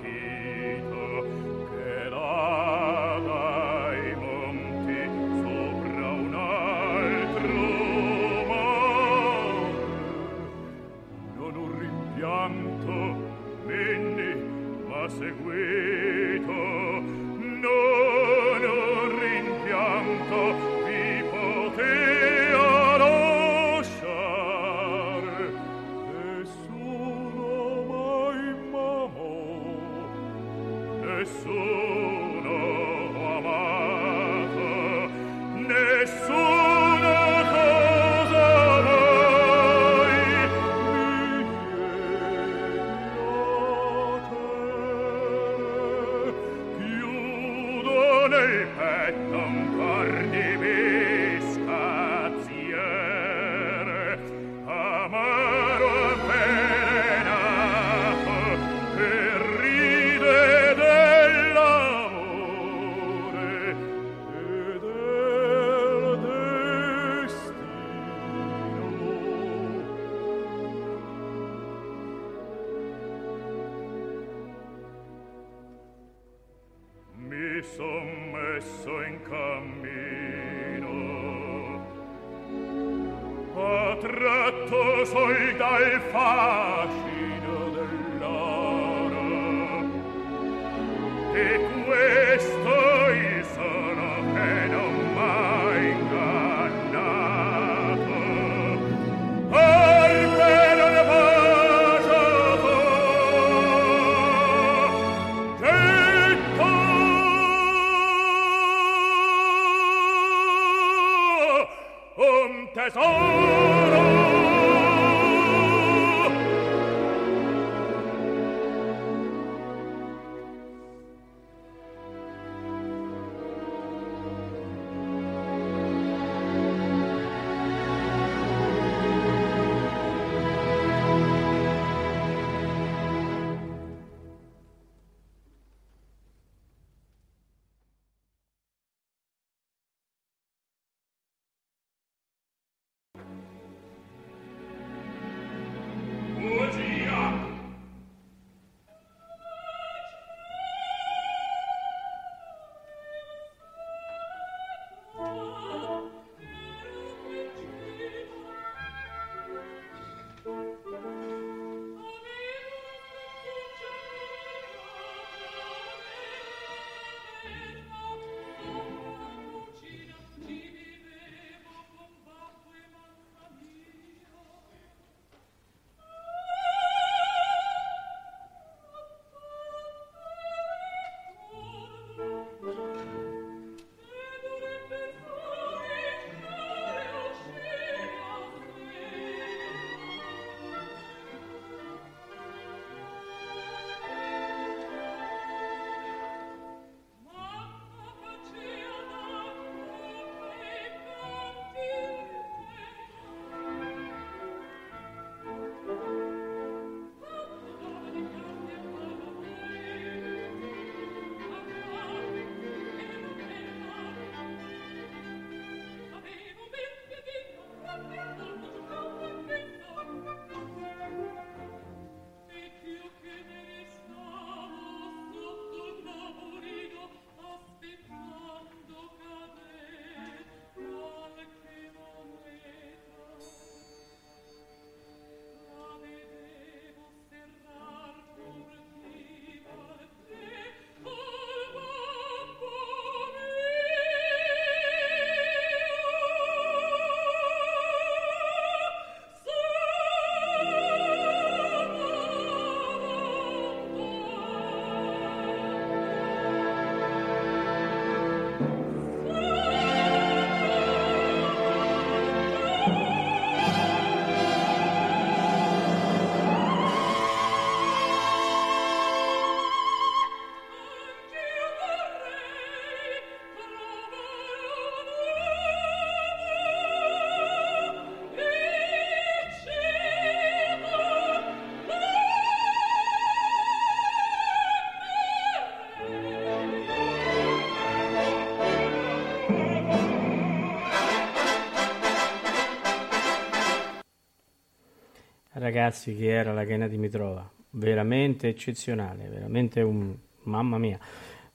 ragazzi 295.70 296.16
chi 296.16 296.26
era 296.26 296.52
la 296.52 296.64
Chena 296.64 296.88
Dimitrova, 296.88 297.48
veramente 297.70 298.48
eccezionale, 298.48 299.28
veramente 299.28 299.80
un, 299.80 300.16
mamma 300.42 300.78
mia, 300.78 300.98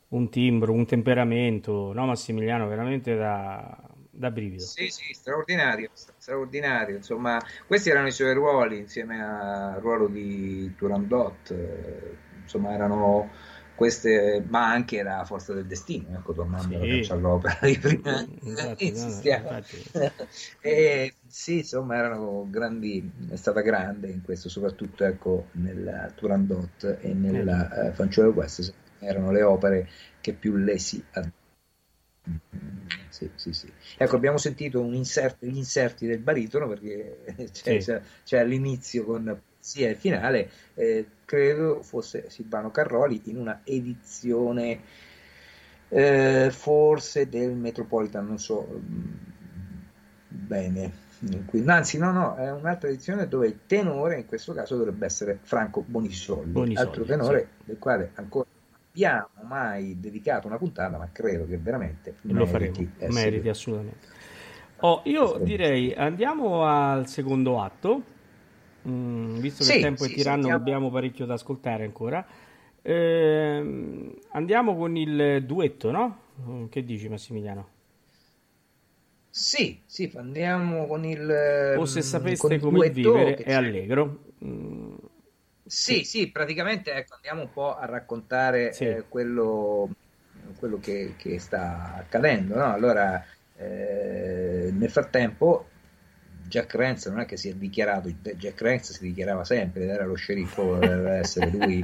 un 0.09 0.29
timbro, 0.29 0.71
un 0.71 0.85
temperamento, 0.85 1.91
no 1.93 2.05
Massimiliano, 2.05 2.67
veramente 2.67 3.15
da, 3.15 3.77
da 4.09 4.31
brivido. 4.31 4.63
Sì, 4.63 4.89
sì, 4.89 5.13
straordinario, 5.13 5.89
straordinario. 5.93 6.95
Insomma, 6.95 7.43
questi 7.67 7.89
erano 7.89 8.07
i 8.07 8.11
suoi 8.11 8.33
ruoli 8.33 8.77
insieme 8.77 9.21
al 9.21 9.81
ruolo 9.81 10.07
di 10.07 10.73
Turandot. 10.77 11.51
Eh, 11.51 12.17
insomma, 12.41 12.73
erano 12.73 13.31
queste, 13.75 14.43
ma 14.47 14.71
anche 14.71 15.03
la 15.03 15.23
forza 15.25 15.53
del 15.53 15.65
destino, 15.65 16.17
ecco, 16.17 16.33
tornando 16.33 16.81
sì. 16.83 17.11
all'opera 17.11 17.59
di 17.61 17.77
prima. 17.77 18.25
Infatti, 18.41 18.93
no, 18.93 19.61
e, 20.61 21.13
sì, 21.27 21.57
insomma, 21.57 21.97
erano 21.97 22.47
grandi, 22.49 23.11
è 23.29 23.35
stata 23.35 23.61
grande 23.61 24.07
in 24.07 24.21
questo, 24.23 24.49
soprattutto 24.49 25.03
ecco, 25.03 25.47
nel 25.51 26.13
Turandot 26.15 26.97
e 27.01 27.13
nella 27.13 27.69
eh. 27.71 27.87
uh, 27.89 27.93
Fanciullo 27.93 28.29
West, 28.29 28.73
erano 28.99 29.31
le 29.31 29.43
opere 29.43 29.89
che 30.21 30.33
più 30.33 30.55
lesi 30.55 31.03
a 31.11 31.29
sì, 33.09 33.29
sì, 33.35 33.53
sì. 33.53 33.71
Ecco, 33.97 34.15
abbiamo 34.15 34.37
sentito 34.37 34.81
insert, 34.91 35.45
gli 35.45 35.57
inserti 35.57 36.07
del 36.07 36.19
baritono 36.19 36.67
perché 36.67 37.19
c'è, 37.51 37.77
c'è, 37.77 38.01
c'è 38.23 38.39
all'inizio 38.39 39.05
con 39.05 39.41
sia 39.65 39.89
il 39.89 39.95
finale, 39.95 40.51
eh, 40.75 41.07
credo 41.25 41.81
fosse 41.81 42.29
Silvano 42.29 42.69
Carroli 42.69 43.19
in 43.25 43.39
una 43.39 43.61
edizione 43.63 44.79
eh, 45.89 46.49
forse 46.51 47.27
del 47.27 47.55
Metropolitan, 47.55 48.27
non 48.27 48.37
so 48.37 48.79
mm, 48.79 49.13
bene. 50.27 51.03
Anzi, 51.65 51.97
no, 51.97 52.11
no, 52.11 52.35
è 52.35 52.51
un'altra 52.51 52.89
edizione 52.89 53.27
dove 53.27 53.47
il 53.47 53.59
tenore 53.65 54.19
in 54.19 54.27
questo 54.27 54.53
caso 54.53 54.77
dovrebbe 54.77 55.07
essere 55.07 55.39
Franco 55.41 55.83
Bonisoli, 55.83 56.47
Bonisoli 56.47 56.87
altro 56.87 57.03
tenore 57.03 57.39
sì. 57.57 57.65
del 57.65 57.79
quale 57.79 58.11
ancora 58.13 58.45
abbiamo 58.91 59.29
mai 59.47 59.99
dedicato 59.99 60.45
una 60.45 60.57
puntata, 60.57 60.95
ma 60.95 61.09
credo 61.11 61.47
che 61.47 61.57
veramente 61.57 62.17
lo 62.21 62.45
faremo. 62.45 62.87
Meriti 63.07 63.49
assolutamente. 63.49 64.07
Oh, 64.81 65.01
io 65.05 65.39
direi 65.41 65.91
andiamo 65.95 66.65
al 66.65 67.07
secondo 67.07 67.59
atto, 67.59 68.13
mm, 68.87 69.37
visto 69.37 69.63
che 69.63 69.71
sì, 69.71 69.75
il 69.77 69.81
tempo 69.81 70.03
sì, 70.03 70.11
è 70.11 70.15
tiranno, 70.15 70.35
sentiamo... 70.41 70.61
abbiamo 70.61 70.91
parecchio 70.91 71.25
da 71.25 71.33
ascoltare 71.33 71.83
ancora. 71.83 72.25
Eh, 72.81 74.15
andiamo 74.31 74.75
con 74.75 74.95
il 74.95 75.43
duetto, 75.45 75.91
no? 75.91 76.19
Mm, 76.47 76.65
che 76.67 76.83
dici, 76.83 77.09
Massimiliano? 77.09 77.69
Sì, 79.29 79.81
sì, 79.85 80.09
andiamo 80.15 80.87
con 80.87 81.03
il. 81.03 81.75
O 81.77 81.85
se 81.85 82.01
sapeste 82.01 82.59
come 82.59 82.89
vivere 82.89 83.35
è 83.35 83.53
allegro. 83.53 84.19
Mm, 84.45 84.95
sì, 85.65 86.03
sì, 86.03 86.31
praticamente 86.31 86.93
ecco, 86.93 87.15
andiamo 87.15 87.41
un 87.41 87.51
po' 87.51 87.75
a 87.75 87.85
raccontare 87.85 88.71
sì. 88.71 88.85
eh, 88.85 89.03
quello, 89.09 89.89
quello 90.57 90.79
che, 90.79 91.15
che, 91.17 91.39
sta 91.39 91.95
accadendo. 91.95 92.55
No? 92.55 92.71
Allora, 92.71 93.25
eh, 93.57 94.69
nel 94.71 94.89
frattempo, 94.89 95.67
Jack 96.47 96.75
Rance 96.75 97.09
non 97.09 97.19
è 97.19 97.25
che 97.25 97.37
si 97.37 97.49
è 97.49 97.53
dichiarato, 97.53 98.09
Jack 98.09 98.61
Rance 98.61 98.93
si 98.93 99.03
dichiarava 99.03 99.43
sempre, 99.43 99.85
era 99.87 100.05
lo 100.05 100.15
sceriffo, 100.15 100.77
deve 100.77 101.11
essere 101.17 101.49
lui 101.49 101.83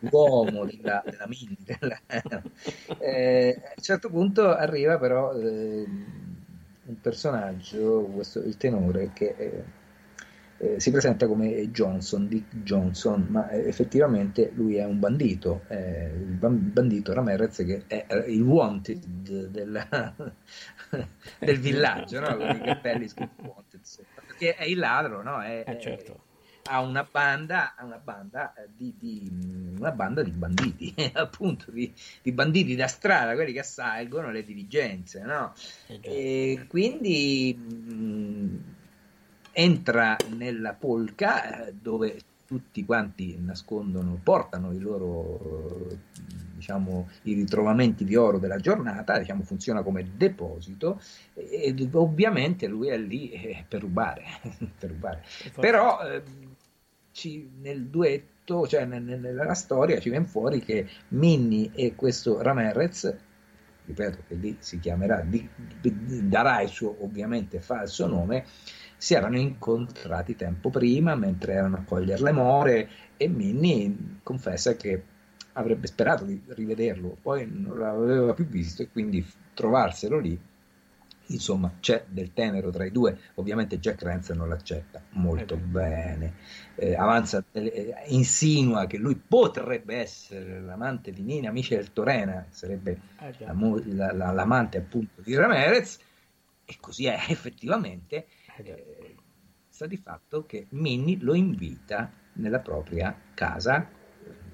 l'uomo 0.00 0.64
della, 0.64 1.02
della. 1.04 1.28
Della... 1.58 2.00
Eh, 2.98 3.62
a 3.62 3.72
un 3.76 3.82
certo 3.82 4.08
punto 4.08 4.48
arriva 4.48 4.98
però 4.98 5.32
eh, 5.34 5.84
un 6.84 7.00
personaggio, 7.00 8.02
questo, 8.12 8.40
il 8.40 8.56
tenore, 8.56 9.10
che 9.12 9.34
eh, 9.36 9.64
eh, 10.58 10.80
si 10.80 10.90
presenta 10.90 11.26
come 11.26 11.70
Johnson, 11.70 12.26
Dick 12.28 12.56
Johnson, 12.62 13.26
ma 13.28 13.48
eh, 13.50 13.68
effettivamente 13.68 14.50
lui 14.54 14.76
è 14.76 14.84
un 14.84 14.98
bandito, 14.98 15.62
il 15.68 16.38
bandito 16.38 17.12
Ramirez 17.12 17.56
che 17.56 17.84
è 17.86 18.06
il 18.26 18.42
wanted 18.42 19.04
del, 19.48 19.86
del 21.38 21.58
villaggio, 21.58 22.20
no? 22.20 22.36
con 22.36 22.56
i 22.56 22.60
cappelli 22.60 23.08
scritti 23.08 23.42
perché 24.36 24.54
è 24.54 24.64
il 24.64 24.78
ladro, 24.78 25.22
no? 25.22 25.40
È, 25.40 25.64
eh, 25.66 25.80
certo. 25.80 26.20
ha 26.64 26.80
una 26.80 27.08
banda, 27.10 27.74
una 27.80 27.96
banda, 27.98 28.52
di, 28.68 28.94
di, 28.98 29.30
una 29.78 29.90
banda 29.90 30.22
di 30.22 30.30
banditi, 30.30 30.94
appunto 31.14 31.70
di, 31.70 31.92
di, 32.22 32.32
banditi 32.32 32.76
da 32.76 32.86
strada, 32.86 33.34
quelli 33.34 33.52
che 33.52 33.60
assalgono 33.60 34.30
le 34.30 34.44
diligenze, 34.44 35.22
no? 35.22 35.54
E 35.86 36.66
quindi 36.68 37.54
mh, 37.54 38.74
entra 39.52 40.16
nella 40.36 40.74
polca 40.74 41.66
eh, 41.66 41.72
dove 41.72 42.18
tutti 42.46 42.84
quanti 42.84 43.36
nascondono, 43.38 44.18
portano 44.22 44.72
i 44.72 44.78
loro 44.78 45.88
diciamo, 46.54 47.08
i 47.22 47.34
ritrovamenti 47.34 48.04
di 48.04 48.16
oro 48.16 48.38
della 48.38 48.58
giornata, 48.58 49.18
diciamo, 49.18 49.42
funziona 49.42 49.82
come 49.82 50.12
deposito 50.16 51.00
e, 51.34 51.74
ovviamente 51.92 52.66
lui 52.66 52.88
è 52.88 52.96
lì 52.96 53.30
eh, 53.30 53.64
per 53.68 53.80
rubare, 53.82 54.24
per 54.78 54.90
rubare. 54.90 55.22
però 55.60 56.00
eh, 56.00 56.22
ci, 57.12 57.50
nel 57.60 57.86
duetto, 57.86 58.66
cioè 58.66 58.84
nel, 58.84 59.02
nella 59.02 59.54
storia 59.54 59.98
ci 60.00 60.10
viene 60.10 60.24
fuori 60.24 60.60
che 60.60 60.88
Minnie 61.08 61.70
e 61.74 61.94
questo 61.94 62.40
Ramirez 62.40 63.24
ripeto 63.86 64.18
che 64.26 64.34
lì 64.34 64.56
si 64.58 64.78
chiamerà, 64.80 65.20
di, 65.20 65.48
di, 65.80 66.28
darà 66.28 66.60
il 66.60 66.68
suo 66.68 66.96
ovviamente 67.04 67.60
falso 67.60 68.06
nome, 68.06 68.44
si 68.96 69.14
erano 69.14 69.38
incontrati 69.38 70.36
tempo 70.36 70.70
prima 70.70 71.14
mentre 71.14 71.52
erano 71.52 71.76
a 71.76 71.82
cogliere 71.82 72.22
le 72.22 72.32
more 72.32 72.88
e 73.16 73.28
Minnie 73.28 73.94
confessa 74.22 74.74
che 74.76 75.02
avrebbe 75.52 75.86
sperato 75.86 76.24
di 76.24 76.40
rivederlo, 76.48 77.16
poi 77.20 77.48
non 77.50 77.78
l'aveva 77.78 78.34
più 78.34 78.46
visto 78.46 78.82
e 78.82 78.90
quindi 78.90 79.26
trovarselo 79.54 80.18
lì, 80.18 80.38
insomma 81.28 81.72
c'è 81.80 82.04
del 82.08 82.32
tenero 82.34 82.70
tra 82.70 82.84
i 82.84 82.92
due, 82.92 83.18
ovviamente 83.34 83.78
Jack 83.78 84.02
Rance 84.02 84.34
non 84.34 84.48
l'accetta 84.48 85.02
molto 85.12 85.54
eh 85.54 85.58
bene, 85.58 86.34
eh, 86.74 86.94
avanza, 86.94 87.42
eh, 87.52 87.94
insinua 88.08 88.86
che 88.86 88.98
lui 88.98 89.16
potrebbe 89.16 89.96
essere 89.96 90.60
l'amante 90.60 91.10
di 91.10 91.22
Nina 91.22 91.50
Michel 91.50 91.92
Torena, 91.92 92.46
sarebbe 92.50 93.00
eh 93.20 93.94
la, 93.94 94.12
la, 94.12 94.30
l'amante 94.32 94.76
appunto 94.76 95.22
di 95.22 95.34
Ramirez, 95.34 95.98
e 96.66 96.76
così 96.80 97.06
è 97.06 97.18
effettivamente 97.28 98.26
eh, 98.64 99.14
sta 99.68 99.86
di 99.86 99.96
fatto 99.96 100.46
che 100.46 100.66
Minnie 100.70 101.18
lo 101.20 101.34
invita 101.34 102.10
nella 102.34 102.60
propria 102.60 103.14
casa, 103.34 103.88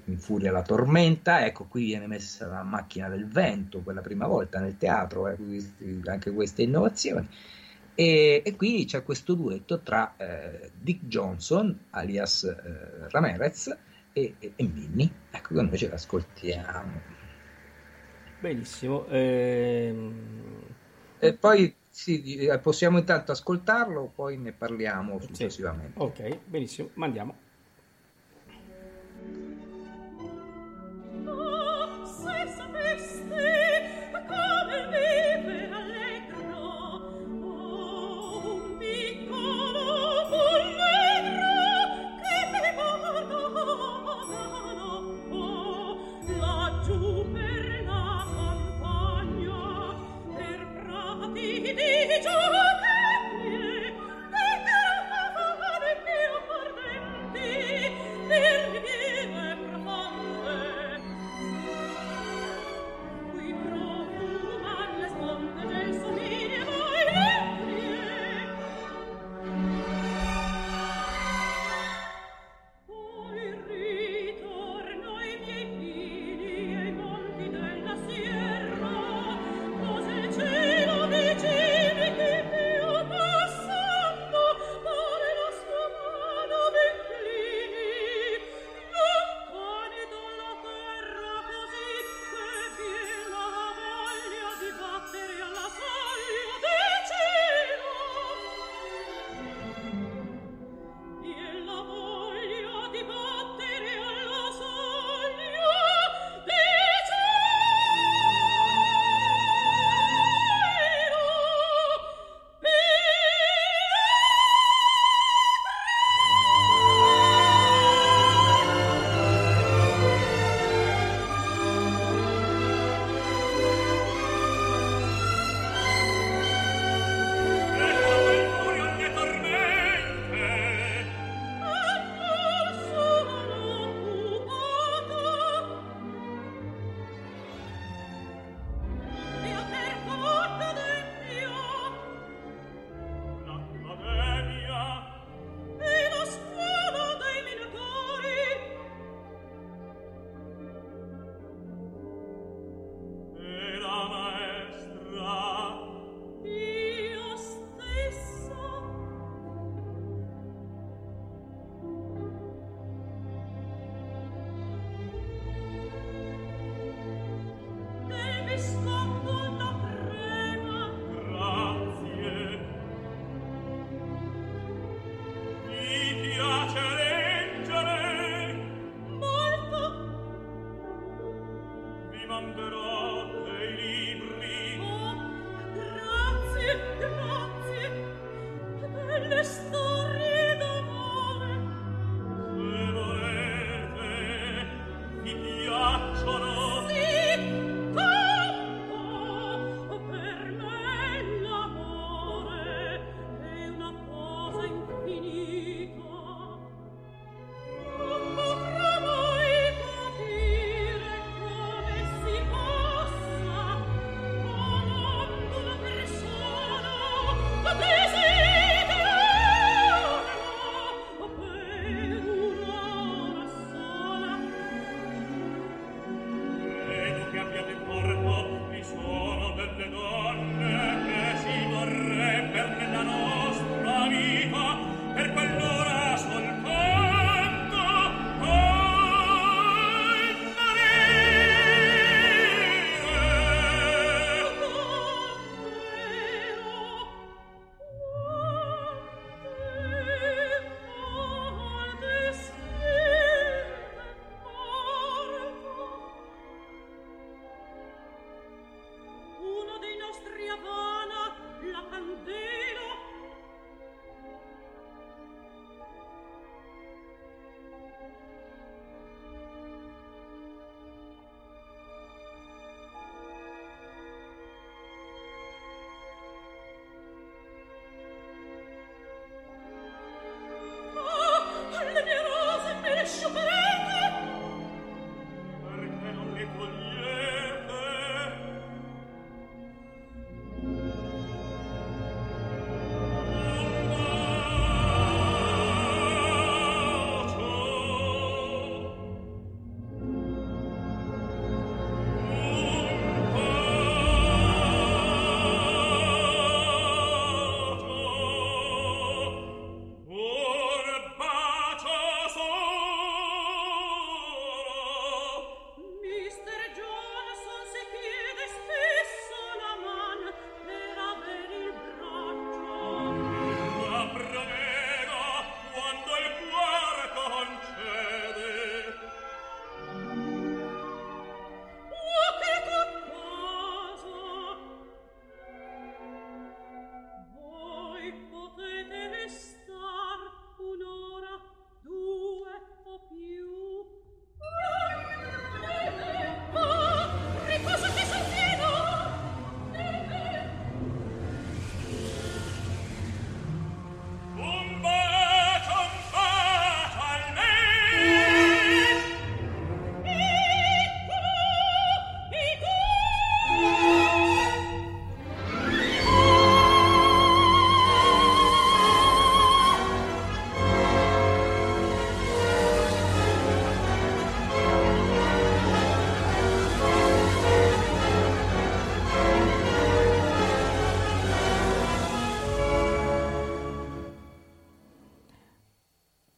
infuria 0.05 0.51
la 0.51 0.61
tormenta, 0.61 1.45
ecco 1.45 1.65
qui 1.65 1.85
viene 1.85 2.07
messa 2.07 2.47
la 2.47 2.63
macchina 2.63 3.07
del 3.07 3.27
vento 3.27 3.79
per 3.79 3.95
la 3.95 4.01
prima 4.01 4.27
volta 4.27 4.59
nel 4.59 4.77
teatro, 4.77 5.27
eh, 5.27 5.63
anche 6.05 6.31
queste 6.31 6.63
innovazioni. 6.63 7.27
E, 7.95 8.41
e, 8.43 8.55
qui 8.55 8.85
c'è 8.85 9.03
questo 9.03 9.35
duetto 9.35 9.81
tra 9.81 10.15
eh, 10.17 10.71
Dick 10.79 11.05
Johnson, 11.05 11.85
alias 11.91 12.43
eh, 12.43 13.07
Ramirez, 13.09 13.77
e, 14.13 14.35
e, 14.39 14.53
e, 14.55 14.63
Minnie. 14.67 15.09
Ecco 15.31 15.53
che 15.53 15.61
noi 15.61 15.77
ce 15.77 15.89
l'ascoltiamo. 15.89 17.01
Benissimo. 18.39 19.05
Ehm... 19.07 20.61
E 21.19 21.33
poi 21.33 21.73
sì, 21.95 22.37
eh, 22.37 22.57
possiamo 22.57 22.97
intanto 22.97 23.31
ascoltarlo, 23.31 24.11
poi 24.15 24.35
ne 24.39 24.51
parliamo 24.51 25.19
successivamente. 25.19 25.93
Sì. 25.93 26.01
Ok, 26.03 26.39
benissimo, 26.45 26.89
mandiamo. 26.95 27.42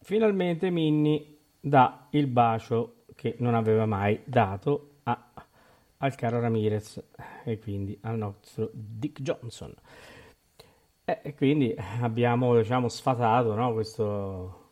Finalmente 0.05 0.69
Minnie 0.69 1.37
dà 1.59 2.05
il 2.11 2.27
bacio 2.27 3.05
che 3.15 3.37
non 3.39 3.55
aveva 3.55 3.87
mai 3.87 4.21
dato 4.23 4.97
a, 5.03 5.31
al 5.97 6.13
caro 6.13 6.39
Ramirez 6.39 7.03
e 7.43 7.57
quindi 7.57 7.97
al 8.01 8.15
nostro 8.15 8.69
Dick 8.71 9.23
Johnson. 9.23 9.73
E 11.03 11.33
quindi 11.35 11.75
abbiamo 12.01 12.55
diciamo, 12.55 12.87
sfatato 12.87 13.55
no, 13.55 13.73
questo, 13.73 14.67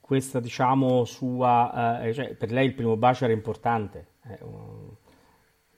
questa 0.00 0.40
diciamo 0.40 1.04
sua... 1.04 2.02
Eh, 2.02 2.12
cioè, 2.14 2.34
per 2.34 2.50
lei 2.50 2.66
il 2.66 2.74
primo 2.74 2.96
bacio 2.96 3.24
era 3.24 3.32
importante. 3.32 4.08
Eh, 4.24 4.38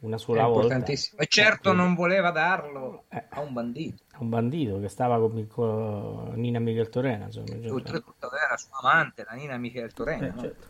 una 0.00 0.18
sola 0.18 0.46
volta. 0.46 0.82
E 0.84 1.26
certo 1.26 1.72
non 1.72 1.94
voleva 1.94 2.30
darlo 2.30 3.04
eh, 3.08 3.24
a 3.28 3.40
un 3.40 3.52
bandito. 3.52 4.04
A 4.12 4.18
un 4.20 4.28
bandito 4.28 4.80
che 4.80 4.88
stava 4.88 5.18
con, 5.18 5.46
con 5.46 6.32
Nina 6.34 6.58
Michel 6.58 6.88
Torena. 6.88 7.28
Oltretutto 7.68 8.30
era 8.32 8.56
sua 8.56 8.78
amante, 8.80 9.24
la 9.24 9.32
Nina 9.32 9.56
Michel 9.56 9.92
Torena. 9.92 10.26
Eh, 10.26 10.30
no? 10.30 10.40
certo. 10.40 10.68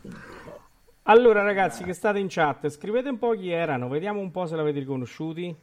Allora 1.03 1.41
ragazzi 1.41 1.83
che 1.83 1.93
state 1.93 2.19
in 2.19 2.27
chat, 2.29 2.69
scrivete 2.69 3.09
un 3.09 3.17
po' 3.17 3.31
chi 3.31 3.49
erano, 3.49 3.87
vediamo 3.87 4.19
un 4.19 4.31
po' 4.31 4.45
se 4.45 4.55
l'avete 4.55 4.79
riconosciuti. 4.79 5.55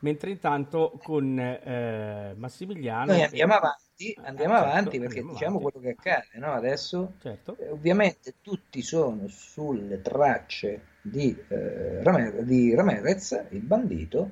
Mentre 0.00 0.30
intanto 0.30 0.92
con 1.02 1.36
eh, 1.40 2.32
Massimiliano... 2.36 3.10
Noi 3.10 3.22
andiamo 3.24 3.54
avanti, 3.54 4.16
andiamo 4.22 4.54
certo, 4.54 4.68
avanti 4.68 4.98
perché 5.00 5.18
andiamo 5.18 5.32
diciamo 5.32 5.58
avanti. 5.58 5.72
quello 5.72 5.86
che 5.86 6.10
accade 6.10 6.38
no? 6.38 6.52
adesso. 6.52 7.14
Certo. 7.20 7.56
Eh, 7.58 7.70
ovviamente 7.70 8.34
tutti 8.40 8.80
sono 8.80 9.26
sulle 9.26 10.00
tracce 10.00 10.82
di, 11.00 11.36
eh, 11.48 12.02
Ramirez, 12.02 12.42
di 12.42 12.74
Ramirez, 12.74 13.46
il 13.50 13.60
bandito, 13.60 14.30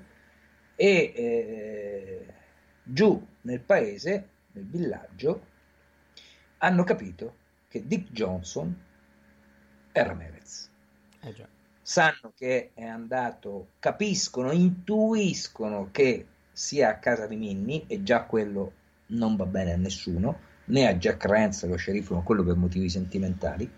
e 0.74 1.12
eh, 1.14 2.26
giù 2.82 3.24
nel 3.42 3.60
paese, 3.60 4.28
nel 4.52 4.66
villaggio, 4.66 5.54
hanno 6.58 6.84
capito 6.84 7.34
che 7.68 7.86
Dick 7.86 8.10
Johnson 8.12 8.74
è 9.92 10.02
Ramirez. 10.02 10.70
Eh. 11.20 11.54
Sanno 11.82 12.32
che 12.34 12.70
è 12.74 12.84
andato, 12.84 13.68
capiscono, 13.78 14.50
intuiscono 14.50 15.88
che 15.92 16.26
sia 16.52 16.88
a 16.88 16.98
casa 16.98 17.26
di 17.26 17.36
Minnie 17.36 17.84
e 17.86 18.02
già 18.02 18.24
quello 18.24 18.72
non 19.08 19.36
va 19.36 19.46
bene 19.46 19.72
a 19.72 19.76
nessuno, 19.76 20.40
né 20.66 20.88
a 20.88 20.94
Jack 20.96 21.24
Rance, 21.24 21.66
lo 21.66 21.76
sceriffo, 21.76 22.14
ma 22.14 22.22
quello 22.22 22.42
per 22.42 22.56
motivi 22.56 22.88
sentimentali. 22.88 23.70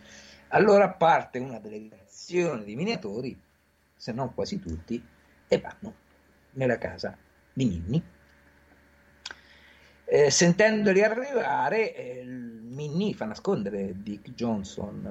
Allora 0.49 0.89
parte 0.89 1.39
una 1.39 1.59
delegazione 1.59 2.65
di 2.65 2.75
minatori, 2.75 3.39
se 3.95 4.13
non 4.13 4.35
quasi 4.35 4.59
tutti, 4.61 5.03
e 5.47 5.59
vanno 5.59 5.95
nella 6.53 6.79
casa 6.79 7.17
di 7.53 7.65
Minnie. 7.67 8.03
Eh, 10.05 10.31
sentendoli 10.31 11.03
arrivare, 11.03 11.95
eh, 11.95 12.25
Minnie 12.25 13.13
fa 13.15 13.27
nascondere 13.27 13.93
Dick 14.03 14.31
Johnson 14.33 15.07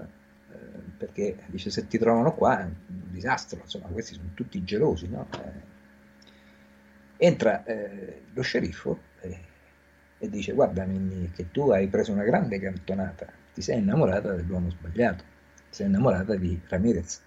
eh, 0.52 0.56
perché 0.98 1.44
dice 1.48 1.70
se 1.70 1.88
ti 1.88 2.00
trovano 2.00 2.34
qua 2.34 2.62
è 2.62 2.64
un 2.64 2.74
disastro, 3.12 3.60
insomma 3.62 3.88
questi 3.90 4.16
sono 4.16 4.30
tutti 4.34 4.64
gelosi, 4.64 5.08
no? 5.08 5.28
Eh, 5.32 5.76
Entra 7.20 7.64
eh, 7.64 8.26
lo 8.32 8.42
sceriffo 8.44 9.00
eh, 9.22 9.40
e 10.20 10.30
dice 10.30 10.54
guarda 10.54 10.86
Minnie 10.86 11.32
che 11.32 11.50
tu 11.52 11.72
hai 11.72 11.88
preso 11.88 12.12
una 12.12 12.24
grande 12.24 12.60
cantonata, 12.60 13.28
ti 13.58 13.64
sei 13.64 13.80
innamorata 13.80 14.34
dell'uomo 14.36 14.70
sbagliato, 14.70 15.24
ti 15.24 15.74
sei 15.78 15.88
innamorata 15.88 16.36
di 16.36 16.62
Ramirez. 16.68 17.24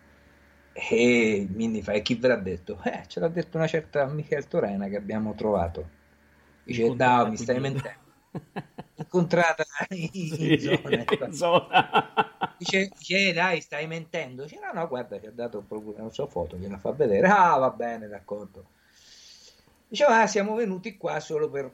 E 0.72 1.48
Minnie 1.50 1.82
fa, 1.82 1.92
e 1.92 2.02
chi 2.02 2.14
ve 2.14 2.28
l'ha 2.28 2.36
detto? 2.36 2.80
Eh, 2.84 3.02
ce 3.08 3.18
l'ha 3.18 3.26
detto 3.28 3.56
una 3.56 3.66
certa 3.66 4.06
Michel 4.06 4.46
Torena 4.46 4.86
che 4.86 4.94
abbiamo 4.96 5.34
trovato. 5.34 5.88
Dice, 6.62 6.88
no, 6.90 7.26
mi 7.26 7.36
stai 7.36 7.58
mentendo. 7.60 8.14
Incontrata 8.94 9.64
in, 9.90 10.08
Sì, 10.28 10.58
zona. 10.60 11.04
in 11.20 11.32
zona. 11.32 12.12
Dice, 12.56 12.92
dice, 12.96 13.32
dai, 13.32 13.60
stai 13.60 13.88
mentendo. 13.88 14.44
Dice, 14.44 14.60
no, 14.60 14.70
no, 14.72 14.86
guarda, 14.86 15.18
ci 15.18 15.26
ha 15.26 15.32
dato 15.32 15.62
proprio 15.62 15.94
una 15.98 16.10
sua 16.10 16.28
foto, 16.28 16.56
gliela 16.56 16.78
fa 16.78 16.92
vedere. 16.92 17.26
Ah, 17.26 17.56
va 17.58 17.70
bene, 17.70 18.06
d'accordo. 18.06 18.70
Diceva, 19.88 20.20
ah, 20.22 20.26
siamo 20.26 20.54
venuti 20.54 20.96
qua 20.96 21.20
solo 21.20 21.50
per, 21.50 21.70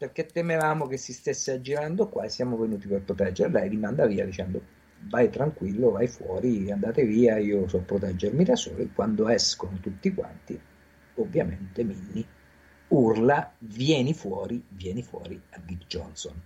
perché 0.00 0.24
temevamo 0.24 0.86
che 0.86 0.96
si 0.96 1.12
stesse 1.12 1.52
aggirando 1.52 2.08
qua 2.08 2.24
e 2.24 2.30
siamo 2.30 2.56
venuti 2.56 2.88
per 2.88 3.02
proteggere. 3.02 3.50
Lei 3.50 3.68
li 3.68 3.76
manda 3.76 4.06
via 4.06 4.24
dicendo, 4.24 4.62
vai 5.10 5.28
tranquillo, 5.28 5.90
vai 5.90 6.08
fuori, 6.08 6.72
andate 6.72 7.04
via, 7.04 7.36
io 7.36 7.68
so 7.68 7.80
proteggermi 7.80 8.42
da 8.42 8.56
solo. 8.56 8.78
E 8.78 8.88
quando 8.94 9.28
escono 9.28 9.76
tutti 9.78 10.14
quanti, 10.14 10.58
ovviamente 11.16 11.84
Minnie 11.84 12.24
urla, 12.88 13.52
vieni 13.58 14.14
fuori, 14.14 14.64
vieni 14.68 15.02
fuori 15.02 15.38
a 15.50 15.60
Dick 15.62 15.86
Johnson. 15.86 16.40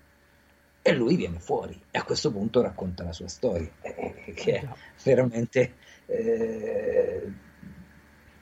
E 0.83 0.93
lui 0.93 1.15
viene 1.15 1.39
fuori 1.39 1.81
e 1.93 1.99
a 1.99 2.03
questo 2.03 2.33
punto 2.33 2.61
racconta 2.61 3.05
la 3.05 3.13
sua 3.13 3.29
storia, 3.29 3.71
eh, 3.83 4.33
che 4.35 4.59
è 4.59 4.69
veramente, 5.05 5.75
eh, 6.07 7.33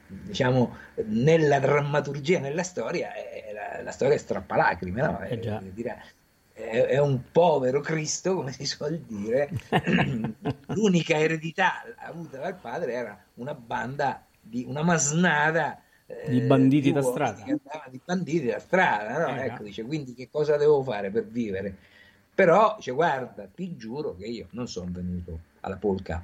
diciamo, 0.07 0.75
nella 1.05 1.59
drammaturgia, 1.59 2.39
nella 2.39 2.63
storia, 2.63 3.13
è 3.13 3.42
la, 3.81 3.91
storia 3.91 4.15
è 4.15 4.17
strappalacrime, 4.17 5.01
no? 5.01 5.17
È, 5.19 5.31
Eh 5.33 5.39
è- 6.53 6.85
è 6.85 6.99
un 6.99 7.31
povero 7.31 7.81
Cristo, 7.81 8.35
come 8.35 8.51
si 8.51 8.65
suol 8.65 8.99
dire. 8.99 9.49
L'unica 10.67 11.17
eredità 11.17 11.83
avuta 11.97 12.37
dal 12.39 12.55
padre 12.55 12.93
era 12.93 13.19
una 13.35 13.55
banda 13.55 14.25
di 14.39 14.63
una 14.67 14.83
masnada 14.83 15.81
eh, 16.05 16.29
Di 16.29 16.41
banditi 16.41 16.91
da 16.91 17.01
strada. 17.01 17.43
di 17.89 17.99
banditi 18.03 18.45
da 18.45 18.59
strada, 18.59 19.25
no? 19.27 19.35
Eh, 19.41 19.45
Ecco, 19.45 19.63
dice, 19.63 19.83
quindi 19.83 20.13
che 20.13 20.29
cosa 20.29 20.57
devo 20.57 20.83
fare 20.83 21.09
per 21.09 21.25
vivere? 21.25 21.75
Però 22.35 22.75
dice, 22.77 22.91
guarda, 22.91 23.47
ti 23.53 23.75
giuro 23.77 24.15
che 24.15 24.25
io 24.25 24.47
non 24.51 24.67
sono 24.67 24.89
venuto 24.91 25.39
alla 25.61 25.77
polca 25.77 26.23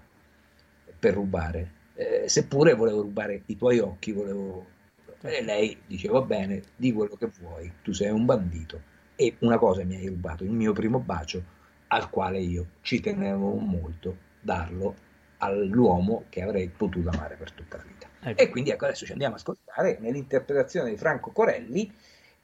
per 1.00 1.14
rubare, 1.14 1.72
eh, 1.96 2.28
seppure 2.28 2.74
volevo 2.74 3.02
rubare 3.02 3.44
i 3.46 3.58
tuoi 3.58 3.80
occhi, 3.80 4.12
volevo... 4.12 4.78
E 5.22 5.44
lei 5.44 5.78
dice, 5.86 6.08
va 6.08 6.22
bene, 6.22 6.62
di 6.76 6.94
quello 6.94 7.16
che 7.16 7.30
vuoi, 7.40 7.72
tu 7.82 7.92
sei 7.92 8.10
un 8.10 8.26
bandito 8.26 8.82
e 9.16 9.36
una 9.40 9.58
cosa 9.58 9.84
mi 9.84 9.96
hai 9.96 10.08
rubato, 10.08 10.44
il 10.44 10.52
mio 10.52 10.72
primo 10.72 11.00
bacio, 11.00 11.44
al 11.88 12.10
quale 12.10 12.40
io 12.40 12.68
ci 12.82 13.02
tenevo 13.02 13.56
molto 13.56 14.16
darlo 14.40 14.96
all'uomo 15.40 16.26
che 16.30 16.42
avrei 16.42 16.70
potuto 16.70 17.10
amare 17.10 17.36
per 17.36 17.52
tutta 17.52 17.78
la 17.78 17.84
vita. 17.84 18.08
Ecco. 18.22 18.42
E 18.42 18.50
quindi 18.50 18.70
ecco, 18.70 18.86
adesso 18.86 19.06
ci 19.06 19.12
andiamo 19.12 19.36
a 19.36 19.38
ascoltare 19.38 19.98
nell'interpretazione 20.00 20.90
di 20.90 20.98
Franco 20.98 21.32
Corelli 21.32 21.92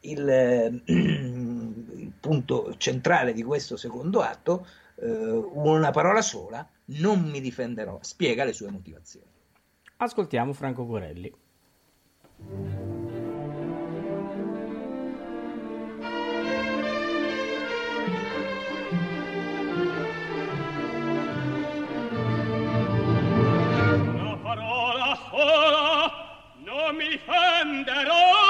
il, 0.02 0.28
eh, 0.28 0.82
il 0.86 2.12
punto 2.20 2.76
centrale 2.78 3.34
di 3.34 3.44
questo 3.44 3.78
secondo 3.78 4.22
atto, 4.22 4.68
eh, 4.96 5.08
una 5.08 5.92
parola 5.92 6.22
sola, 6.22 6.68
non 6.86 7.22
mi 7.22 7.42
difenderò, 7.42 8.00
spiega 8.02 8.44
le 8.44 8.54
sue 8.54 8.70
motivazioni. 8.70 9.28
Ascoltiamo 9.98 10.54
Franco 10.54 10.86
Corelli. 10.86 11.34
Una 12.48 12.68
parola 24.44 25.18
sola 25.30 26.12
non 26.64 26.96
mi 26.96 27.18
fenderò 27.26 28.45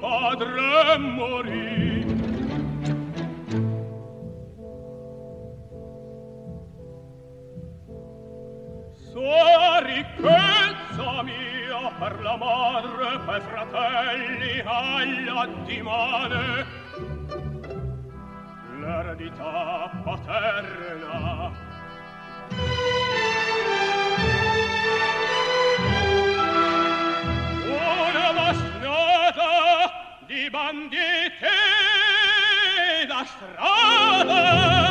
padre 0.00 0.98
morì 0.98 2.06
sua 8.92 9.80
ricchezza 9.82 11.22
mia 11.22 11.90
per 11.98 12.20
la 12.22 12.36
madre 12.36 13.18
per 13.26 13.42
fratelli 13.42 14.60
alla 14.64 15.40
attimane 15.40 16.66
l'eredità 18.78 19.90
paterna 20.04 21.27
di 30.48 30.50
banditi 30.50 30.96
da 33.06 33.24
strada 33.26 34.87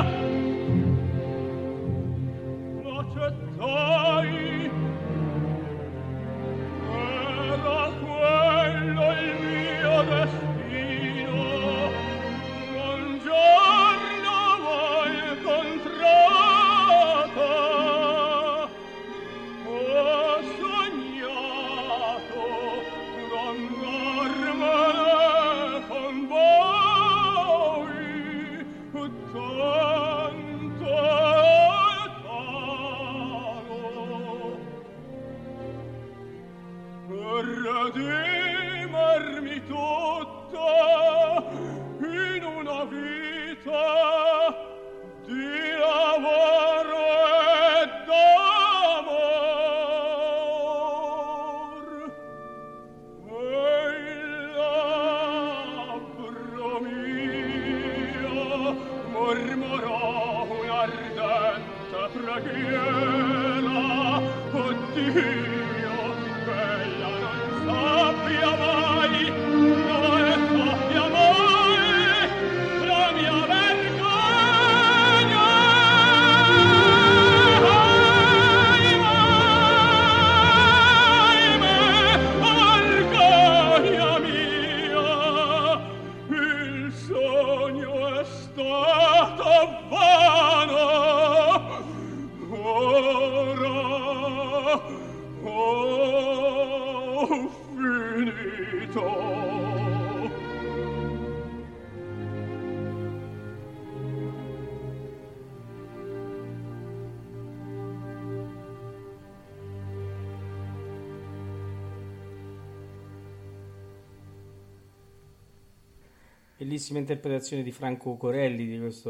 Bellissima 116.87 116.99
interpretazione 116.99 117.63
di 117.63 117.71
Franco 117.71 118.15
Corelli 118.15 118.65
di 118.65 118.79
questa 118.79 119.09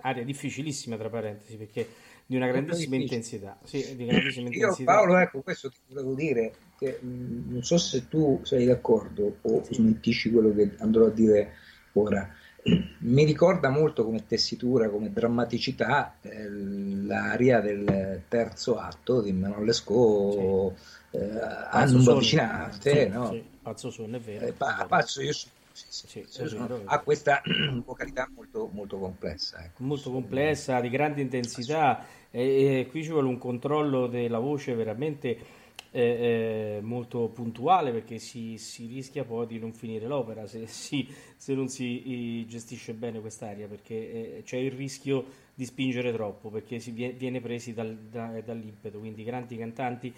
aria 0.00 0.24
difficilissima, 0.24 0.96
tra 0.96 1.10
parentesi, 1.10 1.56
perché 1.56 1.86
di 2.24 2.36
una 2.36 2.46
grandissima 2.46 2.96
intensità. 2.96 3.58
Sì, 3.64 3.94
di 3.94 4.06
grandissima 4.06 4.48
Io 4.48 4.54
intensità. 4.54 4.92
Paolo, 4.94 5.16
ecco, 5.18 5.42
questo 5.42 5.68
ti 5.68 5.76
volevo 5.88 6.14
dire, 6.14 6.52
che 6.78 6.98
mh, 7.00 7.52
non 7.52 7.62
so 7.62 7.76
se 7.76 8.08
tu 8.08 8.40
sei 8.44 8.64
d'accordo 8.64 9.36
o 9.42 9.62
smentisci 9.68 10.30
quello 10.30 10.54
che 10.54 10.70
andrò 10.78 11.06
a 11.06 11.10
dire 11.10 11.52
ora. 11.92 12.26
Mi 13.00 13.24
ricorda 13.24 13.68
molto 13.68 14.04
come 14.04 14.26
tessitura, 14.26 14.88
come 14.88 15.12
drammaticità, 15.12 16.16
eh, 16.22 16.48
l'aria 16.48 17.60
del 17.60 18.22
terzo 18.28 18.78
atto 18.78 19.20
di 19.20 19.32
Manon 19.32 19.64
Lescaut, 19.64 20.74
eh, 21.10 21.18
a 21.18 21.68
Pazzo 21.70 21.92
non 21.94 22.02
Sonno. 22.02 22.16
avvicinate, 22.16 23.04
Sì, 23.04 23.08
no? 23.08 23.26
sì, 23.26 23.44
Pazzo 23.62 23.90
Sonno, 23.90 24.16
è 24.16 24.20
vero. 24.20 24.46
Eh, 24.46 24.52
pa- 24.52 24.86
pazzo, 24.88 25.20
io 25.22 25.32
sono- 25.32 25.52
sì, 25.88 26.06
sì, 26.06 26.26
Sì, 26.28 26.44
vero, 26.44 26.82
ha 26.84 27.00
questa 27.00 27.42
vocalità 27.84 28.28
molto, 28.34 28.68
molto 28.72 28.98
complessa. 28.98 29.64
Ecco. 29.64 29.80
molto 29.80 30.10
complessa, 30.10 30.80
di 30.80 30.90
grande 30.90 31.22
intensità 31.22 32.04
e, 32.30 32.80
e 32.80 32.86
qui 32.90 33.02
ci 33.02 33.10
vuole 33.10 33.28
un 33.28 33.38
controllo 33.38 34.06
della 34.06 34.38
voce 34.38 34.74
veramente 34.74 35.58
eh, 35.92 36.76
eh, 36.76 36.80
molto 36.82 37.28
puntuale 37.28 37.90
perché 37.90 38.18
si, 38.18 38.58
si 38.58 38.86
rischia 38.86 39.24
poi 39.24 39.46
di 39.46 39.58
non 39.58 39.72
finire 39.72 40.06
l'opera 40.06 40.46
se, 40.46 40.66
si- 40.68 41.08
se 41.36 41.54
non 41.54 41.68
si 41.68 42.44
gestisce 42.46 42.92
bene 42.92 43.20
quest'aria 43.20 43.66
perché 43.66 44.38
eh, 44.38 44.42
c'è 44.44 44.58
il 44.58 44.70
rischio 44.72 45.24
di 45.54 45.64
spingere 45.64 46.12
troppo 46.12 46.50
perché 46.50 46.78
si 46.78 46.90
vie- 46.90 47.12
viene 47.12 47.40
presi 47.40 47.72
dal- 47.72 47.96
da- 47.96 48.40
dall'impeto, 48.44 48.98
quindi 48.98 49.22
i 49.22 49.24
grandi 49.24 49.56
cantanti 49.56 50.12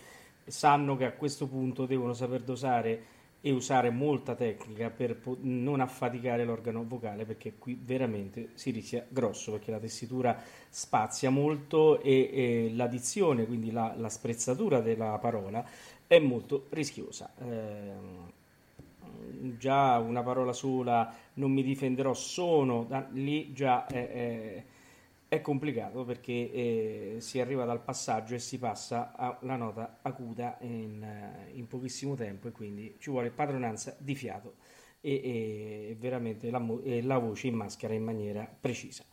sanno 0.45 0.97
che 0.97 1.05
a 1.05 1.13
questo 1.13 1.47
punto 1.47 1.87
devono 1.87 2.13
saper 2.15 2.43
dosare 2.43 3.21
e 3.45 3.51
usare 3.51 3.91
molta 3.91 4.35
tecnica 4.37 4.89
per 4.91 5.17
po- 5.17 5.37
non 5.41 5.81
affaticare 5.81 6.45
l'organo 6.45 6.85
vocale 6.87 7.25
perché 7.25 7.55
qui 7.59 7.79
veramente 7.83 8.51
si 8.55 8.71
rischia 8.71 9.05
grosso 9.09 9.51
perché 9.53 9.73
la 9.73 9.79
tessitura 9.81 10.41
spazia 10.71 11.29
molto 11.31 12.01
e, 12.01 12.31
e 12.33 12.73
la 12.75 12.87
dizione, 12.87 13.45
quindi 13.47 13.73
la, 13.73 13.95
la 13.97 14.09
sprezzatura 14.09 14.81
della 14.81 15.19
parola 15.19 15.65
è 16.07 16.19
molto 16.21 16.67
rischiosa. 16.71 17.33
Ehm, 17.41 18.31
già 19.59 19.99
una 19.99 20.23
parola 20.23 20.53
sola, 20.53 21.13
non 21.35 21.51
mi 21.53 21.63
difenderò, 21.63 22.15
sono, 22.15 22.85
da- 22.89 23.07
lì 23.13 23.53
già 23.53 23.87
è, 23.87 24.09
è- 24.09 24.65
è 25.33 25.41
complicato 25.41 26.05
perché 26.05 26.53
eh, 26.53 27.17
si 27.21 27.41
arriva 27.41 27.65
dal 27.65 27.81
passaggio 27.83 28.35
e 28.35 28.39
si 28.39 28.59
passa 28.59 29.15
alla 29.17 29.57
nota 29.57 30.01
acuta 30.03 30.59
in, 30.61 31.03
eh, 31.03 31.53
in 31.55 31.67
pochissimo 31.67 32.15
tempo 32.15 32.49
e 32.49 32.53
quindi 32.53 32.97
ci 32.99 33.09
vuole 33.09 33.31
padronanza 33.31 33.97
di 33.99 34.15
fiato 34.15 34.57
e, 35.01 35.15
e 35.15 35.97
veramente 35.99 36.51
la, 36.51 36.63
la 37.03 37.17
voce 37.17 37.47
in 37.47 37.55
maschera 37.55 37.95
in 37.95 38.05
maniera 38.05 38.47
precisa. 38.61 39.05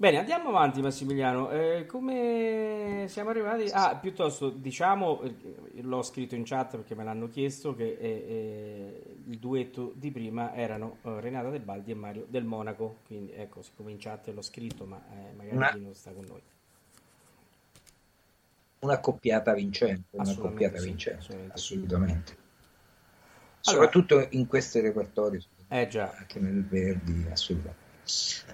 Bene, 0.00 0.16
andiamo 0.16 0.48
avanti 0.48 0.80
Massimiliano. 0.80 1.50
Eh, 1.50 1.84
come 1.84 3.04
siamo 3.06 3.28
arrivati? 3.28 3.68
Ah, 3.70 3.98
piuttosto 3.98 4.48
diciamo, 4.48 5.20
eh, 5.20 5.34
l'ho 5.82 6.00
scritto 6.00 6.34
in 6.34 6.44
chat 6.44 6.76
perché 6.76 6.94
me 6.94 7.04
l'hanno 7.04 7.28
chiesto, 7.28 7.74
che 7.74 7.98
eh, 8.00 8.08
eh, 8.08 9.16
il 9.26 9.38
duetto 9.38 9.92
di 9.94 10.10
prima 10.10 10.54
erano 10.54 10.96
eh, 11.02 11.20
Renata 11.20 11.50
De 11.50 11.60
Baldi 11.60 11.90
e 11.90 11.94
Mario 11.94 12.24
Del 12.26 12.44
Monaco, 12.44 13.00
quindi 13.04 13.32
ecco, 13.32 13.60
siccome 13.60 13.90
in 13.90 13.98
chat 13.98 14.28
l'ho 14.28 14.40
scritto, 14.40 14.86
ma 14.86 14.98
eh, 15.12 15.34
magari 15.36 15.70
chi 15.72 15.80
non 15.82 15.94
sta 15.94 16.12
con 16.12 16.24
noi. 16.26 16.40
Una 18.78 19.00
coppiata 19.00 19.52
vincente, 19.52 20.16
una 20.16 20.34
coppiata 20.34 20.78
sì, 20.78 20.86
vincente, 20.86 21.18
assolutamente 21.52 21.52
assolutamente. 21.52 22.36
Allora- 23.64 23.84
Soprattutto 23.84 24.26
in 24.30 24.46
questi 24.46 24.80
repertori, 24.80 25.44
Eh 25.68 25.86
già, 25.88 26.10
anche 26.16 26.40
nel 26.40 26.64
Verdi, 26.64 27.26
assolutamente. 27.30 27.79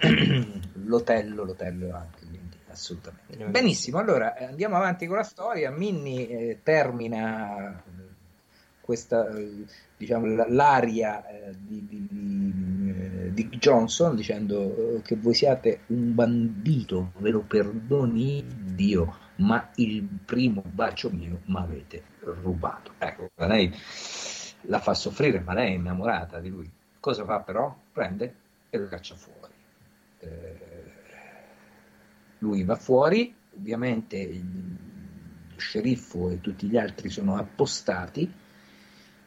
L'Otello, 0.85 1.45
l'Otello 1.45 1.95
anche, 1.95 2.27
quindi 2.27 2.57
assolutamente. 2.71 3.45
Benissimo, 3.47 3.99
allora 3.99 4.37
eh, 4.37 4.45
andiamo 4.45 4.77
avanti 4.77 5.07
con 5.07 5.17
la 5.17 5.23
storia. 5.23 5.71
Minnie 5.71 6.29
eh, 6.29 6.61
termina 6.63 7.77
eh, 7.77 7.83
questa, 8.81 9.29
eh, 9.37 9.65
diciamo, 9.97 10.27
la- 10.27 10.49
l'aria 10.49 11.27
eh, 11.27 11.55
di, 11.59 11.87
di- 11.89 12.07
di, 12.09 13.33
Dick 13.33 13.57
Johnson 13.59 14.15
dicendo 14.15 15.01
che 15.05 15.17
voi 15.17 15.35
siate 15.35 15.81
un 15.87 16.15
bandito, 16.15 17.13
ve 17.19 17.31
lo 17.31 17.41
perdoni 17.41 18.45
Dio, 18.47 19.17
ma 19.37 19.71
il 19.77 20.03
primo 20.03 20.63
bacio 20.65 21.11
mio 21.11 21.41
mi 21.47 21.57
avete 21.57 22.03
rubato. 22.21 22.93
Ecco, 22.99 23.29
lei 23.47 23.73
la 24.63 24.81
fa 24.81 24.95
soffrire, 24.95 25.41
ma 25.41 25.53
lei 25.55 25.73
è 25.73 25.77
innamorata 25.77 26.41
di 26.41 26.49
lui. 26.49 26.71
Cosa 27.01 27.25
fa 27.25 27.41
però? 27.41 27.75
Prende 27.93 28.35
e 28.71 28.79
lo 28.79 28.89
caccia 28.89 29.15
fuori. 29.15 29.36
Eh, 30.27 30.57
lui 32.39 32.65
va 32.65 32.77
fuori, 32.77 33.35
ovviamente 33.57 34.17
il 34.19 34.77
sceriffo 35.57 36.31
e 36.31 36.41
tutti 36.41 36.67
gli 36.67 36.77
altri 36.77 37.09
sono 37.09 37.37
appostati, 37.37 38.31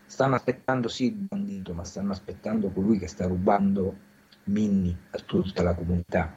stanno 0.05 0.35
aspettando 0.35 0.87
sì 0.87 1.05
il 1.05 1.13
bandito, 1.13 1.73
ma 1.73 1.83
stanno 1.83 2.11
aspettando 2.11 2.69
colui 2.69 2.99
che 2.99 3.07
sta 3.07 3.25
rubando 3.25 4.07
Minnie 4.45 4.95
a 5.11 5.19
tutta 5.19 5.63
la 5.63 5.73
comunità, 5.73 6.33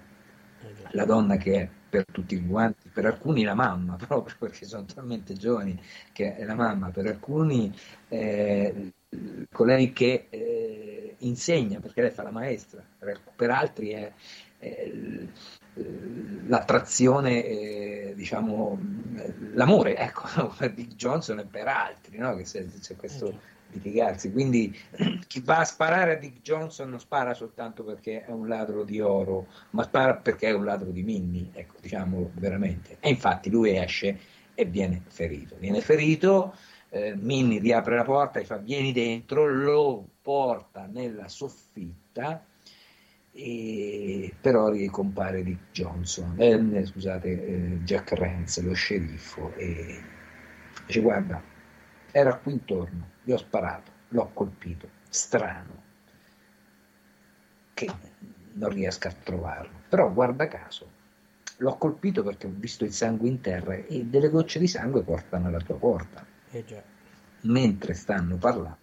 la 0.90 1.04
donna 1.04 1.36
che 1.36 1.60
è 1.60 1.68
per 1.92 2.06
tutti 2.10 2.42
quanti, 2.46 2.88
per 2.88 3.04
alcuni 3.04 3.42
la 3.42 3.54
mamma, 3.54 3.96
proprio 4.06 4.34
perché 4.38 4.64
sono 4.64 4.84
talmente 4.84 5.34
giovani 5.34 5.78
che 6.12 6.36
è 6.36 6.44
la 6.44 6.54
mamma, 6.54 6.90
per 6.90 7.06
alcuni 7.06 7.72
eh, 8.08 8.92
colei 9.52 9.92
che 9.92 10.26
eh, 10.30 11.16
insegna, 11.18 11.80
perché 11.80 12.00
lei 12.00 12.10
fa 12.10 12.22
la 12.22 12.30
maestra, 12.30 12.82
per 13.36 13.50
altri 13.50 13.90
è, 13.90 14.12
l- 14.68 15.28
l'attrazione, 16.46 17.44
eh, 17.44 18.12
diciamo, 18.14 18.78
l'amore, 19.54 19.96
ecco, 19.96 20.52
per 20.56 20.72
Dick 20.72 20.94
Johnson 20.94 21.40
e 21.40 21.44
per 21.44 21.66
altri, 21.66 22.18
no? 22.18 22.36
che 22.36 22.42
c'è, 22.42 22.64
c'è 22.80 22.96
questo 22.96 23.38
litigarsi. 23.72 24.30
Quindi 24.30 24.76
chi 25.26 25.40
va 25.40 25.58
a 25.58 25.64
sparare 25.64 26.12
a 26.12 26.18
Dick 26.18 26.42
Johnson 26.42 26.90
non 26.90 27.00
spara 27.00 27.34
soltanto 27.34 27.84
perché 27.84 28.24
è 28.24 28.30
un 28.30 28.46
ladro 28.48 28.84
di 28.84 29.00
oro, 29.00 29.46
ma 29.70 29.82
spara 29.82 30.14
perché 30.14 30.48
è 30.48 30.52
un 30.52 30.64
ladro 30.64 30.90
di 30.90 31.02
Minnie, 31.02 31.50
ecco, 31.52 31.76
diciamolo 31.80 32.30
veramente. 32.34 32.98
E 33.00 33.08
infatti 33.08 33.50
lui 33.50 33.76
esce 33.76 34.18
e 34.54 34.64
viene 34.64 35.02
ferito. 35.08 35.56
Viene 35.58 35.80
ferito, 35.80 36.54
eh, 36.90 37.14
Minnie 37.16 37.60
riapre 37.60 37.96
la 37.96 38.04
porta 38.04 38.38
e 38.38 38.44
fa 38.44 38.58
vieni 38.58 38.92
dentro, 38.92 39.46
lo 39.46 40.06
porta 40.20 40.86
nella 40.90 41.28
soffitta 41.28 42.44
e 43.34 44.34
però 44.40 44.68
ricompare 44.68 45.42
Dick 45.42 45.72
Johnson, 45.72 46.34
eh, 46.38 46.84
scusate, 46.84 47.28
eh, 47.28 47.78
Jack 47.82 48.12
Rance, 48.12 48.60
lo 48.62 48.74
sceriffo, 48.74 49.54
e 49.54 50.00
dice 50.86 51.00
guarda, 51.00 51.42
era 52.10 52.36
qui 52.36 52.52
intorno, 52.52 53.08
gli 53.22 53.32
ho 53.32 53.38
sparato, 53.38 53.90
l'ho 54.08 54.30
colpito, 54.34 54.88
strano, 55.08 55.82
che 57.72 57.90
non 58.52 58.68
riesco 58.68 59.08
a 59.08 59.12
trovarlo, 59.12 59.80
però 59.88 60.12
guarda 60.12 60.46
caso, 60.46 60.86
l'ho 61.56 61.76
colpito 61.76 62.22
perché 62.22 62.46
ho 62.46 62.52
visto 62.54 62.84
il 62.84 62.92
sangue 62.92 63.28
in 63.28 63.40
terra 63.40 63.74
e 63.74 64.04
delle 64.04 64.28
gocce 64.28 64.58
di 64.58 64.66
sangue 64.68 65.02
portano 65.02 65.46
alla 65.46 65.60
tua 65.60 65.76
porta. 65.76 66.26
Eh 66.50 66.64
già. 66.66 66.82
Mentre 67.44 67.94
stanno 67.94 68.36
parlando, 68.36 68.76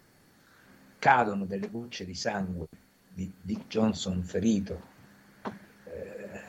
cadono 0.97 1.45
delle 1.45 1.69
gocce 1.69 2.03
di 2.03 2.15
sangue 2.15 2.67
di 3.19 3.31
Dick 3.41 3.67
Johnson 3.67 4.23
ferito 4.23 4.81
eh, 5.85 6.41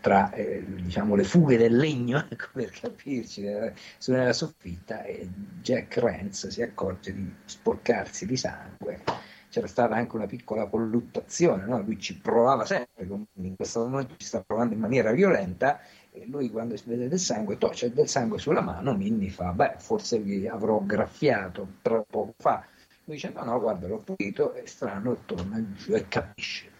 tra 0.00 0.32
eh, 0.32 0.64
diciamo, 0.66 1.14
le 1.14 1.22
fughe 1.22 1.56
del 1.56 1.76
legno, 1.76 2.18
ecco, 2.28 2.46
per 2.52 2.70
capirci, 2.70 3.46
eh, 3.46 3.72
sulla 3.98 4.32
soffitta 4.32 5.04
e 5.04 5.28
Jack 5.62 5.96
Rance 5.98 6.50
si 6.50 6.60
accorge 6.60 7.14
di 7.14 7.32
sporcarsi 7.44 8.26
di 8.26 8.36
sangue. 8.36 9.02
C'era 9.48 9.68
stata 9.68 9.94
anche 9.94 10.16
una 10.16 10.26
piccola 10.26 10.66
colluttazione, 10.66 11.64
no? 11.64 11.80
lui 11.80 12.00
ci 12.00 12.18
provava 12.18 12.64
sempre, 12.64 13.06
in 13.34 13.54
questo 13.54 13.86
momento 13.86 14.16
ci 14.16 14.26
sta 14.26 14.42
provando 14.42 14.74
in 14.74 14.80
maniera 14.80 15.12
violenta 15.12 15.80
e 16.10 16.26
lui 16.26 16.50
quando 16.50 16.76
si 16.76 16.88
vede 16.88 17.06
del 17.06 17.20
sangue, 17.20 17.56
toh, 17.56 17.68
c'è 17.68 17.90
del 17.90 18.08
sangue 18.08 18.38
sulla 18.38 18.60
mano, 18.60 18.96
Minnie 18.96 19.30
fa, 19.30 19.52
beh, 19.52 19.76
forse 19.78 20.18
vi 20.18 20.48
avrò 20.48 20.80
graffiato 20.80 21.74
troppo 21.82 22.34
fa. 22.36 22.66
Lui 23.04 23.16
dice, 23.16 23.30
no, 23.34 23.44
no, 23.44 23.60
guarda, 23.60 23.86
l'ho 23.86 23.98
pulito, 23.98 24.52
è 24.52 24.64
strano, 24.66 25.24
torna 25.26 25.62
giù 25.74 25.92
e 25.94 26.08
capisce. 26.08 26.70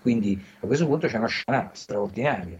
Quindi 0.00 0.40
a 0.60 0.66
questo 0.66 0.86
punto 0.86 1.06
c'è 1.06 1.18
una 1.18 1.26
scena 1.26 1.70
straordinaria, 1.72 2.58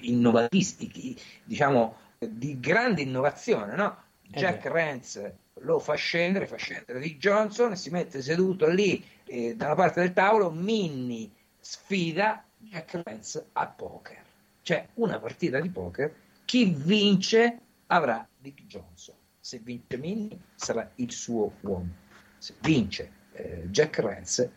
innovatisti, 0.00 1.18
diciamo, 1.44 1.96
di 2.18 2.60
grande 2.60 3.02
innovazione, 3.02 3.74
no? 3.74 3.96
Eh 4.30 4.38
Jack 4.38 4.62
beh. 4.64 4.68
Rance 4.68 5.36
lo 5.62 5.78
fa 5.78 5.94
scendere, 5.94 6.46
fa 6.46 6.56
scendere 6.56 7.00
Dick 7.00 7.18
Johnson 7.18 7.72
e 7.72 7.76
si 7.76 7.90
mette 7.90 8.22
seduto 8.22 8.68
lì 8.68 9.02
eh, 9.24 9.56
dalla 9.56 9.74
parte 9.74 10.00
del 10.00 10.12
tavolo, 10.12 10.50
Minnie 10.50 11.30
sfida 11.58 12.44
Jack 12.56 13.00
Rance 13.04 13.48
a 13.52 13.66
poker. 13.66 14.22
Cioè 14.62 14.88
una 14.94 15.18
partita 15.18 15.60
di 15.60 15.70
poker, 15.70 16.14
chi 16.44 16.66
vince 16.66 17.58
avrà 17.86 18.26
Dick 18.36 18.66
Johnson. 18.66 19.14
Se 19.48 19.60
vince 19.64 19.96
Minnie 19.96 20.38
sarà 20.56 20.90
il 20.96 21.10
suo 21.10 21.54
uomo. 21.62 21.88
Se 22.36 22.52
vince 22.60 23.10
eh, 23.32 23.62
Jack 23.70 23.98
Rance, 23.98 24.50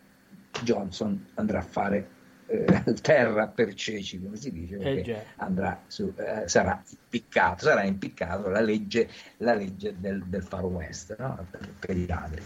Johnson 0.63 1.27
andrà 1.35 1.59
a 1.59 1.61
fare 1.61 2.09
eh, 2.47 2.83
terra 3.01 3.47
per 3.47 3.73
ceci, 3.73 4.21
come 4.21 4.35
si 4.35 4.51
dice, 4.51 4.75
Eh 4.75 4.95
perché 4.95 5.25
andrà 5.37 5.81
su, 5.87 6.13
eh, 6.17 6.45
sarà 6.49 6.83
impiccato, 6.89 7.63
sarà 7.63 7.85
impiccato 7.85 8.49
la 8.49 8.59
legge, 8.59 9.09
la 9.37 9.53
legge 9.53 9.97
del, 9.97 10.25
del 10.25 10.43
Far 10.43 10.65
West 10.65 11.15
no? 11.17 11.47
per, 11.49 11.69
per 11.69 11.95
i 11.95 12.05
ladri. 12.05 12.43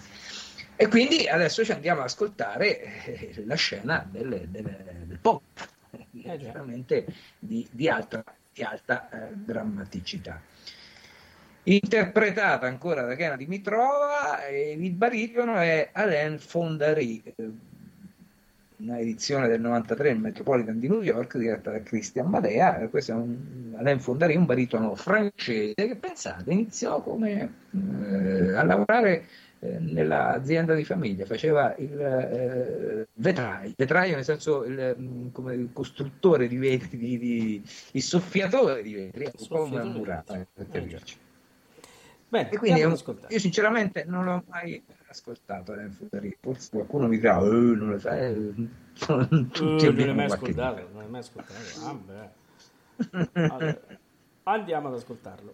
E 0.76 0.88
quindi 0.88 1.28
adesso 1.28 1.66
ci 1.66 1.72
andiamo 1.72 2.02
ad 2.02 2.06
ascoltare 2.06 3.06
eh, 3.06 3.44
la 3.44 3.56
scena 3.56 4.08
del, 4.08 4.48
del, 4.50 5.04
del 5.08 5.18
poker, 5.20 5.68
Eh 6.12 6.38
veramente 6.38 7.08
di, 7.40 7.68
di 7.72 7.90
alta, 7.90 8.24
di 8.54 8.62
alta 8.62 9.10
eh, 9.10 9.34
drammaticità. 9.34 10.40
Interpretata 11.68 12.68
ancora 12.68 13.02
da 13.02 13.16
Kena 13.16 13.36
Dimitrova, 13.36 14.46
e 14.46 14.76
il 14.78 14.92
baritono 14.92 15.56
è 15.56 15.90
Alain 15.94 16.38
Fondary, 16.38 17.24
eh, 17.24 17.50
una 18.78 19.00
edizione 19.00 19.48
del 19.48 19.62
93 19.62 20.10
del 20.10 20.20
Metropolitan 20.20 20.78
di 20.78 20.88
New 20.88 21.02
York 21.02 21.40
diretta 21.40 21.72
da 21.72 21.82
Christian 21.82 22.28
Madea. 22.28 22.88
Questo 22.88 23.14
è 23.14 23.16
un 23.16 23.74
Alain 23.78 24.00
Fondary, 24.00 24.36
un 24.36 24.46
baritono 24.46 24.94
francese 24.94 25.74
che 25.74 25.96
pensate 25.96 26.52
iniziò 26.52 27.02
come 27.02 27.54
eh, 27.72 28.54
a 28.54 28.64
lavorare 28.64 29.26
eh, 29.58 29.80
nell'azienda 29.80 30.76
di 30.76 30.84
famiglia, 30.84 31.26
faceva 31.26 31.74
il 31.80 32.00
eh, 32.00 33.08
vetraio, 33.14 33.74
vetraio 33.76 34.14
nel 34.14 34.24
senso 34.24 34.66
il, 34.66 34.96
mm, 35.00 35.30
come 35.32 35.56
il 35.56 35.70
costruttore 35.74 36.48
di 36.48 36.58
vetri, 36.58 36.96
di, 36.96 37.18
di- 37.18 37.64
il 37.94 38.04
soffiatore 38.04 38.84
di 38.84 38.94
vetri, 38.94 39.24
ecco, 39.24 39.42
un 39.42 39.48
po' 39.48 39.58
come 39.64 39.82
una 39.82 39.84
Soffiatore 39.84 39.94
di 39.94 39.98
murata, 39.98 40.48
per 40.54 40.68
capirci. 40.70 41.24
Bene, 42.28 42.50
E 42.50 42.58
quindi 42.58 42.82
ascoltare. 42.82 43.32
io 43.34 43.40
sinceramente 43.40 44.04
non 44.06 44.26
l'ho 44.26 44.44
mai 44.48 44.84
ascoltato 45.08 45.74
Fondary. 45.98 46.36
forse 46.42 46.70
qualcuno 46.72 47.08
mi 47.08 47.18
dirà 47.18 47.38
"Eh, 47.40 47.44
non 47.50 47.92
lo 47.92 48.00
sai 48.00 48.20
eh, 48.34 48.54
sono 48.94 49.26
tutti 49.28 49.86
Uh, 49.88 49.94
non 49.94 50.06
l'hai 50.06 50.16
mai 50.16 50.26
ascoltato, 50.26 50.90
non 50.92 51.02
l'hai 51.02 51.10
mai 51.10 51.20
ascoltato. 51.22 51.60
Ah. 51.86 51.98
Allora, 53.34 53.78
andiamo 54.44 54.88
ad 54.88 54.94
ascoltarlo. 54.96 55.54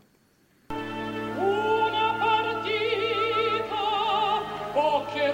Una 1.37 2.15
partita 2.19 3.75
poker 4.73 5.33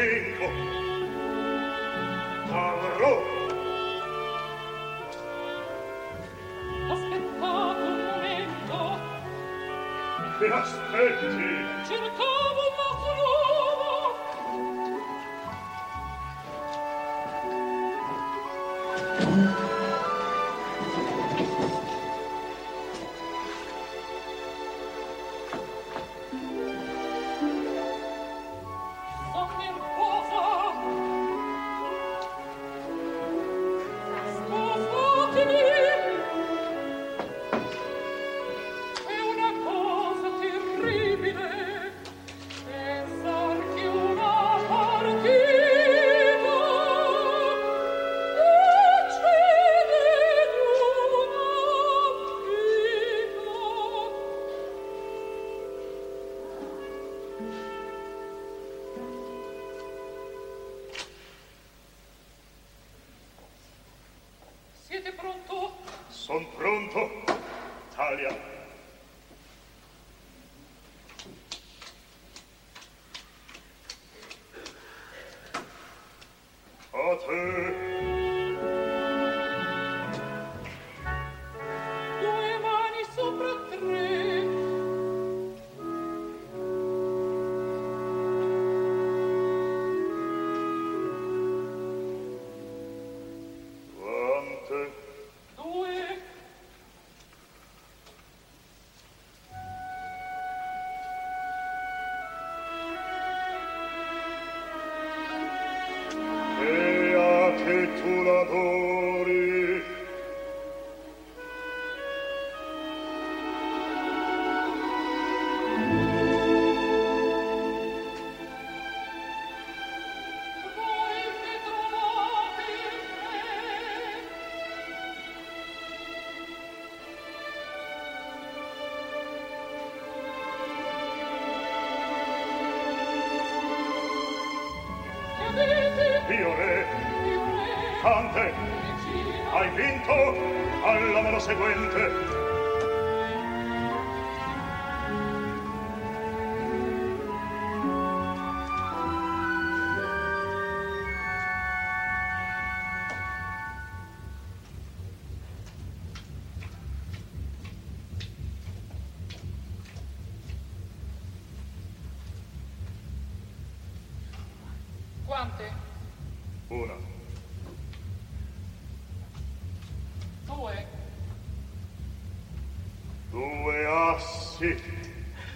vengo 0.02 0.50
avrò. 2.50 3.22
Aspettate 6.90 7.82
un 7.82 7.96
momento. 8.10 8.76
E 10.40 10.50
aspetti? 10.50 11.86
Cercavo 11.86 12.71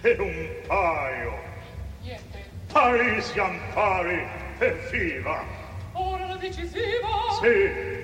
e 0.03 0.15
un 0.19 0.49
paio 0.67 1.33
niente. 2.01 2.39
pari 2.71 3.21
siam 3.21 3.59
pari 3.73 4.21
e 4.59 4.71
viva 4.91 5.43
Ora 5.93 6.27
la 6.27 6.35
decisiva. 6.35 7.07
sì 7.41 7.96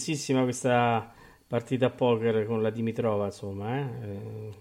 Intensissima 0.00 0.44
questa 0.44 1.12
partita 1.46 1.86
a 1.86 1.90
poker 1.90 2.46
con 2.46 2.62
la 2.62 2.70
Dimitrova, 2.70 3.26
insomma, 3.26 3.76
eh? 3.76 3.80
Eh, 4.02 4.54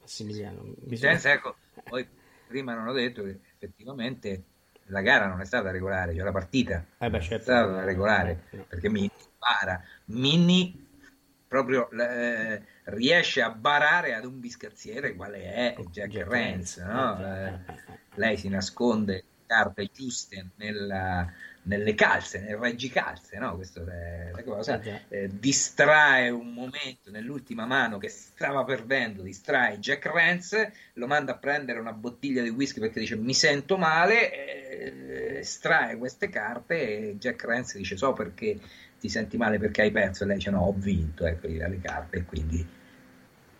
Massimiliano. 0.00 0.62
Bisogna... 0.78 1.12
Senza, 1.12 1.32
ecco, 1.32 1.56
poi 1.84 2.06
prima 2.46 2.74
non 2.74 2.88
ho 2.88 2.92
detto 2.92 3.22
che 3.22 3.38
effettivamente 3.54 4.44
la 4.86 5.00
gara 5.02 5.26
non 5.26 5.40
è 5.40 5.44
stata 5.44 5.70
regolare, 5.70 6.14
cioè 6.14 6.24
la 6.24 6.32
partita 6.32 6.84
Eh 6.98 7.10
beh, 7.10 7.18
non 7.18 7.20
è 7.20 7.22
certo. 7.22 7.42
stata 7.42 7.84
regolare 7.84 8.42
No. 8.50 8.64
perché 8.68 8.88
Minni 8.88 9.10
bara, 9.38 9.82
Minni 10.06 10.84
proprio 11.46 11.90
eh, 11.90 12.62
riesce 12.84 13.42
a 13.42 13.50
barare 13.50 14.14
ad 14.14 14.24
un 14.24 14.40
biscazziere 14.40 15.14
quale 15.14 15.42
è 15.52 15.76
Jack, 15.90 16.12
Jack 16.12 16.28
Rance. 16.28 16.82
no? 16.84 17.18
Eh, 17.20 17.24
Eh, 17.24 17.48
eh, 17.48 17.74
eh. 17.92 17.98
lei 18.14 18.36
si 18.36 18.48
nasconde 18.48 19.24
carte 19.46 19.90
giuste 19.92 20.50
nella- 20.56 21.30
nelle 21.66 21.94
calze, 21.94 22.40
nel 22.40 22.56
reggicalze, 22.56 23.38
no? 23.38 23.56
Questa 23.56 23.80
è 23.80 24.30
la 24.32 24.42
cosa. 24.42 24.80
Eh. 24.80 25.00
Eh, 25.08 25.28
distrae 25.32 26.30
un 26.30 26.52
momento 26.52 27.10
nell'ultima 27.10 27.66
mano 27.66 27.98
che 27.98 28.08
stava 28.08 28.64
perdendo, 28.64 29.22
distrae 29.22 29.78
Jack 29.78 30.06
Rance, 30.06 30.72
lo 30.94 31.06
manda 31.06 31.32
a 31.32 31.36
prendere 31.36 31.78
una 31.78 31.92
bottiglia 31.92 32.42
di 32.42 32.50
whisky 32.50 32.80
perché 32.80 33.00
dice 33.00 33.16
mi 33.16 33.34
sento 33.34 33.76
male, 33.76 34.32
eh, 34.32 35.38
estrae 35.38 35.96
queste 35.96 36.28
carte 36.28 37.08
e 37.10 37.16
Jack 37.18 37.44
Rance 37.44 37.78
dice 37.78 37.96
so 37.96 38.12
perché 38.12 38.58
ti 38.98 39.08
senti 39.08 39.36
male 39.36 39.58
perché 39.58 39.82
hai 39.82 39.90
perso 39.90 40.22
e 40.22 40.26
lei 40.28 40.36
dice 40.36 40.50
no 40.50 40.60
ho 40.60 40.72
vinto, 40.72 41.26
ecco 41.26 41.48
gli 41.48 41.58
dà 41.58 41.68
le 41.68 41.80
carte 41.80 42.18
e 42.18 42.24
quindi 42.24 42.66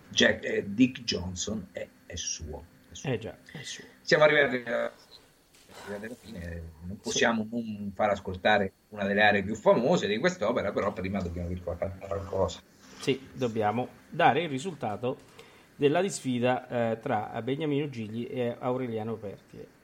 Jack- 0.08 0.44
eh, 0.44 0.64
Dick 0.64 1.02
Johnson 1.02 1.66
è, 1.72 1.86
è 2.06 2.14
suo. 2.14 2.64
è 2.90 2.94
suo. 2.94 3.10
Eh 3.10 3.18
già, 3.18 3.36
è 3.50 3.62
suo. 3.62 3.84
Siamo 4.00 4.22
arrivati 4.22 4.62
alla 4.64 4.92
arrivati 5.86 6.06
alla 6.06 6.16
fine, 6.20 6.62
non 6.86 6.98
possiamo 7.00 7.46
non 7.50 7.92
far 7.94 8.10
ascoltare 8.10 8.72
una 8.90 9.04
delle 9.04 9.22
aree 9.22 9.42
più 9.42 9.54
famose 9.54 10.06
di 10.06 10.18
quest'opera, 10.18 10.72
però 10.72 10.92
prima 10.92 11.20
dobbiamo 11.20 11.48
ricordare 11.48 11.96
qualcosa. 11.98 12.60
Sì, 12.98 13.28
dobbiamo 13.32 13.88
dare 14.08 14.42
il 14.42 14.48
risultato 14.48 15.34
della 15.76 16.00
disfida 16.00 16.68
eh, 16.92 17.00
tra 17.00 17.40
Beniamino 17.42 17.88
Gigli 17.88 18.26
e 18.30 18.56
Aureliano 18.58 19.14
Pertie. 19.14 19.74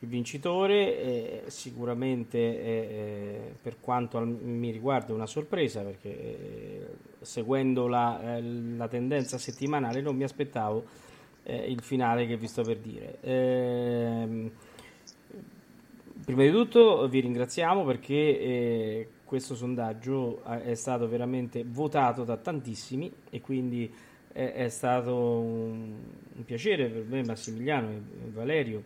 Il 0.00 0.08
vincitore 0.08 0.98
eh, 0.98 1.42
sicuramente 1.48 2.38
è, 2.38 2.62
eh, 2.62 3.54
per 3.60 3.80
quanto 3.80 4.20
mi 4.20 4.70
riguarda 4.70 5.08
è 5.08 5.12
una 5.12 5.26
sorpresa 5.26 5.82
perché 5.82 6.08
eh, 6.08 6.86
seguendo 7.20 7.88
la, 7.88 8.36
eh, 8.36 8.42
la 8.76 8.86
tendenza 8.86 9.38
settimanale 9.38 10.00
non 10.00 10.14
mi 10.14 10.22
aspettavo 10.22 10.84
eh, 11.42 11.70
il 11.70 11.82
finale 11.82 12.26
che 12.26 12.36
vi 12.36 12.46
sto 12.46 12.62
per 12.62 12.78
dire. 12.78 13.18
Ehm, 13.22 14.52
Prima 16.28 16.42
di 16.42 16.50
tutto 16.50 17.08
vi 17.08 17.20
ringraziamo 17.20 17.86
perché 17.86 18.12
eh, 18.12 19.08
questo 19.24 19.54
sondaggio 19.54 20.42
eh, 20.46 20.64
è 20.64 20.74
stato 20.74 21.08
veramente 21.08 21.64
votato 21.66 22.22
da 22.22 22.36
tantissimi 22.36 23.10
e 23.30 23.40
quindi 23.40 23.90
è, 24.30 24.52
è 24.52 24.68
stato 24.68 25.16
un, 25.16 25.94
un, 26.34 26.44
piacere 26.44 26.88
per 26.88 27.04
me, 27.04 27.24
Massimiliano 27.24 27.88
e 27.88 28.02
Valerio, 28.30 28.82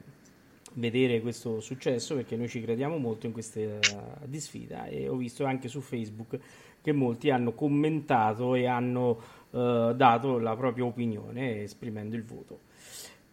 vedere 0.74 1.20
questo 1.20 1.59
successo 1.59 2.14
perché 2.14 2.36
noi 2.36 2.48
ci 2.48 2.62
crediamo 2.62 2.97
molto 2.97 3.27
in 3.27 3.32
questa 3.32 3.59
disfida 4.27 4.86
e 4.86 5.09
ho 5.09 5.16
visto 5.16 5.44
anche 5.44 5.66
su 5.66 5.81
Facebook 5.81 6.39
che 6.81 6.93
molti 6.93 7.31
hanno 7.31 7.55
commentato 7.55 8.55
e 8.55 8.66
hanno 8.66 9.19
eh, 9.51 9.93
dato 9.97 10.39
la 10.39 10.55
propria 10.55 10.85
opinione 10.85 11.62
esprimendo 11.62 12.14
il 12.14 12.23
voto. 12.23 12.70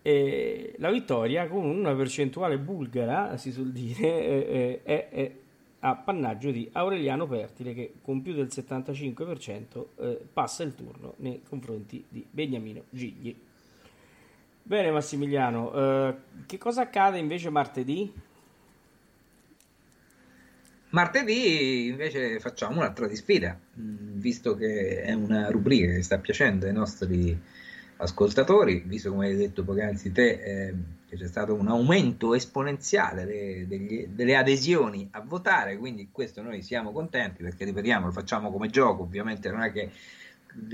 E 0.02 0.76
la 0.78 0.92
vittoria 0.92 1.48
con 1.48 1.66
una 1.66 1.94
percentuale 1.94 2.58
bulgara, 2.58 3.38
si 3.38 3.52
suol 3.52 3.72
dire, 3.72 4.82
è, 4.82 4.82
è, 4.90 5.10
è 5.10 5.32
appannaggio 5.82 6.52
di 6.52 6.70
Aureliano 6.74 7.28
Pertile 7.28 7.74
che 7.74 7.94
con 8.02 8.22
più 8.22 8.34
del 8.34 8.48
75% 8.48 9.86
eh, 9.98 10.20
passa 10.32 10.64
il 10.64 10.76
turno 10.76 11.14
nei 11.18 11.42
confronti 11.48 12.04
di 12.08 12.26
Beniamino 12.30 12.84
Gigli. 12.90 13.36
Bene 14.62 14.92
Massimiliano, 14.92 15.74
eh, 15.74 16.16
che 16.46 16.58
cosa 16.58 16.82
accade 16.84 17.18
invece 17.18 17.50
martedì? 17.50 18.14
Martedì 20.92 21.88
invece 21.88 22.40
facciamo 22.40 22.78
un'altra 22.78 23.08
di 23.08 23.16
sfida, 23.16 23.58
mm, 23.80 24.20
visto 24.20 24.56
che 24.56 25.02
è 25.02 25.14
una 25.14 25.50
rubrica 25.50 25.94
che 25.94 26.02
sta 26.02 26.18
piacendo 26.18 26.66
ai 26.66 26.74
nostri 26.74 27.40
ascoltatori, 28.02 28.84
visto 28.86 29.10
come 29.10 29.28
hai 29.28 29.36
detto 29.36 29.64
poc'anzi 29.64 30.12
te 30.12 30.30
eh, 30.30 30.74
che 31.08 31.18
c'è 31.18 31.28
stato 31.28 31.54
un 31.54 31.68
aumento 31.68 32.34
esponenziale 32.34 33.26
de, 33.26 33.68
degli, 33.68 34.08
delle 34.08 34.36
adesioni 34.36 35.08
a 35.12 35.22
votare, 35.22 35.78
quindi 35.78 36.10
questo 36.12 36.42
noi 36.42 36.62
siamo 36.62 36.92
contenti 36.92 37.44
perché 37.44 37.66
ripetiamo, 37.66 38.06
lo 38.06 38.12
facciamo 38.12 38.52
come 38.52 38.70
gioco, 38.70 39.04
ovviamente 39.04 39.50
non 39.50 39.64
è 39.64 39.72
che 39.72 39.92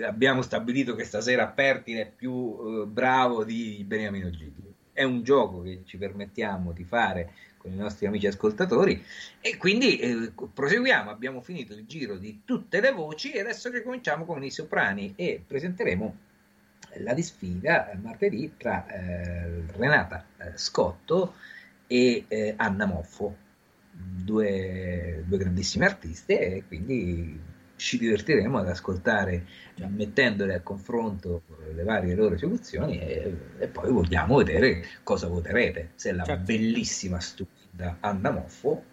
abbiamo 0.06 0.42
stabilito 0.42 0.96
che 0.96 1.04
stasera 1.04 1.48
Pertile 1.48 2.02
è 2.02 2.12
più 2.16 2.58
eh, 2.60 2.86
bravo 2.86 3.44
di 3.44 3.84
Beniamino 3.88 4.30
Gigli, 4.30 4.74
è 4.94 5.04
un 5.04 5.24
gioco 5.24 5.64
che 5.64 5.82
ci 5.86 5.98
permettiamo 5.98 6.74
di 6.74 6.84
fare 6.84 7.32
con 7.58 7.72
i 7.72 7.76
nostri 7.76 8.06
amici 8.06 8.28
ascoltatori 8.28 9.04
e 9.42 9.58
quindi 9.58 9.98
eh, 9.98 10.32
proseguiamo, 10.54 11.10
abbiamo 11.10 11.42
finito 11.42 11.74
il 11.74 11.86
giro 11.88 12.18
di 12.18 12.42
tutte 12.46 12.80
le 12.80 12.92
voci 12.92 13.32
e 13.32 13.40
adesso 13.40 13.72
ricominciamo 13.72 14.26
con 14.26 14.44
i 14.44 14.52
soprani 14.52 15.14
e 15.16 15.42
presenteremo 15.46 16.25
la 17.00 17.14
disfida 17.14 17.92
martedì 18.02 18.54
tra 18.58 18.86
eh, 18.88 19.64
Renata 19.76 20.26
eh, 20.38 20.52
Scotto 20.56 21.36
e 21.88 22.26
eh, 22.28 22.54
Anna 22.58 22.86
Moffo, 22.86 23.36
due, 23.92 25.24
due 25.26 25.38
grandissime 25.38 25.86
artiste 25.86 26.40
e 26.40 26.64
quindi 26.68 27.54
ci 27.78 27.98
divertiremo 27.98 28.58
ad 28.58 28.70
ascoltare, 28.70 29.46
mettendole 29.88 30.56
a 30.56 30.62
confronto 30.62 31.44
le 31.74 31.84
varie 31.84 32.16
loro 32.16 32.36
esecuzioni 32.36 33.00
e, 33.00 33.38
e 33.60 33.68
poi 33.68 33.92
vogliamo 33.92 34.38
vedere 34.38 34.86
cosa 35.04 35.28
voterete, 35.28 35.92
se 35.96 36.14
la 36.14 36.24
certo. 36.24 36.44
bellissima, 36.44 37.20
stupida 37.20 37.98
Anna 38.00 38.32
Moffo 38.32 38.84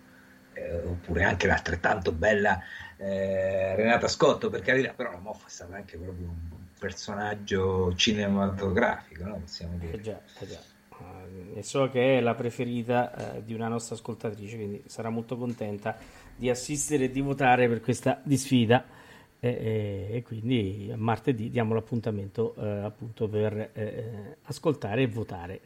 eh, 0.55 0.74
oppure 0.85 1.24
anche 1.24 1.47
l'altrettanto 1.47 2.12
bella 2.12 2.61
eh, 2.97 3.74
Renata 3.77 4.09
Scotto, 4.09 4.51
per 4.51 4.61
carità, 4.61 4.93
però 4.93 5.12
la 5.12 5.19
Moffo 5.19 5.47
è 5.47 5.51
stata 5.51 5.74
anche 5.77 5.97
proprio 5.97 6.29
un 6.29 6.49
personaggio 6.82 7.94
cinematografico, 7.94 9.24
no? 9.24 9.38
possiamo 9.38 9.76
dire. 9.78 9.92
Eh 9.92 10.00
già, 10.00 10.20
eh 10.40 10.46
già. 10.48 10.60
Uh, 10.98 11.56
e 11.56 11.62
so 11.62 11.88
che 11.88 12.18
è 12.18 12.20
la 12.20 12.34
preferita 12.34 13.36
uh, 13.36 13.42
di 13.44 13.54
una 13.54 13.68
nostra 13.68 13.94
ascoltatrice, 13.94 14.56
quindi 14.56 14.82
sarà 14.86 15.09
molto 15.09 15.36
contenta 15.36 15.96
di 16.34 16.50
assistere 16.50 17.04
e 17.04 17.10
di 17.12 17.20
votare 17.20 17.68
per 17.68 17.80
questa 17.80 18.20
disfida. 18.24 19.00
E, 19.38 19.48
e, 19.48 20.16
e 20.16 20.22
quindi 20.22 20.90
a 20.92 20.96
martedì 20.96 21.50
diamo 21.50 21.74
l'appuntamento 21.74 22.54
uh, 22.56 22.84
appunto 22.84 23.28
per 23.28 23.70
eh, 23.74 24.36
ascoltare 24.44 25.02
e 25.02 25.06
votare. 25.06 25.60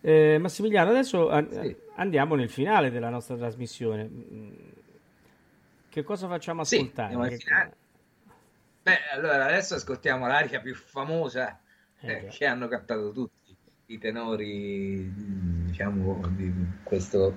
Eh, 0.00 0.38
Massimiliano, 0.38 0.90
adesso 0.90 1.30
an- 1.30 1.48
sì. 1.50 1.76
andiamo 1.96 2.36
nel 2.36 2.50
finale 2.50 2.90
della 2.90 3.08
nostra 3.08 3.36
trasmissione. 3.36 4.08
Che 5.88 6.02
cosa 6.02 6.28
facciamo 6.28 6.60
ascoltare? 6.62 7.38
Sì, 7.38 7.44
che... 7.44 7.82
Beh, 8.84 8.98
allora 9.14 9.46
adesso 9.46 9.76
ascoltiamo 9.76 10.26
l'aria 10.26 10.60
più 10.60 10.74
famosa 10.74 11.58
eh, 12.00 12.26
che 12.30 12.44
hanno 12.44 12.68
cantato 12.68 13.12
tutti 13.12 13.56
i 13.86 13.96
tenori, 13.96 15.10
diciamo, 15.64 16.20
di 16.36 16.52
questo 16.82 17.34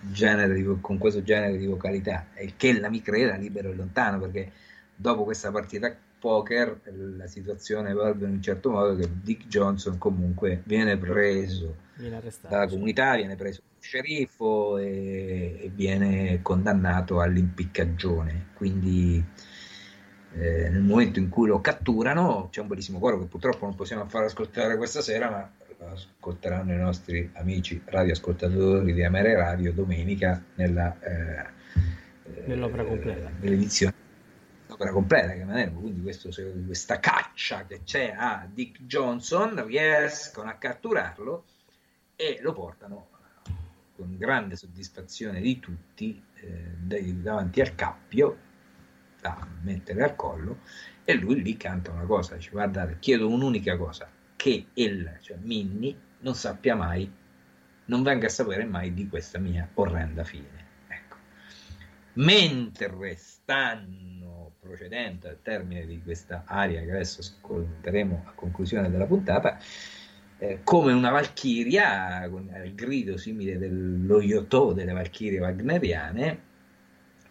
genere 0.00 0.52
di, 0.52 0.76
con 0.82 0.98
questo 0.98 1.22
genere 1.22 1.56
di 1.56 1.64
vocalità, 1.64 2.26
e 2.34 2.52
che 2.54 2.78
la 2.78 2.90
mi 2.90 3.00
creda 3.00 3.36
libero 3.36 3.70
e 3.70 3.76
lontano, 3.76 4.20
perché 4.20 4.52
dopo 4.94 5.24
questa 5.24 5.50
partita 5.50 5.96
poker 6.18 6.80
la 7.16 7.26
situazione 7.26 7.92
evolve 7.92 8.26
in 8.26 8.32
un 8.32 8.42
certo 8.42 8.68
modo 8.68 8.94
che 8.94 9.08
Dick 9.22 9.46
Johnson 9.46 9.96
comunque 9.96 10.60
viene 10.66 10.98
preso 10.98 11.76
viene 11.96 12.20
dalla 12.46 12.66
comunità, 12.66 13.16
viene 13.16 13.36
preso 13.36 13.62
sceriffo 13.78 14.76
e, 14.76 15.60
e 15.62 15.70
viene 15.74 16.42
condannato 16.42 17.22
all'impiccagione. 17.22 18.48
Quindi 18.52 19.24
eh, 20.32 20.68
nel 20.68 20.82
momento 20.82 21.18
in 21.18 21.28
cui 21.28 21.48
lo 21.48 21.60
catturano 21.60 22.48
c'è 22.50 22.60
un 22.60 22.68
bellissimo 22.68 22.98
coro 22.98 23.18
che 23.18 23.26
purtroppo 23.26 23.64
non 23.64 23.74
possiamo 23.74 24.06
far 24.06 24.24
ascoltare 24.24 24.76
questa 24.76 25.00
sera 25.00 25.30
ma 25.30 25.50
lo 25.78 25.92
ascolteranno 25.92 26.72
i 26.72 26.76
nostri 26.76 27.30
amici 27.34 27.80
radioascoltatori 27.84 28.92
di 28.92 29.02
Amere 29.02 29.34
Radio 29.34 29.72
domenica 29.72 30.42
nella, 30.54 30.96
eh, 31.00 32.44
nell'opera 32.46 32.84
completa. 32.84 33.28
eh, 33.28 33.32
nell'edizione 33.40 33.94
l'opera 34.68 34.92
completa 34.92 35.32
chiameremo 35.32 35.80
quindi 35.80 36.00
questo, 36.02 36.28
questa 36.64 37.00
caccia 37.00 37.64
che 37.66 37.80
c'è 37.82 38.14
a 38.16 38.46
Dick 38.48 38.82
Johnson 38.82 39.66
riescono 39.66 40.48
a 40.48 40.54
catturarlo 40.54 41.44
e 42.14 42.38
lo 42.40 42.52
portano 42.52 43.08
con 43.96 44.16
grande 44.16 44.54
soddisfazione 44.54 45.40
di 45.40 45.58
tutti 45.58 46.22
eh, 46.34 47.12
davanti 47.14 47.60
al 47.60 47.74
cappio 47.74 48.48
da 49.20 49.46
mettere 49.62 50.02
al 50.02 50.16
collo 50.16 50.58
e 51.04 51.14
lui 51.14 51.42
lì 51.42 51.56
canta 51.56 51.90
una 51.90 52.04
cosa, 52.04 52.36
dice 52.36 52.50
guardate, 52.50 52.96
chiedo 52.98 53.28
un'unica 53.28 53.76
cosa, 53.76 54.08
che 54.36 54.66
il, 54.74 55.18
cioè 55.20 55.36
Minnie, 55.40 55.96
non 56.20 56.34
sappia 56.34 56.74
mai, 56.76 57.10
non 57.86 58.02
venga 58.02 58.26
a 58.26 58.30
sapere 58.30 58.64
mai 58.64 58.94
di 58.94 59.08
questa 59.08 59.38
mia 59.38 59.68
orrenda 59.74 60.22
fine. 60.24 60.66
Ecco. 60.86 61.16
Mentre 62.14 63.16
stanno 63.16 64.52
procedendo 64.60 65.28
al 65.28 65.38
termine 65.42 65.86
di 65.86 66.00
questa 66.02 66.44
aria 66.46 66.80
che 66.82 66.90
adesso 66.90 67.20
ascolteremo 67.20 68.24
a 68.26 68.32
conclusione 68.32 68.90
della 68.90 69.06
puntata, 69.06 69.58
eh, 70.38 70.60
come 70.62 70.92
una 70.92 71.10
valchiria, 71.10 72.28
con 72.30 72.50
il 72.64 72.74
grido 72.74 73.16
simile 73.16 73.58
dello 73.58 74.20
Yotò 74.20 74.72
delle 74.72 74.92
valchirie 74.92 75.40
wagneriane, 75.40 76.48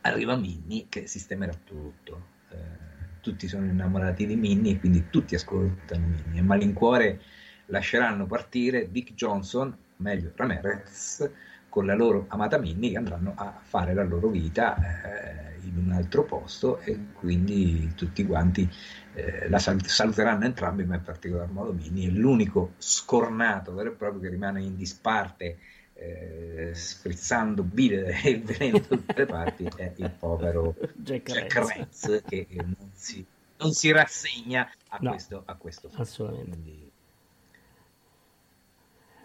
arriva 0.02 0.36
Minnie 0.36 0.86
che 0.90 1.08
sistemerà 1.08 1.54
tutto. 1.64 2.38
Eh, 2.50 2.88
tutti 3.22 3.48
sono 3.48 3.66
innamorati 3.66 4.26
di 4.26 4.36
Minnie 4.36 4.74
e 4.74 4.80
quindi 4.80 5.08
tutti 5.10 5.36
ascoltano 5.36 6.06
Minnie. 6.08 6.42
A 6.42 6.44
malincuore 6.44 7.22
lasceranno 7.66 8.26
partire 8.26 8.92
Dick 8.92 9.14
Johnson, 9.14 9.76
meglio 9.98 10.32
Ramirez, 10.36 11.30
con 11.70 11.86
la 11.86 11.96
loro 11.96 12.26
amata 12.30 12.58
Minnie 12.58 12.92
che 12.92 12.98
andranno 12.98 13.34
a 13.36 13.60
fare 13.62 13.94
la 13.94 14.04
loro 14.04 14.30
vita 14.30 14.76
eh, 14.76 15.60
in 15.64 15.78
un 15.78 15.92
altro 15.92 16.24
posto 16.24 16.80
e 16.80 16.98
quindi 17.14 17.92
tutti 17.96 18.26
quanti 18.26 18.68
eh, 19.14 19.48
la 19.50 19.60
saluteranno 19.60 20.46
entrambi, 20.46 20.84
ma 20.86 20.96
in 20.96 21.04
particolar 21.04 21.50
modo 21.50 21.74
Minnie 21.74 22.08
è 22.08 22.12
l'unico 22.12 22.74
scornato 22.78 23.74
vero 23.74 23.92
e 23.92 23.96
proprio 23.96 24.22
che 24.22 24.30
rimane 24.30 24.62
in 24.62 24.76
disparte 24.76 25.58
eh, 26.00 26.72
sprizzando 26.74 27.64
bile 27.64 28.20
e 28.24 28.40
veleno 28.40 28.80
da 28.80 28.88
tutte 28.88 29.14
le 29.16 29.26
parti 29.26 29.70
è 29.76 29.94
il 29.98 30.12
povero 30.18 30.76
Jack, 30.96 31.32
Jack 31.32 31.54
Renz 31.56 32.24
che 32.26 32.48
non 32.52 32.90
si, 32.94 33.26
non 33.58 33.74
si, 33.74 33.92
rassegna 33.92 34.70
a 34.90 34.98
no, 35.02 35.12
questo, 35.12 35.42
a 35.46 35.56
questo 35.56 35.90
assolutamente 35.96 36.52
quindi, 36.52 36.88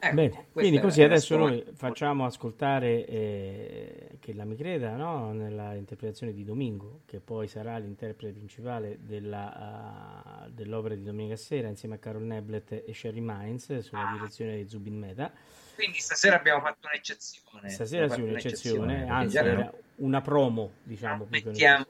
Ecco, 0.04 0.14
Bene, 0.16 0.46
quindi 0.52 0.80
così 0.80 1.02
adesso 1.02 1.34
noi 1.34 1.64
facciamo 1.72 2.26
ascoltare 2.26 3.06
eh, 3.06 4.08
che 4.20 4.34
la 4.34 4.44
mi 4.44 4.54
creda 4.54 4.96
no? 4.96 5.32
nella 5.32 5.72
interpretazione 5.72 6.34
di 6.34 6.44
Domingo, 6.44 7.00
che 7.06 7.20
poi 7.20 7.48
sarà 7.48 7.78
l'interprete 7.78 8.34
principale 8.34 8.98
della, 9.00 10.44
uh, 10.44 10.50
dell'opera 10.50 10.94
di 10.94 11.02
domenica 11.04 11.36
sera 11.36 11.68
insieme 11.68 11.94
a 11.94 11.98
Carol 11.98 12.24
Neblet 12.24 12.82
e 12.86 12.92
Sherry 12.92 13.20
Mines 13.22 13.78
sulla 13.78 14.10
ah. 14.10 14.12
direzione 14.12 14.56
di 14.56 14.68
Zubin 14.68 14.98
Meta. 14.98 15.32
Quindi 15.74 15.98
stasera 15.98 16.36
abbiamo 16.36 16.60
fatto 16.60 16.86
un'eccezione. 16.88 17.68
Stasera 17.68 18.08
sì, 18.08 18.20
un'eccezione, 18.20 19.08
anzi 19.08 19.36
era 19.36 19.72
una 19.96 20.20
promo, 20.20 20.72
diciamo. 20.82 21.26
Mettiamo, 21.28 21.86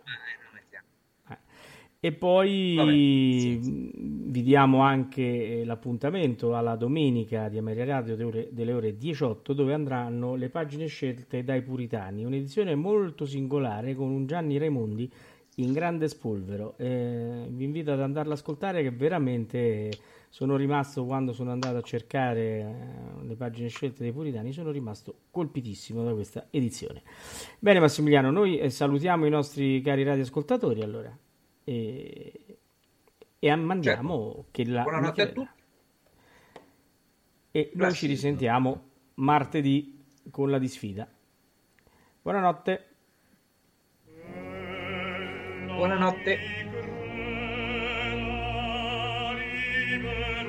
e 2.04 2.12
poi 2.12 2.74
Vabbè, 2.76 2.90
sì, 2.90 3.60
sì. 3.62 3.90
vi 3.94 4.42
diamo 4.42 4.82
anche 4.82 5.22
eh, 5.22 5.64
l'appuntamento 5.64 6.54
alla 6.54 6.76
domenica 6.76 7.48
di 7.48 7.56
Ameria 7.56 7.86
Radio 7.86 8.14
delle 8.14 8.28
ore, 8.28 8.48
delle 8.50 8.72
ore 8.74 8.98
18 8.98 9.54
dove 9.54 9.72
andranno 9.72 10.34
le 10.34 10.50
pagine 10.50 10.84
scelte 10.84 11.42
dai 11.44 11.62
puritani, 11.62 12.26
un'edizione 12.26 12.74
molto 12.74 13.24
singolare 13.24 13.94
con 13.94 14.10
un 14.10 14.26
Gianni 14.26 14.58
Raimondi 14.58 15.10
in 15.56 15.72
grande 15.72 16.08
spolvero. 16.08 16.74
Eh, 16.76 17.46
vi 17.48 17.64
invito 17.64 17.92
ad 17.92 18.02
andarlo 18.02 18.32
ad 18.32 18.38
ascoltare 18.38 18.82
che 18.82 18.90
veramente 18.90 19.88
sono 20.34 20.56
rimasto 20.56 21.04
quando 21.04 21.32
sono 21.32 21.52
andato 21.52 21.76
a 21.76 21.80
cercare 21.82 22.40
eh, 23.20 23.24
le 23.24 23.36
pagine 23.36 23.68
scelte 23.68 24.02
dei 24.02 24.10
Puritani, 24.10 24.52
sono 24.52 24.72
rimasto 24.72 25.18
colpitissimo 25.30 26.02
da 26.02 26.12
questa 26.12 26.48
edizione. 26.50 27.02
Bene 27.60 27.78
Massimiliano, 27.78 28.32
noi 28.32 28.58
eh, 28.58 28.68
salutiamo 28.68 29.26
i 29.26 29.30
nostri 29.30 29.80
cari 29.80 30.02
radioascoltatori 30.02 30.82
allora 30.82 31.16
e, 31.62 32.58
e 33.38 33.54
mandiamo 33.54 34.32
Certo. 34.32 34.48
che 34.50 34.66
la 34.66 34.82
Buonanotte 34.82 35.22
a 35.22 35.26
tutti. 35.28 35.48
e 37.52 37.70
noi 37.74 37.92
ci 37.92 38.08
risentiamo 38.08 38.88
martedì 39.14 40.04
con 40.32 40.50
la 40.50 40.58
disfida. 40.58 41.08
Buonanotte. 42.22 42.88
Buonanotte. 45.76 46.93
Libero 49.94 50.43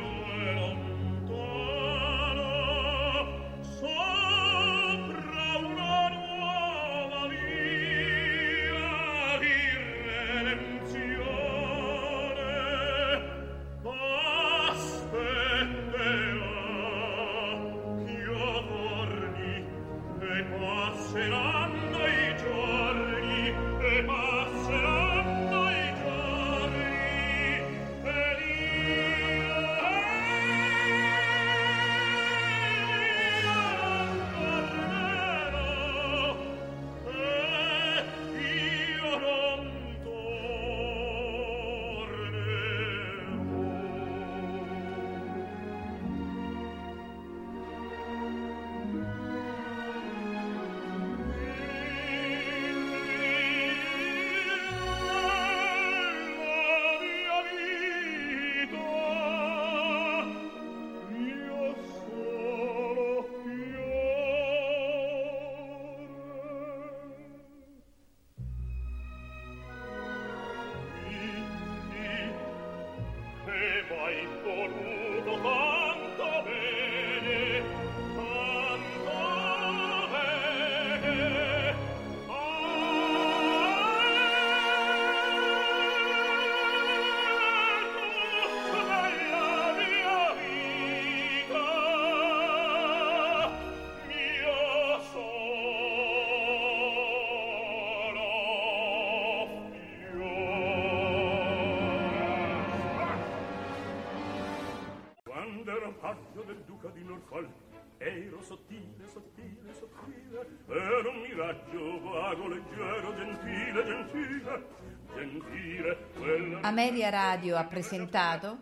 Ameria 116.86 117.10
Radio 117.10 117.58
ha 117.58 117.64
presentato 117.64 118.58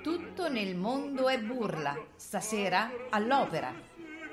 Tutto 0.00 0.48
nel 0.48 0.76
mondo 0.76 1.28
è 1.28 1.40
burla, 1.40 1.96
stasera 2.14 2.88
all'opera, 3.10 3.74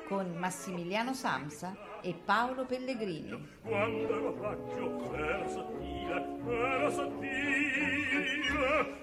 con 0.08 0.36
Massimiliano 0.36 1.16
Samsa 1.16 1.76
e 2.04 2.14
Paolo 2.14 2.66
Pellegrini. 2.66 3.50
quando 3.64 4.34
paggio 4.34 5.16
era 5.16 5.48
sottile 5.48 6.38
era 6.46 6.90
sottile 6.92 8.30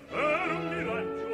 era 0.08 0.44
un 0.52 0.68
miraggio 0.68 1.27